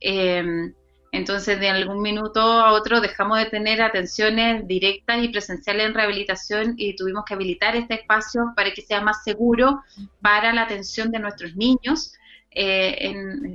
Em, 0.00 0.72
entonces, 1.12 1.60
de 1.60 1.68
algún 1.68 2.00
minuto 2.00 2.40
a 2.40 2.72
otro 2.72 3.02
dejamos 3.02 3.38
de 3.38 3.44
tener 3.50 3.82
atenciones 3.82 4.66
directas 4.66 5.22
y 5.22 5.28
presenciales 5.28 5.86
en 5.86 5.94
rehabilitación 5.94 6.74
y 6.78 6.96
tuvimos 6.96 7.24
que 7.26 7.34
habilitar 7.34 7.76
este 7.76 7.94
espacio 7.94 8.54
para 8.56 8.72
que 8.72 8.80
sea 8.80 9.02
más 9.02 9.22
seguro 9.22 9.82
para 10.22 10.54
la 10.54 10.62
atención 10.62 11.10
de 11.12 11.18
nuestros 11.18 11.54
niños. 11.54 12.14
Eh, 12.56 13.10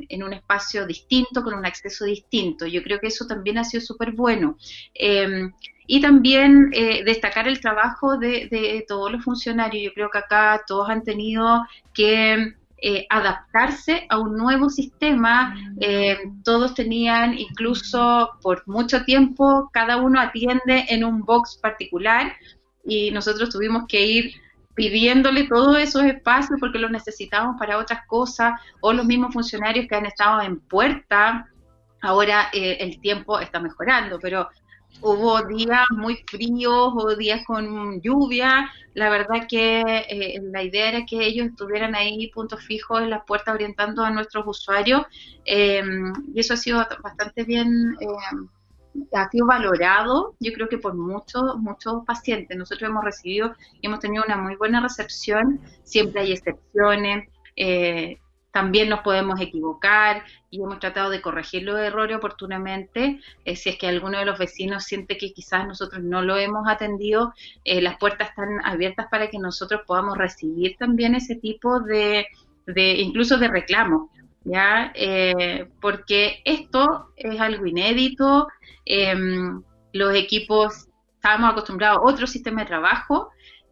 en, 0.09 0.23
un 0.23 0.33
espacio 0.33 0.85
distinto, 0.85 1.41
con 1.41 1.53
un 1.53 1.65
acceso 1.65 2.03
distinto. 2.03 2.65
Yo 2.67 2.83
creo 2.83 2.99
que 2.99 3.07
eso 3.07 3.25
también 3.25 3.57
ha 3.57 3.63
sido 3.63 3.79
súper 3.79 4.11
bueno. 4.11 4.57
Em, 4.93 5.53
y 5.91 6.01
también 6.01 6.69
eh, 6.71 7.03
destacar 7.03 7.47
el 7.47 7.59
trabajo 7.59 8.15
de, 8.15 8.85
todos 8.87 9.11
los 9.11 9.23
funcionarios. 9.23 9.83
Yo 9.83 9.93
creo 9.93 10.09
que 10.11 10.19
acá 10.19 10.61
todos 10.67 10.87
han 10.87 11.03
tenido 11.03 11.65
que 11.95 12.53
eh, 12.77 13.07
adaptarse 13.09 14.05
a 14.07 14.19
un 14.19 14.37
nuevo 14.37 14.69
sistema. 14.69 15.55
todos 16.43 16.75
tenían, 16.75 17.35
incluso 17.35 18.29
por 18.43 18.61
mucho 18.67 19.03
tiempo, 19.03 19.71
cada 19.73 19.97
uno 19.97 20.21
atiende 20.21 20.85
en 20.89 21.03
un 21.03 21.25
box 21.25 21.57
particular 21.59 22.33
y 22.85 23.09
nosotros 23.09 23.49
tuvimos 23.49 23.85
que 23.87 24.05
ir 24.05 24.33
pidiéndole 24.75 25.47
todos 25.47 25.79
esos 25.79 26.03
espacios 26.03 26.59
porque 26.59 26.77
los 26.77 26.91
necesitamos 26.91 27.55
para 27.57 27.79
otras 27.79 28.05
cosas, 28.05 28.53
o 28.79 28.93
los 28.93 29.07
mismos 29.07 29.33
funcionarios 29.33 29.87
que 29.87 29.95
han 29.95 30.05
estado 30.05 30.39
en 30.41 30.59
puerta, 30.59 31.47
ahora 32.01 32.49
eh, 32.53 32.77
el 32.79 33.01
tiempo 33.01 33.39
está 33.39 33.59
mejorando, 33.59 34.19
pero 34.21 34.47
hubo 35.01 35.41
días 35.43 35.85
muy 35.91 36.17
fríos 36.27 36.93
o 36.95 37.15
días 37.15 37.45
con 37.45 38.01
lluvia, 38.01 38.69
la 38.93 39.09
verdad 39.09 39.47
que 39.47 39.81
eh, 39.81 40.41
la 40.43 40.63
idea 40.63 40.89
era 40.89 41.05
que 41.05 41.25
ellos 41.25 41.47
estuvieran 41.47 41.95
ahí 41.95 42.29
puntos 42.31 42.63
fijos 42.63 43.01
en 43.01 43.09
las 43.09 43.23
puertas 43.25 43.53
orientando 43.53 44.03
a 44.03 44.09
nuestros 44.09 44.45
usuarios. 44.45 45.03
Eh, 45.45 45.81
y 46.33 46.39
eso 46.39 46.53
ha 46.53 46.57
sido 46.57 46.85
bastante 47.01 47.43
bien 47.43 47.95
ha 49.13 49.29
sido 49.29 49.45
valorado, 49.45 50.35
yo 50.39 50.51
creo 50.53 50.67
que 50.67 50.77
por 50.77 50.95
muchos, 50.95 51.57
muchos 51.57 52.03
pacientes. 52.05 52.57
Nosotros 52.57 52.89
hemos 52.89 53.03
recibido 53.03 53.53
y 53.81 53.87
hemos 53.87 53.99
tenido 53.99 54.23
una 54.25 54.37
muy 54.37 54.55
buena 54.55 54.81
recepción, 54.81 55.59
siempre 55.83 56.21
hay 56.21 56.33
excepciones, 56.33 57.29
eh, 57.55 58.19
también 58.51 58.89
nos 58.89 59.01
podemos 59.01 59.39
equivocar 59.39 60.23
y 60.49 60.61
hemos 60.61 60.79
tratado 60.79 61.09
de 61.09 61.21
corregir 61.21 61.63
los 61.63 61.79
errores 61.79 62.17
oportunamente. 62.17 63.19
Eh, 63.45 63.55
si 63.55 63.69
es 63.69 63.77
que 63.77 63.87
alguno 63.87 64.19
de 64.19 64.25
los 64.25 64.39
vecinos 64.39 64.83
siente 64.83 65.17
que 65.17 65.33
quizás 65.33 65.67
nosotros 65.67 66.03
no 66.03 66.21
lo 66.21 66.37
hemos 66.37 66.67
atendido, 66.67 67.33
eh, 67.63 67.81
las 67.81 67.97
puertas 67.97 68.29
están 68.29 68.65
abiertas 68.65 69.07
para 69.11 69.29
que 69.29 69.39
nosotros 69.39 69.81
podamos 69.85 70.17
recibir 70.17 70.75
también 70.77 71.15
ese 71.15 71.35
tipo 71.35 71.79
de, 71.79 72.27
de 72.65 72.93
incluso 72.93 73.37
de 73.37 73.47
reclamos. 73.47 74.09
¿ya? 74.45 74.93
porque 75.81 76.41
esto 76.45 77.11
es 77.17 77.39
algo 77.39 77.67
inédito, 77.67 78.47
Em, 78.89 79.61
los 79.93 80.15
equipos 80.15 80.87
estábamos 81.13 81.51
acostumbrados 81.51 81.99
a 81.99 82.01
otro 82.01 82.25
sistema 82.25 82.61
de 82.61 82.67
trabajo 82.67 83.29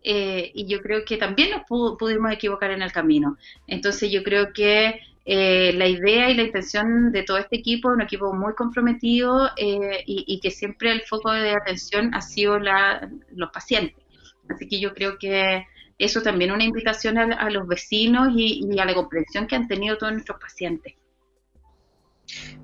eh, 0.10 0.52
y 0.54 0.66
yo 0.68 0.82
creo 0.82 1.04
que 1.04 1.18
también 1.18 1.50
nos 1.52 1.64
pudimos 1.98 2.32
equivocar 2.32 2.72
en 2.72 2.82
el 2.82 2.94
camino. 2.94 3.38
Entonces 3.68 4.10
yo 4.10 4.24
creo 4.24 4.54
que 4.54 5.02
eh, 5.26 5.74
la 5.74 5.86
idea 5.88 6.30
y 6.30 6.36
la 6.36 6.44
intención 6.44 7.12
de 7.12 7.24
todo 7.24 7.38
este 7.38 7.58
equipo 7.58 7.90
un 7.90 8.02
equipo 8.02 8.34
muy 8.34 8.54
comprometido 8.54 9.50
eh, 9.58 10.04
y, 10.06 10.40
que 10.40 10.50
siempre 10.50 10.92
el 10.92 11.02
foco 11.02 11.32
de 11.32 11.52
atención 11.52 12.14
ha 12.14 12.22
sido 12.22 12.58
los 12.60 13.52
pacientes. 13.52 14.02
Así 14.50 14.70
que 14.70 14.80
yo 14.80 14.94
creo 14.94 15.18
que 15.18 15.66
eso 15.98 16.22
también 16.22 16.52
una 16.52 16.64
invitación 16.64 17.18
a, 17.18 17.50
los 17.50 17.68
vecinos 17.68 18.30
y 18.34 18.80
a 18.80 18.86
la 18.86 18.94
comprensión 18.94 19.46
que 19.46 19.58
han 19.58 19.68
tenido 19.68 19.98
todos 19.98 20.14
nuestros 20.14 20.40
pacientes. 20.40 20.94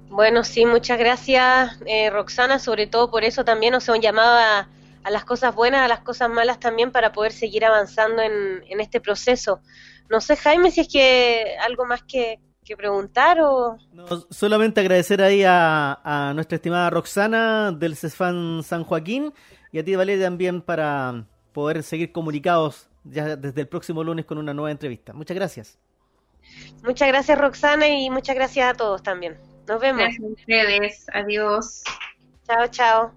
Bueno, 0.07 0.43
sí, 0.43 0.65
muchas 0.65 0.99
gracias, 0.99 1.81
eh, 1.87 2.09
Roxana, 2.09 2.59
sobre 2.59 2.87
todo 2.87 3.09
por 3.09 3.23
eso 3.23 3.43
también 3.43 3.73
nos 3.73 3.89
un 3.89 3.99
llamado 3.99 4.37
a, 4.37 4.67
las 5.09 5.25
cosas 5.25 5.53
buenas, 5.55 5.81
a 5.81 5.87
las 5.87 6.01
cosas 6.01 6.29
malas 6.29 6.59
también 6.59 6.91
para 6.91 7.11
poder 7.11 7.31
seguir 7.31 7.65
avanzando 7.65 8.21
en, 8.21 8.79
este 8.79 9.01
proceso. 9.01 9.61
No 10.09 10.21
sé, 10.21 10.35
Jaime, 10.35 10.71
si 10.71 10.81
es 10.81 10.87
que 10.91 11.55
algo 11.65 11.85
más 11.85 12.03
que, 12.03 12.39
preguntar 12.77 13.39
o... 13.41 13.77
solamente 14.29 14.79
agradecer 14.79 15.21
ahí 15.21 15.43
a, 15.45 16.31
nuestra 16.33 16.55
estimada 16.55 16.89
Roxana 16.89 17.71
del 17.71 17.95
CESFAN 17.95 18.63
San 18.63 18.83
Joaquín 18.83 19.33
y 19.71 19.79
a 19.79 19.83
ti, 19.83 19.95
Valeria, 19.95 20.25
también 20.25 20.61
para 20.61 21.25
poder 21.51 21.83
seguir 21.83 22.11
comunicados 22.11 22.89
ya 23.03 23.35
desde 23.35 23.61
el 23.61 23.67
próximo 23.67 24.03
lunes 24.03 24.25
con 24.25 24.37
una 24.37 24.53
nueva 24.53 24.71
entrevista. 24.71 25.13
Muchas 25.13 25.35
gracias. 25.35 25.77
Muchas 26.83 27.07
gracias, 27.07 27.37
Roxana, 27.37 27.87
y 27.87 28.09
muchas 28.09 28.35
gracias 28.35 28.69
a 28.69 28.73
todos 28.73 29.03
también. 29.03 29.37
Nos 29.67 29.79
vemos. 29.79 30.03
Gracias 30.03 30.23
a 30.23 30.33
ustedes. 30.33 31.05
Adiós. 31.13 31.83
Chao, 32.47 32.67
chao. 32.67 33.11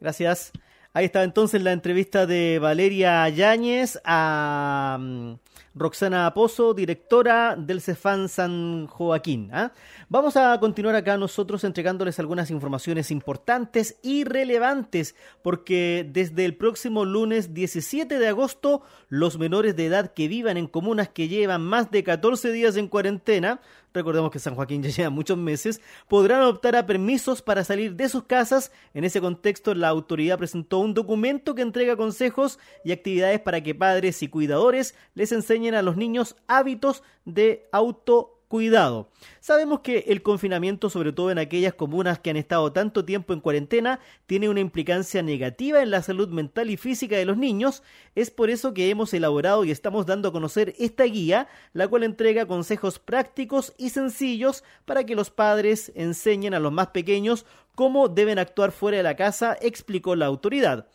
Gracias. 0.00 0.52
Ahí 0.98 1.04
está 1.04 1.22
entonces 1.22 1.62
la 1.62 1.70
entrevista 1.70 2.26
de 2.26 2.58
Valeria 2.58 3.28
Yáñez 3.28 4.00
a 4.02 4.98
mm, 5.00 5.34
Roxana 5.76 6.34
Pozo, 6.34 6.74
directora 6.74 7.54
del 7.56 7.80
Cefán 7.80 8.28
San 8.28 8.88
Joaquín. 8.88 9.48
¿ah? 9.52 9.70
Vamos 10.08 10.36
a 10.36 10.58
continuar 10.58 10.96
acá 10.96 11.16
nosotros 11.16 11.62
entregándoles 11.62 12.18
algunas 12.18 12.50
informaciones 12.50 13.12
importantes 13.12 14.00
y 14.02 14.24
relevantes, 14.24 15.14
porque 15.40 16.04
desde 16.10 16.44
el 16.44 16.56
próximo 16.56 17.04
lunes 17.04 17.54
17 17.54 18.18
de 18.18 18.26
agosto, 18.26 18.82
los 19.08 19.38
menores 19.38 19.76
de 19.76 19.86
edad 19.86 20.12
que 20.12 20.26
vivan 20.26 20.56
en 20.56 20.66
comunas 20.66 21.10
que 21.10 21.28
llevan 21.28 21.62
más 21.62 21.92
de 21.92 22.02
14 22.02 22.50
días 22.50 22.76
en 22.76 22.88
cuarentena 22.88 23.60
recordemos 23.92 24.30
que 24.30 24.38
San 24.38 24.54
Joaquín 24.54 24.82
ya 24.82 24.90
lleva 24.90 25.10
muchos 25.10 25.38
meses, 25.38 25.80
podrán 26.08 26.42
optar 26.42 26.76
a 26.76 26.86
permisos 26.86 27.42
para 27.42 27.64
salir 27.64 27.94
de 27.94 28.08
sus 28.08 28.24
casas. 28.24 28.72
En 28.94 29.04
ese 29.04 29.20
contexto, 29.20 29.74
la 29.74 29.88
autoridad 29.88 30.38
presentó 30.38 30.78
un 30.78 30.94
documento 30.94 31.54
que 31.54 31.62
entrega 31.62 31.96
consejos 31.96 32.58
y 32.84 32.92
actividades 32.92 33.40
para 33.40 33.62
que 33.62 33.74
padres 33.74 34.22
y 34.22 34.28
cuidadores 34.28 34.94
les 35.14 35.32
enseñen 35.32 35.74
a 35.74 35.82
los 35.82 35.96
niños 35.96 36.36
hábitos 36.46 37.02
de 37.24 37.68
auto 37.72 38.37
cuidado. 38.48 39.10
Sabemos 39.40 39.80
que 39.80 40.04
el 40.08 40.22
confinamiento, 40.22 40.90
sobre 40.90 41.12
todo 41.12 41.30
en 41.30 41.38
aquellas 41.38 41.74
comunas 41.74 42.18
que 42.18 42.30
han 42.30 42.36
estado 42.36 42.72
tanto 42.72 43.04
tiempo 43.04 43.32
en 43.32 43.40
cuarentena, 43.40 44.00
tiene 44.26 44.48
una 44.48 44.60
implicancia 44.60 45.22
negativa 45.22 45.82
en 45.82 45.90
la 45.90 46.02
salud 46.02 46.28
mental 46.30 46.70
y 46.70 46.76
física 46.76 47.16
de 47.16 47.26
los 47.26 47.36
niños. 47.36 47.82
Es 48.14 48.30
por 48.30 48.50
eso 48.50 48.74
que 48.74 48.90
hemos 48.90 49.12
elaborado 49.14 49.64
y 49.64 49.70
estamos 49.70 50.06
dando 50.06 50.28
a 50.28 50.32
conocer 50.32 50.74
esta 50.78 51.04
guía, 51.04 51.48
la 51.72 51.86
cual 51.86 52.02
entrega 52.02 52.46
consejos 52.46 52.98
prácticos 52.98 53.74
y 53.76 53.90
sencillos 53.90 54.64
para 54.84 55.04
que 55.04 55.14
los 55.14 55.30
padres 55.30 55.92
enseñen 55.94 56.54
a 56.54 56.60
los 56.60 56.72
más 56.72 56.88
pequeños 56.88 57.46
cómo 57.74 58.08
deben 58.08 58.38
actuar 58.38 58.72
fuera 58.72 58.96
de 58.96 59.02
la 59.02 59.14
casa, 59.14 59.56
explicó 59.60 60.16
la 60.16 60.26
autoridad. 60.26 60.88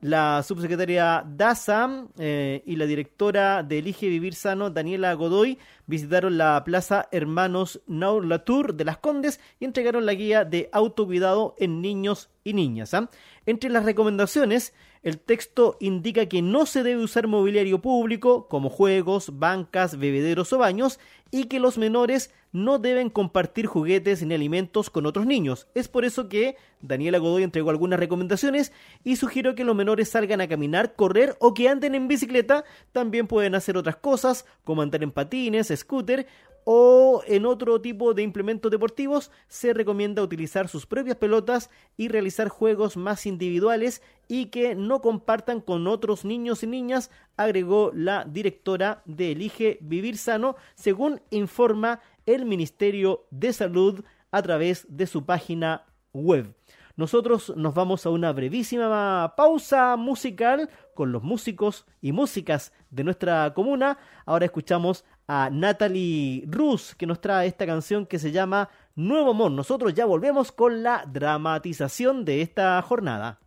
La 0.00 0.44
subsecretaria 0.44 1.24
Daza 1.26 2.06
eh, 2.18 2.62
y 2.64 2.76
la 2.76 2.86
directora 2.86 3.64
de 3.64 3.78
Elige 3.80 4.08
Vivir 4.08 4.36
Sano, 4.36 4.70
Daniela 4.70 5.12
Godoy, 5.14 5.58
visitaron 5.86 6.38
la 6.38 6.62
Plaza 6.62 7.08
Hermanos 7.10 7.80
Naur 7.88 8.24
Latour 8.24 8.74
de 8.74 8.84
Las 8.84 8.98
Condes 8.98 9.40
y 9.58 9.64
entregaron 9.64 10.06
la 10.06 10.14
guía 10.14 10.44
de 10.44 10.68
autocuidado 10.72 11.56
en 11.58 11.82
niños 11.82 12.30
y 12.44 12.52
niñas. 12.52 12.94
¿ah? 12.94 13.10
Entre 13.44 13.70
las 13.70 13.84
recomendaciones, 13.84 14.72
el 15.02 15.18
texto 15.18 15.76
indica 15.80 16.26
que 16.26 16.42
no 16.42 16.64
se 16.64 16.84
debe 16.84 17.02
usar 17.02 17.26
mobiliario 17.26 17.82
público 17.82 18.46
como 18.46 18.70
juegos, 18.70 19.38
bancas, 19.40 19.98
bebederos 19.98 20.52
o 20.52 20.58
baños 20.58 21.00
y 21.32 21.46
que 21.46 21.58
los 21.58 21.76
menores 21.76 22.32
no 22.52 22.78
deben 22.78 23.10
compartir 23.10 23.66
juguetes 23.66 24.22
ni 24.22 24.34
alimentos 24.34 24.90
con 24.90 25.06
otros 25.06 25.26
niños. 25.26 25.66
Es 25.74 25.88
por 25.88 26.04
eso 26.04 26.28
que 26.28 26.56
Daniela 26.80 27.18
Godoy 27.18 27.42
entregó 27.42 27.70
algunas 27.70 27.98
recomendaciones 27.98 28.72
y 29.04 29.16
sugirió 29.16 29.54
que 29.54 29.64
los 29.64 29.76
menores 29.76 30.10
salgan 30.10 30.40
a 30.40 30.48
caminar, 30.48 30.94
correr 30.94 31.36
o 31.40 31.54
que 31.54 31.68
anden 31.68 31.94
en 31.94 32.08
bicicleta. 32.08 32.64
También 32.92 33.26
pueden 33.26 33.54
hacer 33.54 33.76
otras 33.76 33.96
cosas 33.96 34.46
como 34.64 34.82
andar 34.82 35.02
en 35.02 35.10
patines, 35.10 35.72
scooter 35.74 36.26
o 36.64 37.22
en 37.26 37.46
otro 37.46 37.80
tipo 37.80 38.14
de 38.14 38.22
implementos 38.22 38.70
deportivos, 38.70 39.30
se 39.48 39.72
recomienda 39.72 40.22
utilizar 40.22 40.68
sus 40.68 40.86
propias 40.86 41.16
pelotas 41.16 41.70
y 41.96 42.08
realizar 42.08 42.48
juegos 42.48 42.96
más 42.96 43.26
individuales 43.26 44.02
y 44.28 44.46
que 44.46 44.74
no 44.74 45.00
compartan 45.00 45.60
con 45.60 45.86
otros 45.86 46.24
niños 46.24 46.62
y 46.62 46.66
niñas, 46.66 47.10
agregó 47.36 47.90
la 47.94 48.24
directora 48.24 49.02
de 49.06 49.32
Elige 49.32 49.78
Vivir 49.80 50.18
Sano, 50.18 50.56
según 50.74 51.20
informa 51.30 52.00
el 52.26 52.44
Ministerio 52.44 53.26
de 53.30 53.52
Salud 53.52 54.04
a 54.30 54.42
través 54.42 54.86
de 54.88 55.06
su 55.06 55.24
página 55.24 55.86
web. 56.12 56.54
Nosotros 56.98 57.52
nos 57.56 57.74
vamos 57.74 58.04
a 58.06 58.10
una 58.10 58.32
brevísima 58.32 59.34
pausa 59.36 59.96
musical 59.96 60.68
con 60.94 61.12
los 61.12 61.22
músicos 61.22 61.86
y 62.00 62.10
músicas 62.10 62.72
de 62.90 63.04
nuestra 63.04 63.54
comuna. 63.54 63.98
Ahora 64.26 64.46
escuchamos 64.46 65.04
a 65.28 65.50
Natalie 65.50 66.44
Rus 66.48 66.94
que 66.94 67.06
nos 67.06 67.20
trae 67.20 67.46
esta 67.46 67.66
canción 67.66 68.06
que 68.06 68.18
se 68.18 68.32
llama 68.32 68.70
Nuevo 68.96 69.30
Amor. 69.30 69.52
Nosotros 69.52 69.94
ya 69.94 70.06
volvemos 70.06 70.50
con 70.50 70.82
la 70.82 71.04
dramatización 71.06 72.24
de 72.24 72.42
esta 72.42 72.80
jornada. 72.82 73.38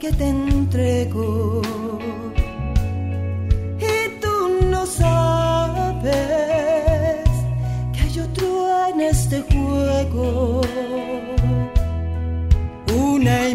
Que 0.00 0.12
te 0.12 0.28
entrego. 0.28 1.62
Y 3.80 4.20
tú 4.20 4.34
no 4.70 4.84
sabes 4.86 6.14
que 7.92 8.00
hay 8.00 8.20
otro 8.20 8.88
en 8.88 9.00
este 9.00 9.42
juego. 9.52 10.60
Una 12.94 13.48
y 13.48 13.54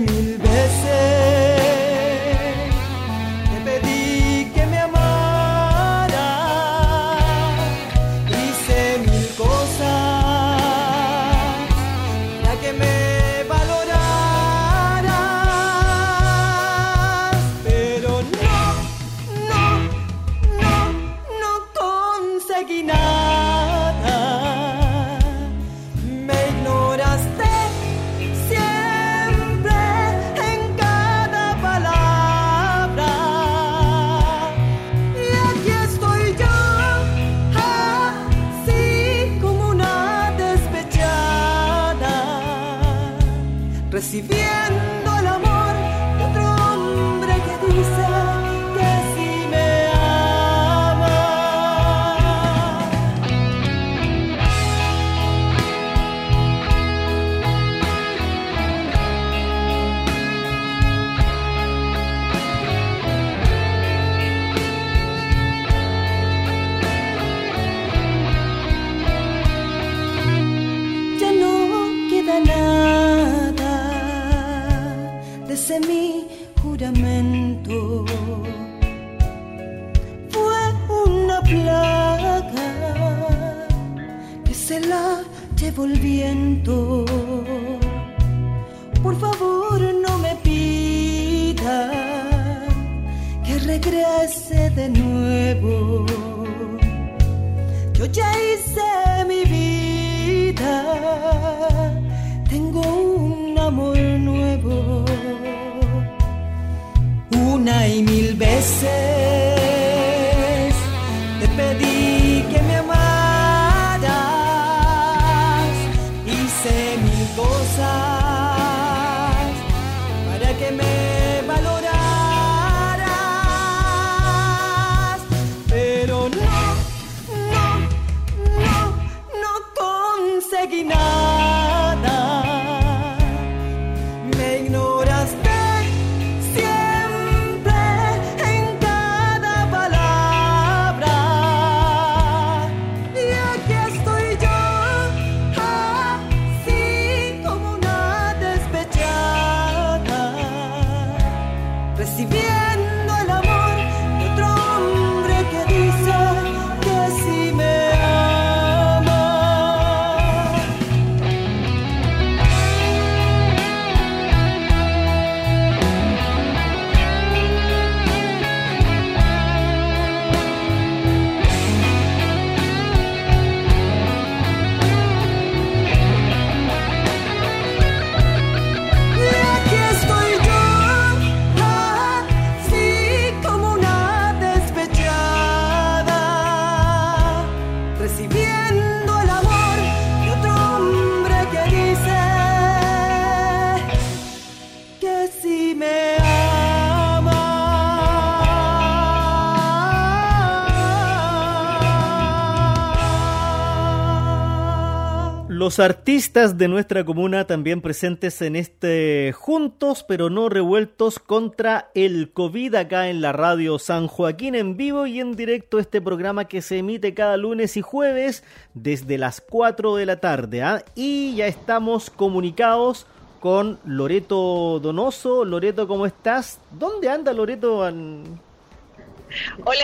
Artistas 205.80 206.58
de 206.58 206.68
nuestra 206.68 207.06
comuna 207.06 207.48
también 207.48 207.82
presentes 207.82 208.42
en 208.42 208.58
este 208.58 209.34
Juntos 209.34 210.04
pero 210.04 210.30
no 210.30 210.50
revueltos 210.50 211.20
contra 211.20 211.90
el 211.96 212.34
COVID 212.34 212.76
acá 212.76 213.08
en 213.08 213.22
la 213.22 213.32
radio 213.32 213.80
San 213.80 214.08
Joaquín 214.08 214.56
en 214.56 214.76
vivo 214.76 215.08
y 215.08 215.22
en 215.22 215.38
directo 215.38 215.80
este 215.80 216.02
programa 216.02 216.44
que 216.46 216.62
se 216.62 216.80
emite 216.80 217.14
cada 217.14 217.38
lunes 217.38 217.78
y 217.78 217.82
jueves 217.82 218.44
desde 218.74 219.18
las 219.18 219.40
4 219.42 219.96
de 219.96 220.06
la 220.06 220.20
tarde. 220.20 220.64
¿ah? 220.64 220.84
Y 220.96 221.36
ya 221.36 221.48
estamos 221.48 222.10
comunicados 222.10 223.08
con 223.40 223.80
Loreto 223.86 224.82
Donoso. 224.82 225.46
Loreto, 225.46 225.88
¿cómo 225.88 226.06
estás? 226.06 226.60
¿Dónde 226.72 227.10
anda 227.10 227.32
Loreto? 227.32 227.78
Hola 227.78 227.94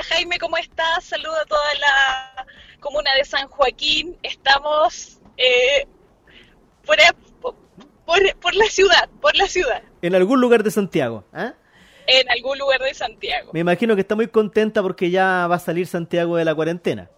Jaime, 0.10 0.38
¿cómo 0.40 0.58
estás? 0.58 1.06
Saludo 1.06 1.40
a 1.40 1.46
toda 1.46 1.74
la 1.80 2.46
comuna 2.82 3.12
de 3.18 3.24
San 3.24 3.48
Joaquín. 3.48 4.18
Estamos 4.24 5.20
eh, 5.38 5.88
por, 6.86 6.98
por, 7.42 8.40
por, 8.40 8.56
la 8.56 8.66
ciudad, 8.66 9.10
por 9.22 9.36
la 9.36 9.48
ciudad. 9.48 9.84
En 10.02 10.16
algún 10.16 10.42
lugar 10.42 10.64
de 10.64 10.72
Santiago, 10.72 11.24
¿eh? 11.36 11.52
En 12.08 12.30
algún 12.30 12.60
lugar 12.60 12.82
de 12.82 12.94
Santiago. 12.94 13.52
Me 13.54 13.62
imagino 13.62 13.96
que 13.96 14.02
está 14.02 14.16
muy 14.16 14.28
contenta 14.28 14.84
porque 14.84 15.10
ya 15.10 15.48
va 15.48 15.56
a 15.56 15.60
salir 15.60 15.88
Santiago 15.88 16.38
de 16.38 16.46
la 16.46 16.54
cuarentena. 16.54 17.10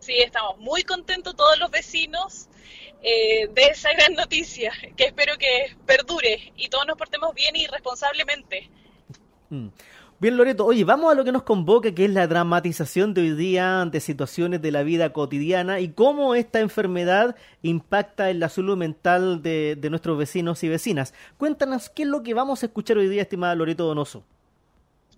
Sí, 0.00 0.14
estamos 0.18 0.58
muy 0.58 0.82
contentos 0.82 1.36
todos 1.36 1.58
los 1.58 1.70
vecinos 1.70 2.48
eh, 3.02 3.48
de 3.52 3.62
esa 3.66 3.92
gran 3.92 4.14
noticia, 4.14 4.72
que 4.96 5.04
espero 5.04 5.38
que 5.38 5.76
perdure 5.86 6.52
y 6.56 6.68
todos 6.68 6.86
nos 6.86 6.96
portemos 6.96 7.34
bien 7.34 7.54
y 7.54 7.66
responsablemente. 7.66 8.70
Mm. 9.48 9.68
Bien, 10.20 10.36
Loreto, 10.36 10.66
oye, 10.66 10.84
vamos 10.84 11.10
a 11.10 11.14
lo 11.14 11.24
que 11.24 11.32
nos 11.32 11.44
convoca, 11.44 11.94
que 11.94 12.04
es 12.04 12.10
la 12.10 12.26
dramatización 12.26 13.14
de 13.14 13.22
hoy 13.22 13.30
día 13.30 13.80
ante 13.80 14.00
situaciones 14.00 14.60
de 14.60 14.70
la 14.70 14.82
vida 14.82 15.14
cotidiana 15.14 15.80
y 15.80 15.92
cómo 15.92 16.34
esta 16.34 16.60
enfermedad 16.60 17.36
impacta 17.62 18.28
en 18.28 18.38
la 18.38 18.50
salud 18.50 18.76
mental 18.76 19.42
de, 19.42 19.78
nuestros 19.88 20.18
vecinos 20.18 20.62
y 20.62 20.68
vecinas. 20.68 21.14
Cuéntanos 21.38 21.88
qué 21.88 22.02
es 22.02 22.08
lo 22.08 22.22
que 22.22 22.34
vamos 22.34 22.62
a 22.62 22.66
escuchar 22.66 22.98
hoy 22.98 23.08
día, 23.08 23.22
estimada 23.22 23.54
Loreto 23.54 23.86
Donoso. 23.86 24.22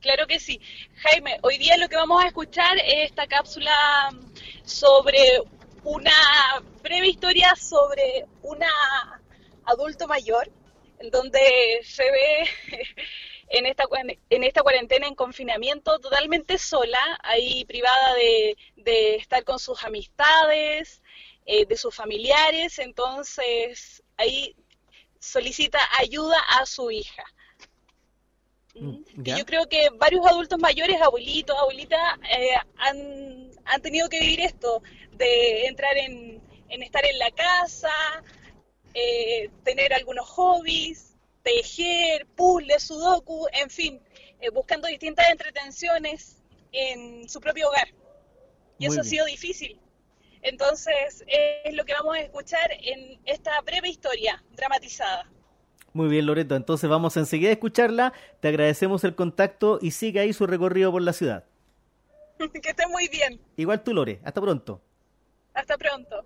Claro 0.00 0.24
que 0.28 0.38
sí. 0.38 0.60
Jaime, 0.94 1.36
hoy 1.42 1.58
día 1.58 1.76
lo 1.78 1.88
que 1.88 1.96
vamos 1.96 2.22
a 2.22 2.28
escuchar 2.28 2.78
es 2.78 3.10
esta 3.10 3.26
cápsula 3.26 3.74
sobre 4.62 5.18
una 5.82 6.12
breve 6.80 7.08
historia 7.08 7.52
sobre 7.56 8.24
una 8.42 8.68
adulto 9.64 10.06
mayor, 10.06 10.48
en 11.00 11.10
donde 11.10 11.40
se 11.82 12.04
ve 12.04 12.48
en 13.52 13.66
esta, 13.66 13.84
en 14.30 14.44
esta 14.44 14.62
cuarentena, 14.62 15.06
en 15.06 15.14
confinamiento, 15.14 15.98
totalmente 15.98 16.56
sola, 16.58 16.98
ahí 17.22 17.64
privada 17.66 18.14
de, 18.14 18.56
de 18.76 19.16
estar 19.16 19.44
con 19.44 19.58
sus 19.58 19.84
amistades, 19.84 21.02
eh, 21.44 21.66
de 21.66 21.76
sus 21.76 21.94
familiares, 21.94 22.78
entonces 22.78 24.02
ahí 24.16 24.56
solicita 25.18 25.78
ayuda 25.98 26.38
a 26.58 26.64
su 26.64 26.90
hija. 26.90 27.24
Mm, 28.74 29.02
y 29.22 29.36
yo 29.36 29.44
creo 29.44 29.68
que 29.68 29.90
varios 29.98 30.26
adultos 30.26 30.58
mayores, 30.58 31.00
abuelitos, 31.02 31.56
abuelitas, 31.58 32.00
eh, 32.30 32.54
han, 32.76 33.50
han, 33.66 33.82
tenido 33.82 34.08
que 34.08 34.20
vivir 34.20 34.40
esto, 34.40 34.82
de 35.12 35.66
entrar 35.66 35.94
en, 35.98 36.40
en 36.70 36.82
estar 36.82 37.04
en 37.04 37.18
la 37.18 37.30
casa, 37.32 37.92
eh, 38.94 39.50
tener 39.62 39.92
algunos 39.92 40.26
hobbies, 40.26 41.11
tejer, 41.42 42.26
puzzles, 42.36 42.84
sudoku, 42.84 43.46
en 43.52 43.70
fin, 43.70 44.00
eh, 44.40 44.50
buscando 44.50 44.88
distintas 44.88 45.28
entretenciones 45.30 46.42
en 46.72 47.28
su 47.28 47.40
propio 47.40 47.68
hogar. 47.68 47.88
Y 48.78 48.86
eso 48.86 49.00
ha 49.00 49.04
sido 49.04 49.26
difícil. 49.26 49.78
Entonces, 50.42 51.24
es 51.28 51.74
lo 51.74 51.84
que 51.84 51.92
vamos 51.92 52.16
a 52.16 52.20
escuchar 52.20 52.72
en 52.82 53.20
esta 53.24 53.60
breve 53.60 53.88
historia 53.88 54.42
dramatizada. 54.56 55.30
Muy 55.92 56.08
bien, 56.08 56.26
Loreto. 56.26 56.56
Entonces 56.56 56.88
vamos 56.88 57.16
enseguida 57.16 57.50
a 57.50 57.52
escucharla. 57.52 58.12
Te 58.40 58.48
agradecemos 58.48 59.04
el 59.04 59.14
contacto 59.14 59.78
y 59.80 59.92
sigue 59.92 60.20
ahí 60.20 60.32
su 60.32 60.46
recorrido 60.46 60.90
por 60.90 61.02
la 61.02 61.12
ciudad. 61.12 61.44
que 62.62 62.70
esté 62.70 62.86
muy 62.88 63.08
bien. 63.08 63.40
Igual 63.56 63.84
tú, 63.84 63.92
Lore. 63.92 64.20
Hasta 64.24 64.40
pronto. 64.40 64.80
Hasta 65.54 65.76
pronto. 65.76 66.24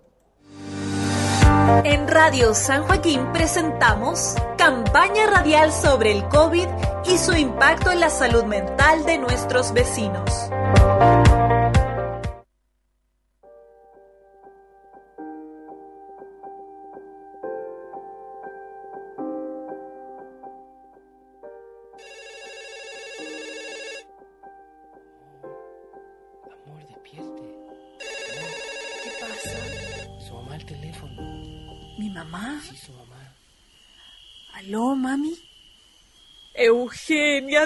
En 1.83 2.07
Radio 2.07 2.53
San 2.53 2.83
Joaquín 2.83 3.31
presentamos 3.33 4.35
campaña 4.57 5.27
radial 5.27 5.71
sobre 5.71 6.11
el 6.11 6.27
COVID 6.27 6.67
y 7.05 7.17
su 7.17 7.33
impacto 7.33 7.91
en 7.91 7.99
la 7.99 8.09
salud 8.09 8.43
mental 8.43 9.05
de 9.05 9.17
nuestros 9.17 9.71
vecinos. 9.73 10.49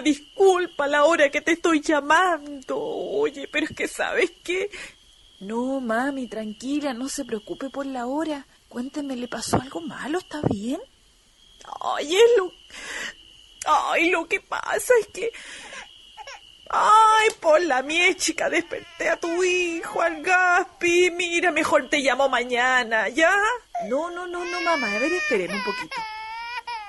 Disculpa 0.04 0.88
la 0.88 1.06
hora 1.06 1.30
que 1.30 1.42
te 1.42 1.54
estoy 1.54 1.82
llamando. 1.82 2.78
Oye, 2.80 3.48
pero 3.48 3.66
es 3.66 3.76
que 3.76 3.88
sabes 3.88 4.32
qué. 4.44 4.70
No, 5.40 5.82
mami, 5.82 6.28
tranquila, 6.28 6.94
no 6.94 7.10
se 7.10 7.26
preocupe 7.26 7.70
por 7.70 7.86
la 7.86 8.06
hora. 8.06 8.46
Cuénteme, 8.70 9.16
¿le 9.16 9.28
pasó 9.28 9.58
algo 9.60 9.82
malo? 9.82 10.20
¿Está 10.20 10.42
bien? 10.50 10.80
Ay, 11.82 12.16
es 12.16 12.30
lo. 12.38 12.52
Ay, 13.66 14.10
lo 14.10 14.28
que 14.28 14.40
pasa 14.40 14.94
es 15.00 15.08
que. 15.08 15.32
Ay, 16.70 17.30
por 17.42 17.62
la 17.64 17.82
mía, 17.82 18.16
chica, 18.16 18.50
desperté 18.50 19.10
a 19.10 19.20
tu 19.20 19.44
hijo, 19.44 20.02
al 20.02 20.22
Gaspi. 20.22 21.12
Mira, 21.12 21.52
mejor 21.52 21.90
te 21.90 22.00
llamo 22.00 22.30
mañana, 22.30 23.10
¿ya? 23.10 23.36
No, 23.90 24.10
no, 24.10 24.26
no, 24.28 24.46
no, 24.46 24.62
mamá. 24.62 24.96
A 24.96 25.00
ver, 25.00 25.12
un 25.12 25.64
poquito. 25.64 26.02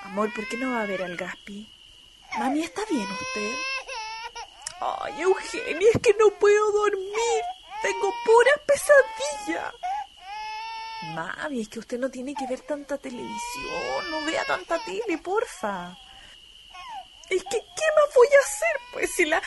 Amor, 0.04 0.32
¿por 0.34 0.46
qué 0.46 0.56
no 0.56 0.72
va 0.72 0.82
a 0.82 0.86
ver 0.86 1.02
al 1.02 1.16
Gaspi? 1.16 1.68
Mami, 2.38 2.64
¿está 2.64 2.82
bien 2.88 3.06
usted? 3.10 3.54
Ay, 4.80 5.20
Eugenia, 5.20 5.88
es 5.94 6.00
que 6.00 6.14
no 6.18 6.30
puedo 6.38 6.72
dormir. 6.72 7.42
Tengo 7.82 8.12
puras 8.24 8.60
pesadillas. 8.66 9.74
Mami, 11.14 11.60
es 11.60 11.68
que 11.68 11.78
usted 11.80 11.98
no 11.98 12.10
tiene 12.10 12.34
que 12.34 12.46
ver 12.46 12.60
tanta 12.60 12.96
televisión. 12.98 14.10
No 14.10 14.24
vea 14.24 14.44
tanta 14.44 14.78
tele, 14.84 15.18
porfa. 15.18 15.96
Es 17.28 17.42
que, 17.44 17.58
¿qué 17.58 17.86
más 17.96 18.14
voy 18.14 18.28
a 18.28 18.40
hacer? 18.40 18.80
Pues 18.92 19.10
si 19.14 19.24
la... 19.24 19.42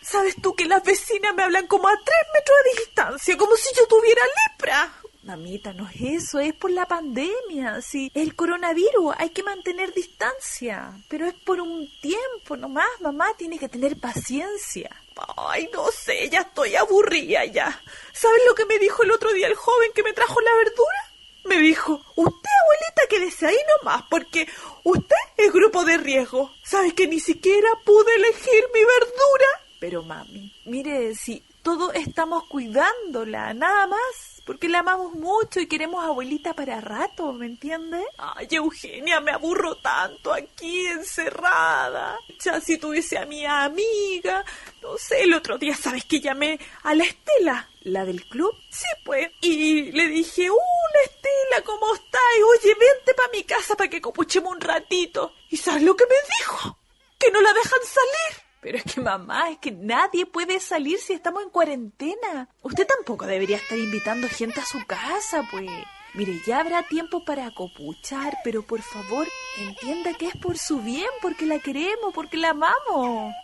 ¿Sabes 0.00 0.34
tú 0.42 0.54
que 0.54 0.64
las 0.64 0.82
vecinas 0.82 1.34
me 1.34 1.44
hablan 1.44 1.66
como 1.68 1.86
a 1.86 1.92
tres 1.92 2.26
metros 2.34 2.58
de 2.64 2.80
distancia, 2.80 3.36
como 3.36 3.54
si 3.56 3.74
yo 3.74 3.86
tuviera 3.86 4.22
lepra? 4.48 4.92
Mamita, 5.22 5.72
no 5.72 5.88
es 5.88 6.24
eso, 6.24 6.40
es 6.40 6.52
por 6.52 6.72
la 6.72 6.86
pandemia. 6.86 7.80
Sí, 7.80 8.10
el 8.12 8.34
coronavirus, 8.34 9.14
hay 9.16 9.30
que 9.30 9.44
mantener 9.44 9.94
distancia. 9.94 10.92
Pero 11.08 11.26
es 11.26 11.34
por 11.34 11.60
un 11.60 11.88
tiempo 12.00 12.56
nomás, 12.56 12.88
mamá, 13.00 13.26
tiene 13.38 13.56
que 13.56 13.68
tener 13.68 14.00
paciencia. 14.00 14.90
Ay, 15.36 15.68
no 15.72 15.86
sé, 15.92 16.28
ya 16.28 16.40
estoy 16.40 16.74
aburrida 16.74 17.44
ya. 17.44 17.80
¿Sabes 18.12 18.42
lo 18.48 18.54
que 18.56 18.66
me 18.66 18.80
dijo 18.80 19.04
el 19.04 19.12
otro 19.12 19.32
día 19.32 19.46
el 19.46 19.54
joven 19.54 19.92
que 19.94 20.02
me 20.02 20.12
trajo 20.12 20.40
la 20.40 20.56
verdura? 20.56 21.12
Me 21.44 21.58
dijo, 21.58 22.00
usted 22.16 22.50
abuelita 22.62 23.02
quédese 23.08 23.46
ahí 23.46 23.58
nomás, 23.78 24.02
porque 24.10 24.48
usted 24.82 25.16
es 25.36 25.52
grupo 25.52 25.84
de 25.84 25.98
riesgo. 25.98 26.50
¿Sabes 26.64 26.94
que 26.94 27.06
ni 27.06 27.20
siquiera 27.20 27.68
pude 27.84 28.12
elegir 28.16 28.64
mi 28.74 28.80
verdura? 28.80 29.46
Pero 29.78 30.02
mami, 30.02 30.52
mire, 30.64 31.14
si 31.14 31.44
todos 31.62 31.94
estamos 31.94 32.44
cuidándola, 32.48 33.54
nada 33.54 33.86
más 33.86 34.31
porque 34.44 34.68
la 34.68 34.80
amamos 34.80 35.14
mucho 35.14 35.60
y 35.60 35.66
queremos 35.66 36.04
abuelita 36.04 36.54
para 36.54 36.80
rato, 36.80 37.32
¿me 37.32 37.46
entiendes? 37.46 38.04
Ay, 38.18 38.48
Eugenia, 38.50 39.20
me 39.20 39.32
aburro 39.32 39.76
tanto 39.76 40.32
aquí 40.32 40.86
encerrada. 40.86 42.18
Ya 42.40 42.60
si 42.60 42.78
tuviese 42.78 43.18
a 43.18 43.26
mi 43.26 43.44
amiga, 43.46 44.44
no 44.82 44.96
sé, 44.98 45.22
el 45.22 45.34
otro 45.34 45.58
día, 45.58 45.76
¿sabes 45.76 46.04
que 46.04 46.20
llamé 46.20 46.58
a 46.82 46.94
la 46.94 47.04
Estela? 47.04 47.68
¿La 47.82 48.04
del 48.04 48.24
club? 48.26 48.54
Sí, 48.70 48.86
pues. 49.04 49.30
Y 49.40 49.92
le 49.92 50.08
dije, 50.08 50.48
hola 50.50 51.00
Estela, 51.04 51.64
¿cómo 51.64 51.94
estás? 51.94 52.20
Oye, 52.50 52.74
vente 52.74 53.14
para 53.14 53.30
mi 53.32 53.44
casa 53.44 53.76
para 53.76 53.90
que 53.90 54.00
copuchemos 54.00 54.52
un 54.52 54.60
ratito. 54.60 55.32
¿Y 55.50 55.56
sabes 55.56 55.82
lo 55.82 55.96
que 55.96 56.06
me 56.06 56.14
dijo? 56.38 56.78
Que 57.18 57.30
no 57.30 57.40
la 57.40 57.52
dejan 57.52 57.80
salir. 57.84 58.51
Pero 58.62 58.78
es 58.78 58.84
que 58.84 59.00
mamá, 59.00 59.50
es 59.50 59.58
que 59.58 59.72
nadie 59.72 60.24
puede 60.24 60.60
salir 60.60 60.98
si 61.00 61.12
estamos 61.12 61.42
en 61.42 61.50
cuarentena. 61.50 62.48
Usted 62.62 62.86
tampoco 62.86 63.26
debería 63.26 63.56
estar 63.56 63.76
invitando 63.76 64.28
gente 64.28 64.60
a 64.60 64.64
su 64.64 64.78
casa, 64.86 65.46
pues. 65.50 65.68
Mire, 66.14 66.40
ya 66.46 66.60
habrá 66.60 66.82
tiempo 66.84 67.24
para 67.24 67.46
acopuchar, 67.46 68.38
pero 68.44 68.62
por 68.62 68.80
favor, 68.80 69.26
entienda 69.58 70.14
que 70.14 70.28
es 70.28 70.36
por 70.36 70.58
su 70.58 70.80
bien, 70.80 71.08
porque 71.20 71.44
la 71.44 71.58
queremos, 71.58 72.14
porque 72.14 72.36
la 72.36 72.50
amamos. 72.50 73.34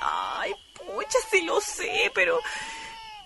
Ay, 0.00 0.52
pucha, 0.76 1.18
sí 1.28 1.40
lo 1.42 1.60
sé, 1.60 2.12
pero 2.14 2.38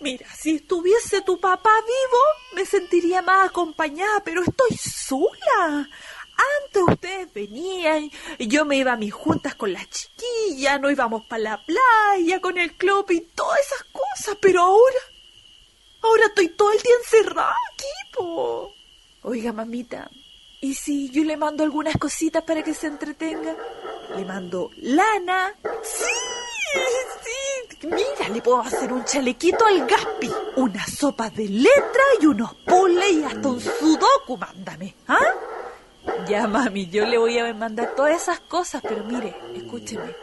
Mira, 0.03 0.27
si 0.35 0.57
estuviese 0.57 1.21
tu 1.21 1.39
papá 1.39 1.71
vivo, 1.81 2.19
me 2.55 2.67
sentiría 2.67 3.23
más 3.23 3.51
acompañada, 3.51 4.21
pero 4.25 4.43
estoy 4.43 4.77
sola. 4.77 5.89
Antes 6.65 6.83
ustedes 6.89 7.33
venían, 7.33 8.11
yo 8.39 8.65
me 8.65 8.77
iba 8.77 8.93
a 8.93 8.97
mis 8.97 9.13
juntas 9.13 9.55
con 9.55 9.73
las 9.73 9.89
chiquillas, 9.91 10.81
no 10.81 10.91
íbamos 10.91 11.25
para 11.27 11.43
la 11.43 11.65
playa 11.65 12.41
con 12.41 12.59
el 12.59 12.75
club 12.77 13.11
y 13.11 13.21
todas 13.21 13.61
esas 13.61 13.85
cosas, 13.93 14.37
pero 14.41 14.63
ahora, 14.63 14.99
ahora 16.03 16.27
estoy 16.27 16.49
todo 16.49 16.73
el 16.73 16.81
día 16.81 16.95
encerrada 16.99 17.55
aquí, 17.73 18.17
po. 18.17 18.75
Oiga, 19.23 19.53
mamita, 19.53 20.11
¿y 20.61 20.75
si 20.75 21.11
yo 21.11 21.25
le 21.25 21.37
mando 21.37 21.63
algunas 21.63 21.97
cositas 21.97 22.43
para 22.43 22.63
que 22.63 22.75
se 22.75 22.89
entretenga? 22.89 23.57
Le 24.17 24.25
mando 24.25 24.71
lana. 24.77 25.55
Sí, 25.83 26.05
sí. 27.25 27.87
Mira, 27.87 28.29
le 28.33 28.41
puedo 28.41 28.61
hacer 28.61 28.93
un 28.93 29.05
chalequito 29.05 29.67
al 29.67 29.87
Gaspi, 29.87 30.31
una 30.57 30.87
sopa 30.87 31.31
de 31.31 31.49
letra 31.49 32.03
y 32.21 32.27
unos 32.27 32.55
puzzles 32.65 33.13
y 33.13 33.25
hasta 33.25 33.49
un 33.49 33.61
sudoku, 33.61 34.37
mándame, 34.37 34.95
¿ah? 35.09 35.19
Ya, 36.29 36.47
mami, 36.47 36.89
yo 36.89 37.07
le 37.07 37.19
voy 37.19 37.39
a 37.39 37.53
mandar 37.55 37.95
todas 37.95 38.23
esas 38.23 38.41
cosas, 38.41 38.83
pero 38.83 39.05
mire, 39.05 39.35
escúcheme. 39.55 40.15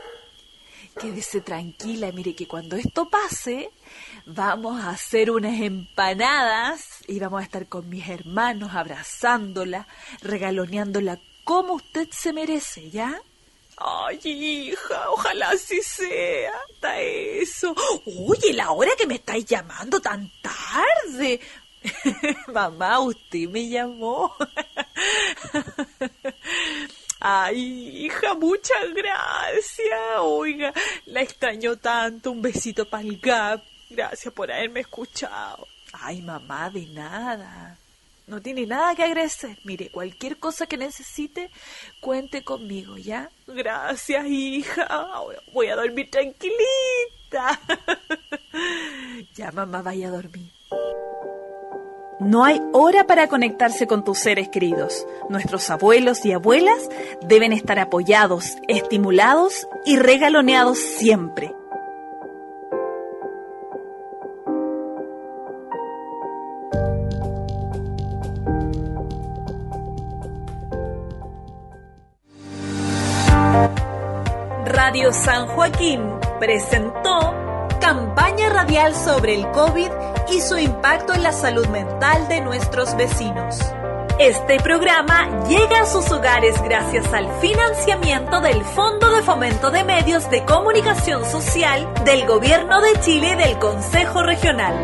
Quédese 0.99 1.41
tranquila, 1.41 2.11
mire 2.11 2.35
que 2.35 2.47
cuando 2.47 2.75
esto 2.75 3.09
pase, 3.09 3.71
vamos 4.25 4.81
a 4.81 4.89
hacer 4.89 5.31
unas 5.31 5.59
empanadas 5.61 6.81
y 7.07 7.19
vamos 7.19 7.41
a 7.41 7.43
estar 7.43 7.67
con 7.67 7.87
mis 7.87 8.07
hermanos 8.09 8.71
abrazándola, 8.73 9.87
regaloneándola 10.21 11.19
como 11.45 11.75
usted 11.75 12.09
se 12.11 12.33
merece, 12.33 12.89
¿ya? 12.89 13.21
Ay, 13.81 14.19
hija, 14.23 15.09
ojalá 15.09 15.51
así 15.51 15.81
sea. 15.81 16.51
Hasta 16.73 16.99
eso. 16.99 17.73
Oye, 18.27 18.51
la 18.51 18.71
hora 18.71 18.91
que 18.97 19.07
me 19.07 19.15
estáis 19.15 19.45
llamando 19.45 20.01
tan 20.01 20.29
tarde. 20.41 21.39
Mamá, 22.53 22.99
usted 22.99 23.49
me 23.49 23.69
llamó. 23.69 24.35
Ay, 27.19 28.05
hija, 28.05 28.33
muchas 28.33 28.93
gracias. 28.93 29.99
Oiga, 30.19 30.73
la 31.05 31.21
extraño 31.21 31.77
tanto. 31.77 32.31
Un 32.31 32.41
besito 32.41 32.89
para 32.89 33.03
el 33.03 33.19
Gap. 33.19 33.63
Gracias 33.89 34.33
por 34.33 34.51
haberme 34.51 34.81
escuchado. 34.81 35.67
Ay, 35.91 36.21
mamá, 36.21 36.69
de 36.69 36.85
nada. 36.87 37.77
No 38.27 38.41
tiene 38.41 38.67
nada 38.67 38.93
que 38.93 39.03
agradecer. 39.03 39.57
Mire, 39.63 39.89
cualquier 39.89 40.37
cosa 40.37 40.67
que 40.67 40.77
necesite, 40.77 41.49
cuente 41.99 42.43
conmigo, 42.43 42.97
¿ya? 42.97 43.31
Gracias, 43.47 44.25
hija. 44.27 44.83
Ahora 44.83 45.41
voy 45.51 45.67
a 45.67 45.75
dormir 45.75 46.11
tranquilita. 46.11 46.59
ya, 49.33 49.51
mamá, 49.51 49.81
vaya 49.81 50.09
a 50.09 50.11
dormir. 50.11 50.51
No 52.19 52.43
hay 52.43 52.61
hora 52.73 53.05
para 53.05 53.29
conectarse 53.29 53.87
con 53.87 54.03
tus 54.03 54.19
seres 54.19 54.49
queridos. 54.49 55.07
Nuestros 55.29 55.69
abuelos 55.69 56.25
y 56.25 56.33
abuelas 56.33 56.89
deben 57.21 57.53
estar 57.53 57.79
apoyados, 57.79 58.57
estimulados 58.67 59.69
y 59.85 59.95
regaloneados 59.95 60.77
siempre. 60.79 61.55
Radio 74.65 75.13
San 75.13 75.47
Joaquín 75.47 76.01
presentó 76.39 77.33
campaña 77.79 78.49
radial 78.49 78.93
sobre 78.93 79.35
el 79.35 79.49
COVID 79.51 80.08
y 80.31 80.41
su 80.41 80.57
impacto 80.57 81.13
en 81.13 81.23
la 81.23 81.31
salud 81.31 81.67
mental 81.67 82.27
de 82.27 82.41
nuestros 82.41 82.95
vecinos. 82.95 83.59
Este 84.19 84.59
programa 84.59 85.45
llega 85.47 85.81
a 85.81 85.85
sus 85.85 86.11
hogares 86.11 86.61
gracias 86.61 87.11
al 87.13 87.27
financiamiento 87.39 88.41
del 88.41 88.63
Fondo 88.63 89.09
de 89.11 89.21
Fomento 89.23 89.71
de 89.71 89.83
Medios 89.83 90.29
de 90.29 90.43
Comunicación 90.45 91.23
Social 91.25 91.87
del 92.03 92.27
Gobierno 92.27 92.81
de 92.81 92.99
Chile 92.99 93.31
y 93.33 93.35
del 93.35 93.57
Consejo 93.59 94.21
Regional. 94.21 94.75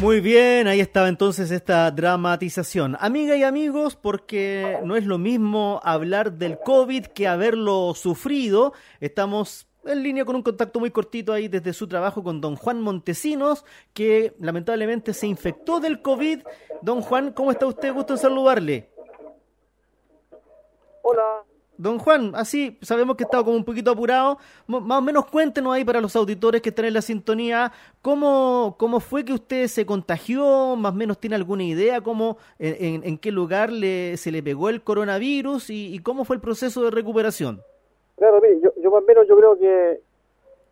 Muy 0.00 0.20
bien, 0.20 0.66
ahí 0.66 0.80
estaba 0.80 1.08
entonces 1.08 1.50
esta 1.50 1.90
dramatización. 1.90 2.96
Amiga 3.00 3.36
y 3.36 3.42
amigos, 3.42 3.96
porque 3.96 4.78
no 4.84 4.96
es 4.96 5.04
lo 5.04 5.18
mismo 5.18 5.80
hablar 5.84 6.32
del 6.32 6.58
COVID 6.58 7.06
que 7.06 7.28
haberlo 7.28 7.92
sufrido. 7.94 8.72
Estamos 9.00 9.69
en 9.84 10.02
línea 10.02 10.24
con 10.24 10.36
un 10.36 10.42
contacto 10.42 10.78
muy 10.80 10.90
cortito 10.90 11.32
ahí 11.32 11.48
desde 11.48 11.72
su 11.72 11.86
trabajo 11.88 12.22
con 12.22 12.40
don 12.40 12.56
Juan 12.56 12.80
Montesinos, 12.80 13.64
que 13.94 14.34
lamentablemente 14.38 15.14
se 15.14 15.26
infectó 15.26 15.80
del 15.80 16.02
COVID. 16.02 16.40
Don 16.82 17.00
Juan, 17.02 17.32
¿cómo 17.32 17.50
está 17.50 17.66
usted? 17.66 17.92
Gusto 17.92 18.14
en 18.14 18.18
saludarle. 18.18 18.90
Hola. 21.02 21.22
Don 21.78 21.98
Juan, 21.98 22.32
así 22.34 22.78
sabemos 22.82 23.16
que 23.16 23.24
estaba 23.24 23.42
como 23.42 23.56
un 23.56 23.64
poquito 23.64 23.90
apurado. 23.90 24.36
M- 24.68 24.80
más 24.80 24.98
o 24.98 25.02
menos 25.02 25.24
cuéntenos 25.24 25.72
ahí 25.72 25.82
para 25.82 26.02
los 26.02 26.14
auditores 26.14 26.60
que 26.60 26.68
están 26.68 26.84
en 26.84 26.92
la 26.92 27.00
sintonía, 27.00 27.72
¿cómo, 28.02 28.76
cómo 28.78 29.00
fue 29.00 29.24
que 29.24 29.32
usted 29.32 29.66
se 29.66 29.86
contagió? 29.86 30.76
Más 30.76 30.92
o 30.92 30.94
menos 30.94 31.18
tiene 31.18 31.36
alguna 31.36 31.64
idea 31.64 32.02
cómo, 32.02 32.36
en, 32.58 32.84
en- 32.84 33.04
en 33.08 33.16
qué 33.18 33.32
lugar 33.32 33.72
le, 33.72 34.18
se 34.18 34.30
le 34.30 34.42
pegó 34.42 34.68
el 34.68 34.82
coronavirus 34.82 35.70
y, 35.70 35.94
y 35.94 36.00
cómo 36.00 36.26
fue 36.26 36.36
el 36.36 36.42
proceso 36.42 36.82
de 36.84 36.90
recuperación. 36.90 37.62
Claro, 38.20 38.38
mire, 38.42 38.60
yo, 38.60 38.70
yo 38.76 38.90
más 38.90 39.02
o 39.02 39.06
menos 39.06 39.26
yo 39.26 39.34
creo 39.34 39.58
que 39.58 40.00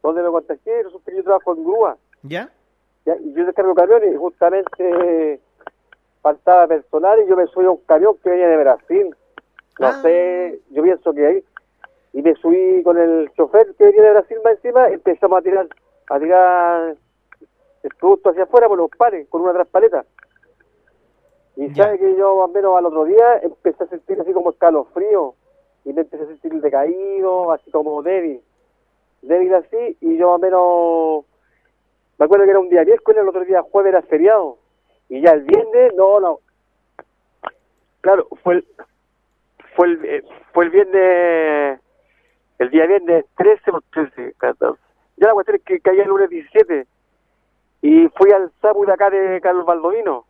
donde 0.03 0.23
me 0.23 0.29
contagié 0.29 0.83
resulta 0.83 1.11
que 1.11 1.17
yo 1.17 1.25
trabajo 1.25 1.55
en 1.57 1.65
grúa. 1.65 1.97
¿Ya? 2.25 2.53
¿ya? 3.07 3.17
Y 3.17 3.33
yo 3.33 3.47
descargo 3.47 3.75
camiones 3.75 4.13
y 4.13 4.17
justamente 4.19 5.41
faltaba 6.21 6.67
personal 6.67 7.19
y 7.23 7.27
yo 7.27 7.37
me 7.39 7.47
subí 7.47 7.65
a 7.65 7.71
un 7.71 7.79
camión 7.87 8.19
que 8.23 8.29
venía 8.29 8.49
de 8.49 8.57
Brasil. 8.59 9.17
No 9.81 9.87
Ah. 9.87 9.99
sé, 10.03 10.61
yo 10.71 10.83
pienso 10.83 11.15
que 11.15 11.27
ahí. 11.27 11.45
Y 12.13 12.21
me 12.21 12.35
subí 12.35 12.83
con 12.83 12.99
el 12.99 13.31
chofer 13.33 13.75
que 13.79 13.85
venía 13.87 14.03
de 14.03 14.11
Brasil 14.11 14.37
más 14.45 14.53
encima, 14.57 14.89
empezamos 14.89 15.39
a 15.39 15.43
tirar, 15.43 15.69
a 16.11 16.19
tirar 16.21 16.97
el 17.83 17.91
producto 17.99 18.29
hacia 18.29 18.43
afuera 18.43 18.69
por 18.69 18.77
los 18.77 18.91
pares, 18.91 19.27
con 19.31 19.41
una 19.41 19.55
traspaleta. 19.55 20.05
Y 21.57 21.73
Ya. 21.73 21.85
sabe 21.85 21.99
que 21.99 22.15
yo 22.15 22.37
más 22.37 22.51
o 22.51 22.53
menos 22.53 22.77
al 22.77 22.85
otro 22.85 23.05
día 23.07 23.39
empecé 23.39 23.85
a 23.85 23.87
sentir 23.89 24.21
así 24.21 24.35
como 24.35 24.51
escalofrío 24.51 25.35
y 25.89 25.93
me 25.95 26.03
empecé 26.03 26.23
a 26.23 26.27
sentir 26.27 26.53
decaído, 26.61 27.51
así 27.51 27.71
como 27.71 28.03
débil. 28.03 28.43
Débil 29.23 29.55
así, 29.55 29.97
y 30.03 30.19
yo 30.19 30.27
más 30.27 30.37
o 30.37 30.39
menos 30.39 31.25
me 32.19 32.27
acuerdo 32.27 32.45
que 32.45 32.51
era 32.51 32.61
un 32.61 32.69
día 32.69 32.85
miércoles, 32.85 33.23
el 33.23 33.29
otro 33.29 33.45
día 33.45 33.63
jueves 33.63 33.95
era 33.95 34.03
feriado. 34.03 34.59
Y 35.09 35.23
ya 35.23 35.31
el 35.31 35.45
viernes, 35.45 35.95
no, 35.97 36.21
no. 36.21 36.41
Claro, 38.03 38.29
fue 38.43 38.57
el, 38.57 38.67
fue 39.75 39.87
el, 39.87 40.05
eh, 40.05 40.25
fue 40.53 40.67
el 40.67 40.71
viernes, 40.71 41.81
el 42.59 42.71
día 42.71 42.87
viernes 42.87 43.25
13 43.37 43.71
o 43.71 43.81
13, 43.91 44.35
14. 44.37 44.79
Ya 45.17 45.29
la 45.29 45.33
cuestión 45.33 45.57
es 45.57 45.63
que 45.63 45.81
caía 45.81 46.03
el 46.03 46.09
lunes 46.11 46.29
17. 46.29 46.87
Y 47.81 48.09
fui 48.09 48.31
al 48.33 48.53
SAPU 48.61 48.85
de 48.85 48.93
acá 48.93 49.09
de 49.09 49.41
Carlos 49.41 49.65
Baldovino. 49.65 50.27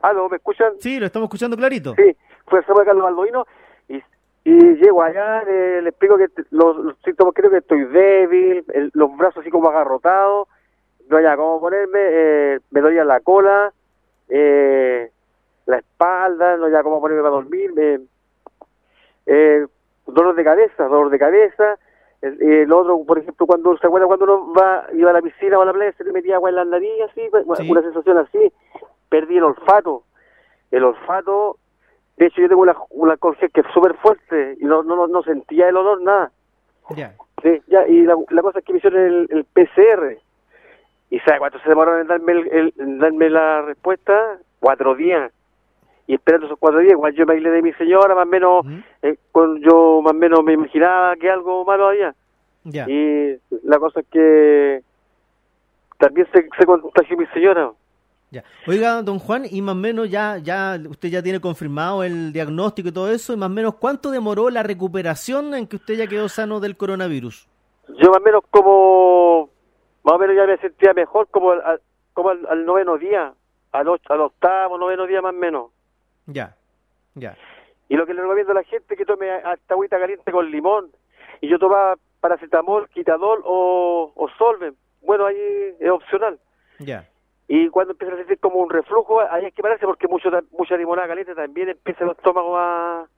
¿Aló, 0.00 0.30
me 0.30 0.36
escuchan? 0.36 0.72
Sí, 0.78 0.98
lo 0.98 1.04
estamos 1.04 1.26
escuchando 1.26 1.56
clarito. 1.56 1.94
Sí, 1.96 2.16
fui 2.46 2.58
al 2.58 2.64
SAPU 2.64 2.80
de 2.80 2.86
Carlos 2.86 3.04
Baldovino 3.04 3.46
y, 3.88 4.02
y 4.44 4.74
llego 4.76 5.02
allá, 5.02 5.42
le, 5.44 5.82
le 5.82 5.88
explico 5.90 6.16
que 6.16 6.28
los, 6.50 6.76
los 6.76 6.96
síntomas 7.04 7.34
creo 7.34 7.50
que 7.50 7.58
estoy 7.58 7.84
débil, 7.84 8.64
el- 8.72 8.90
los 8.94 9.16
brazos 9.16 9.40
así 9.42 9.50
como 9.50 9.68
agarrotados, 9.68 10.48
no 11.08 11.16
había 11.16 11.36
cómo 11.36 11.60
ponerme, 11.60 11.98
eh, 12.00 12.60
me 12.70 12.80
dolía 12.80 13.04
la 13.04 13.20
cola, 13.20 13.72
eh, 14.28 15.10
la 15.66 15.76
espalda, 15.78 16.56
no 16.56 16.64
había 16.66 16.82
cómo 16.82 17.00
ponerme 17.00 17.22
para 17.22 17.34
dormir, 17.34 17.72
me- 17.74 18.00
eh, 19.26 19.66
dolor 20.06 20.34
de 20.34 20.44
cabeza, 20.44 20.84
dolor 20.84 21.10
de 21.10 21.18
cabeza, 21.18 21.78
el, 22.22 22.40
el 22.42 22.72
otro, 22.72 23.04
por 23.04 23.18
ejemplo, 23.18 23.46
cuando 23.46 23.76
se 23.76 23.86
acuerda 23.86 24.06
cuando 24.06 24.24
uno 24.24 24.52
va, 24.54 24.86
iba 24.94 25.10
a 25.10 25.12
la 25.12 25.22
piscina 25.22 25.58
o 25.58 25.62
a 25.62 25.66
la 25.66 25.72
playa, 25.72 25.92
se 25.92 26.04
le 26.04 26.12
metía 26.12 26.36
agua 26.36 26.50
en 26.50 26.56
la 26.56 26.64
nariz, 26.64 26.90
así, 27.10 27.22
pues, 27.30 27.44
Sí. 27.58 27.70
una 27.70 27.82
sensación 27.82 28.18
así, 28.18 28.52
perdí 29.08 29.36
el 29.38 29.44
olfato, 29.44 30.04
el 30.70 30.84
olfato, 30.84 31.58
de 32.16 32.26
hecho 32.26 32.40
yo 32.40 32.48
tengo 32.48 32.62
una, 32.62 32.76
una 32.90 33.16
que 33.16 33.60
es 33.60 33.66
súper 33.74 33.94
fuerte 33.96 34.56
y 34.60 34.64
no, 34.64 34.82
no, 34.82 35.06
no, 35.06 35.22
sentía 35.22 35.68
el 35.68 35.76
olor, 35.76 36.00
nada. 36.02 36.30
Ya. 36.90 37.14
Sí, 37.42 37.60
ya, 37.66 37.86
y 37.86 38.02
la, 38.02 38.16
la 38.30 38.42
cosa 38.42 38.58
es 38.60 38.64
que 38.64 38.72
me 38.72 38.78
hicieron 38.78 39.00
el, 39.00 39.26
el 39.30 39.44
PCR. 39.44 40.18
¿Y 41.10 41.18
sabe 41.20 41.38
cuánto 41.38 41.58
se 41.60 41.68
demoraron 41.68 42.00
en 42.00 42.06
darme, 42.08 42.32
el, 42.32 42.48
el- 42.52 42.74
en 42.78 42.98
darme 42.98 43.30
la 43.30 43.62
respuesta? 43.62 44.38
Cuatro 44.60 44.94
días. 44.94 45.30
Y 46.08 46.14
esperando 46.14 46.46
esos 46.46 46.58
cuatro 46.58 46.80
días, 46.80 46.92
igual 46.92 47.14
yo 47.14 47.26
me 47.26 47.34
aislé 47.34 47.50
de 47.50 47.62
mi 47.62 47.72
señora, 47.74 48.14
más 48.14 48.26
o 48.26 48.30
menos, 48.30 48.64
Ujú. 48.64 48.74
eh, 49.02 49.16
con- 49.32 49.60
yo 49.60 50.00
más 50.02 50.12
o 50.12 50.16
menos 50.16 50.42
me 50.42 50.54
imaginaba 50.54 51.14
que 51.16 51.30
algo 51.30 51.64
malo 51.64 51.88
había. 51.88 52.14
Ya. 52.64 52.88
Y 52.88 53.36
la 53.64 53.78
cosa 53.78 54.00
es 54.00 54.06
que 54.08 54.82
también 55.98 56.26
se, 56.32 56.48
se 56.58 56.66
contagió 56.66 57.16
mi 57.16 57.26
señora. 57.26 57.70
Ya. 58.30 58.42
Oiga, 58.66 59.02
don 59.02 59.18
Juan, 59.20 59.44
y 59.48 59.62
más 59.62 59.74
o 59.74 59.78
menos 59.78 60.10
ya, 60.10 60.38
ya 60.38 60.76
usted 60.88 61.08
ya 61.10 61.22
tiene 61.22 61.40
confirmado 61.40 62.02
el 62.02 62.32
diagnóstico 62.32 62.88
y 62.88 62.92
todo 62.92 63.10
eso, 63.10 63.32
y 63.32 63.36
más 63.36 63.46
o 63.48 63.52
menos 63.52 63.76
cuánto 63.76 64.10
demoró 64.10 64.50
la 64.50 64.62
recuperación 64.64 65.54
en 65.54 65.66
que 65.66 65.76
usted 65.76 65.94
ya 65.94 66.06
quedó 66.08 66.28
sano 66.28 66.58
del 66.60 66.76
coronavirus. 66.76 67.48
Yo 67.88 68.08
más 68.10 68.18
o 68.20 68.24
menos 68.24 68.42
como, 68.50 69.50
más 70.02 70.14
o 70.14 70.18
menos 70.18 70.36
ya 70.36 70.44
me 70.44 70.58
sentía 70.58 70.92
mejor 70.92 71.28
como 71.30 71.52
al, 71.52 71.80
como 72.14 72.30
al, 72.30 72.44
al 72.50 72.66
noveno 72.66 72.98
día, 72.98 73.32
al, 73.72 73.86
och- 73.88 74.00
al 74.10 74.20
octavo, 74.22 74.76
noveno 74.76 75.06
día 75.06 75.22
más 75.22 75.32
o 75.32 75.38
menos. 75.38 75.70
Ya, 76.26 76.56
ya. 77.14 77.36
Y 77.88 77.94
lo 77.94 78.04
que 78.06 78.14
le 78.14 78.22
recomiendo 78.22 78.50
a 78.50 78.56
la 78.56 78.64
gente 78.64 78.94
es 78.94 78.98
que 78.98 79.04
tome 79.06 79.30
hasta 79.30 79.74
agüita 79.74 80.00
caliente 80.00 80.32
con 80.32 80.50
limón. 80.50 80.90
Y 81.40 81.48
yo 81.48 81.58
tomaba 81.60 81.94
paracetamol, 82.20 82.88
quitadol 82.88 83.40
o, 83.44 84.10
o 84.16 84.28
solven. 84.36 84.74
Bueno, 85.02 85.26
ahí 85.26 85.36
es 85.78 85.90
opcional. 85.90 86.40
Ya. 86.80 87.08
Y 87.48 87.68
cuando 87.68 87.92
empieza 87.92 88.14
a 88.14 88.18
sentir 88.18 88.38
como 88.40 88.56
un 88.60 88.70
reflujo, 88.70 89.20
ahí 89.20 89.46
es 89.46 89.54
que 89.54 89.62
parece 89.62 89.86
porque 89.86 90.08
mucho, 90.08 90.30
mucha 90.50 90.76
limonada 90.76 91.06
caliente 91.08 91.34
también 91.34 91.68
empieza 91.68 92.04
el 92.04 92.10
estómago 92.10 92.56
a, 92.58 93.08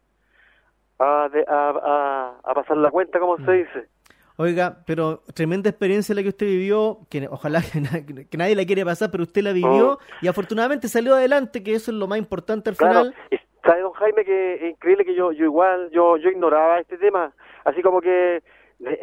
a, 0.99 1.31
a, 1.49 2.35
a- 2.45 2.55
pasar 2.55 2.77
la 2.77 2.91
cuenta, 2.91 3.19
como 3.21 3.37
se 3.39 3.53
dice. 3.53 3.89
Oiga, 4.37 4.79
pero 4.87 5.23
tremenda 5.35 5.69
experiencia 5.71 6.15
la 6.15 6.23
que 6.23 6.29
usted 6.29 6.47
vivió, 6.47 6.99
que 7.11 7.27
ojalá 7.29 7.61
que, 7.73 7.81
na- 7.81 8.05
que 8.29 8.37
nadie 8.37 8.55
la 8.55 8.65
quiere 8.67 8.85
pasar, 8.85 9.11
pero 9.11 9.23
usted 9.25 9.43
la 9.43 9.53
vivió 9.53 9.93
Oh. 9.95 9.99
y 10.21 10.29
afortunadamente 10.29 10.89
salió 10.89 11.15
adelante, 11.15 11.63
que 11.63 11.75
eso 11.75 11.91
es 11.91 11.97
lo 11.97 12.07
más 12.07 12.19
importante 12.19 12.71
al 12.71 12.77
Claro, 12.77 13.01
final. 13.11 13.15
y 13.31 13.39
sabe 13.67 13.81
don 13.81 13.93
Jaime 13.93 14.25
que 14.25 14.55
es 14.55 14.63
increíble 14.73 15.05
que 15.05 15.15
yo, 15.15 15.33
yo 15.33 15.45
igual, 15.45 15.91
yo, 15.91 16.17
yo 16.19 16.31
ignoraba 16.31 16.79
este 16.81 16.99
tema, 16.99 17.33
así 17.65 17.83
como 17.83 18.01
que, 18.01 18.43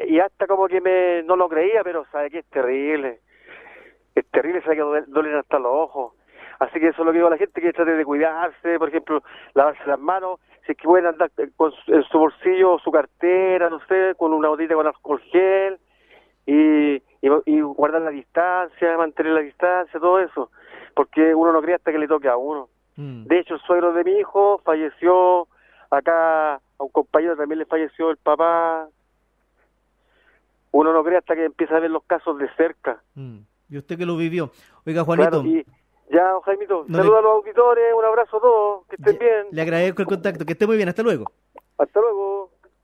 y 0.08 0.20
hasta 0.20 0.48
como 0.48 0.68
que 0.68 0.80
me, 0.82 1.24
no 1.24 1.36
lo 1.36 1.50
creía, 1.50 1.84
pero 1.84 2.06
sabe 2.12 2.30
que 2.30 2.40
es 2.40 2.46
terrible, 2.46 3.20
es 4.16 4.26
terrible, 4.32 4.62
sabe 4.62 4.76
que 4.78 4.82
duele- 4.82 5.06
duelen 5.08 5.36
hasta 5.36 5.60
los 5.60 5.72
ojos, 5.72 6.14
así 6.60 6.80
que 6.80 6.88
eso 6.88 7.02
es 7.02 7.06
lo 7.06 7.12
que 7.12 7.18
digo 7.18 7.28
a 7.28 7.32
la 7.32 7.38
gente, 7.38 7.62
que 7.62 7.74
trate 7.74 7.92
de 7.92 8.06
cuidarse, 8.06 8.80
por 8.80 8.90
ejemplo, 8.90 9.22
lavarse 9.54 9.86
las 9.86 10.00
manos, 10.00 10.40
si 10.66 10.72
es 10.72 10.78
que 10.78 10.86
pueden 10.86 11.06
andar 11.08 11.30
con 11.56 11.72
su- 11.72 11.94
en 11.94 12.04
su 12.04 12.18
bolsillo, 12.18 12.80
su 12.80 12.92
cartera, 12.92 13.70
no 13.70 13.80
sé, 13.88 14.16
con 14.18 14.34
una 14.34 14.48
botella 14.50 14.76
con 14.76 14.88
alcohol 14.88 15.22
gel, 15.32 15.78
y, 16.48 16.96
y, 16.96 17.30
y 17.46 17.62
guardar 17.62 18.02
la 18.02 18.12
distancia, 18.12 18.98
mantener 18.98 19.34
la 19.34 19.42
distancia, 19.42 20.00
todo 20.00 20.20
eso, 20.20 20.52
porque 20.96 21.34
uno 21.36 21.52
no 21.52 21.62
cree 21.62 21.76
hasta 21.76 21.92
que 21.92 21.98
le 22.00 22.08
toque 22.08 22.30
a 22.30 22.38
uno. 22.38 22.70
Mm. 22.96 23.26
De 23.26 23.40
hecho, 23.40 23.56
el 23.56 23.60
suegro 23.62 23.94
de 23.94 24.04
mi 24.04 24.12
hijo 24.20 24.62
falleció, 24.64 25.48
acá 25.90 26.56
a 26.56 26.60
un 26.80 26.90
compañero 26.90 27.36
también 27.36 27.60
le 27.60 27.66
falleció 27.66 28.10
el 28.12 28.18
papá. 28.18 28.88
Uno 30.72 30.94
no 30.94 31.04
cree 31.04 31.18
hasta 31.18 31.36
que 31.36 31.46
empieza 31.46 31.78
a 31.78 31.80
ver 31.80 31.90
los 31.92 32.04
casos 32.04 32.38
de 32.38 32.50
cerca. 32.56 33.02
Mm. 33.16 33.40
Y 33.70 33.78
usted 33.78 33.98
que 33.98 34.06
lo 34.06 34.16
vivió. 34.18 34.52
Oiga, 34.86 35.04
Juanito, 35.04 35.30
Claro, 35.42 35.46
y 35.48 35.66
ya, 36.12 36.30
don 36.32 36.42
Jaimito, 36.42 36.86
No 36.88 36.98
saludos 36.98 37.14
le- 37.14 37.20
a 37.20 37.22
los 37.22 37.32
auditores, 37.44 37.86
un 37.98 38.06
abrazo 38.06 38.38
a 38.38 38.42
todos, 38.42 38.88
que 38.88 38.96
estén 38.96 39.14
ya- 39.14 39.20
bien. 39.20 39.48
le 39.52 39.62
agradezco 39.62 40.02
el 40.02 40.08
contacto, 40.08 40.46
que 40.46 40.54
esté 40.54 40.68
muy 40.68 40.78
bien, 40.78 40.90
hasta 40.90 41.02
luego. 41.04 41.26
Hasta 41.78 42.00
luego. 42.00 42.35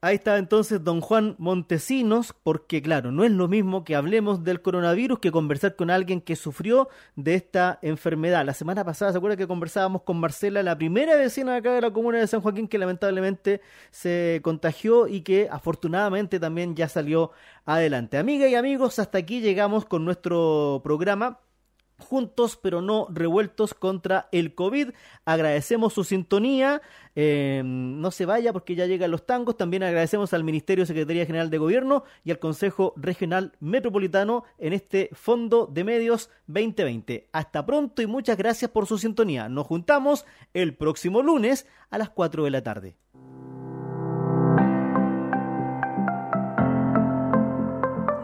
Ahí 0.04 0.16
está 0.16 0.36
entonces 0.38 0.82
don 0.82 1.00
Juan 1.00 1.36
Montesinos, 1.38 2.34
porque 2.42 2.82
claro, 2.82 3.12
no 3.12 3.22
es 3.22 3.30
lo 3.30 3.46
mismo 3.46 3.84
que 3.84 3.94
hablemos 3.94 4.42
del 4.42 4.60
coronavirus 4.60 5.20
que 5.20 5.30
conversar 5.30 5.76
con 5.76 5.90
alguien 5.90 6.20
que 6.20 6.34
sufrió 6.34 6.88
de 7.14 7.36
esta 7.36 7.78
enfermedad. 7.82 8.44
La 8.44 8.52
semana 8.52 8.84
pasada, 8.84 9.12
¿se 9.12 9.18
acuerda 9.18 9.36
que 9.36 9.46
conversábamos 9.46 10.02
con 10.02 10.18
Marcela, 10.18 10.64
la 10.64 10.76
primera 10.76 11.14
vecina 11.14 11.54
acá 11.54 11.72
de 11.72 11.82
la 11.82 11.92
comuna 11.92 12.18
de 12.18 12.26
San 12.26 12.40
Joaquín, 12.40 12.66
que 12.66 12.78
lamentablemente 12.78 13.60
se 13.92 14.40
contagió 14.42 15.06
y 15.06 15.20
que 15.20 15.48
afortunadamente 15.48 16.40
también 16.40 16.74
ya 16.74 16.88
salió 16.88 17.30
adelante? 17.64 18.18
Amigas 18.18 18.50
y 18.50 18.56
amigos, 18.56 18.98
hasta 18.98 19.18
aquí 19.18 19.40
llegamos 19.40 19.84
con 19.84 20.04
nuestro 20.04 20.80
programa 20.82 21.38
juntos 22.04 22.58
pero 22.60 22.82
no 22.82 23.06
revueltos 23.10 23.74
contra 23.74 24.28
el 24.32 24.54
COVID. 24.54 24.90
Agradecemos 25.24 25.92
su 25.92 26.04
sintonía. 26.04 26.82
eh, 27.14 27.62
no 27.64 28.10
se 28.10 28.24
vaya 28.24 28.52
porque 28.52 28.74
ya 28.74 28.86
llegan 28.86 29.10
los 29.10 29.26
tangos. 29.26 29.56
También 29.56 29.82
agradecemos 29.82 30.32
al 30.32 30.44
Ministerio 30.44 30.82
de 30.82 30.86
Secretaría 30.86 31.26
General 31.26 31.50
de 31.50 31.58
Gobierno 31.58 32.04
y 32.24 32.30
al 32.30 32.38
Consejo 32.38 32.94
Regional 32.96 33.52
Metropolitano 33.60 34.44
en 34.58 34.72
este 34.72 35.10
Fondo 35.12 35.66
de 35.66 35.84
Medios 35.84 36.30
2020. 36.46 37.28
Hasta 37.32 37.66
pronto 37.66 38.02
y 38.02 38.06
muchas 38.06 38.36
gracias 38.36 38.70
por 38.70 38.86
su 38.86 38.98
sintonía. 38.98 39.48
Nos 39.48 39.66
juntamos 39.66 40.24
el 40.54 40.74
próximo 40.74 41.22
lunes 41.22 41.66
a 41.90 41.98
las 41.98 42.10
4 42.10 42.44
de 42.44 42.50
la 42.50 42.62
tarde. 42.62 42.96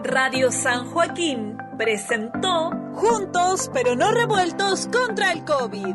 Radio 0.04 0.50
San 0.50 0.86
Joaquín 0.86 1.67
presentó 1.78 2.72
Juntos 2.94 3.70
pero 3.72 3.94
no 3.94 4.10
revueltos 4.10 4.88
contra 4.88 5.32
el 5.32 5.44
COVID. 5.44 5.94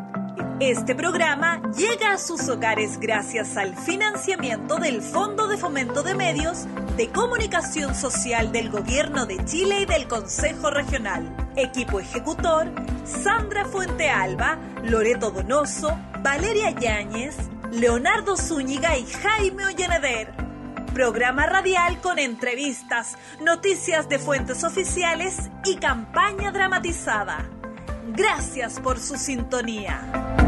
Este 0.62 0.96
programa 0.96 1.62
llega 1.76 2.14
a 2.14 2.18
sus 2.18 2.48
hogares 2.48 2.98
gracias 3.00 3.58
al 3.58 3.76
financiamiento 3.76 4.78
del 4.78 5.02
Fondo 5.02 5.48
de 5.48 5.58
Fomento 5.58 6.02
de 6.02 6.16
Medios 6.16 6.66
de 6.96 7.10
Comunicación 7.10 7.94
Social 7.96 8.54
del 8.54 8.70
Gobierno 8.70 9.26
de 9.26 9.44
Chile 9.44 9.82
y 9.82 9.86
del 9.86 10.08
Consejo 10.08 10.70
Regional. 10.70 11.36
Equipo 11.58 12.00
ejecutor, 12.00 12.72
Sandra 13.04 13.66
Fuente 13.66 14.10
Alba, 14.10 14.58
Loreto 14.84 15.32
Donoso, 15.32 16.00
Valeria 16.22 16.72
Yáñez, 16.72 17.36
Leonardo 17.72 18.38
Zúñiga 18.38 18.98
y 18.98 19.06
Jaime 19.06 19.66
Ollaneder. 19.66 20.53
Programa 20.94 21.48
radial 21.48 22.00
con 22.02 22.20
entrevistas, 22.20 23.18
noticias 23.42 24.08
de 24.10 24.20
fuentes 24.20 24.64
oficiales 24.64 25.50
y 25.66 25.78
campaña 25.78 26.52
dramatizada. 26.52 27.50
Gracias 28.16 28.80
por 28.80 29.00
su 29.00 29.18
sintonía. 29.18 30.43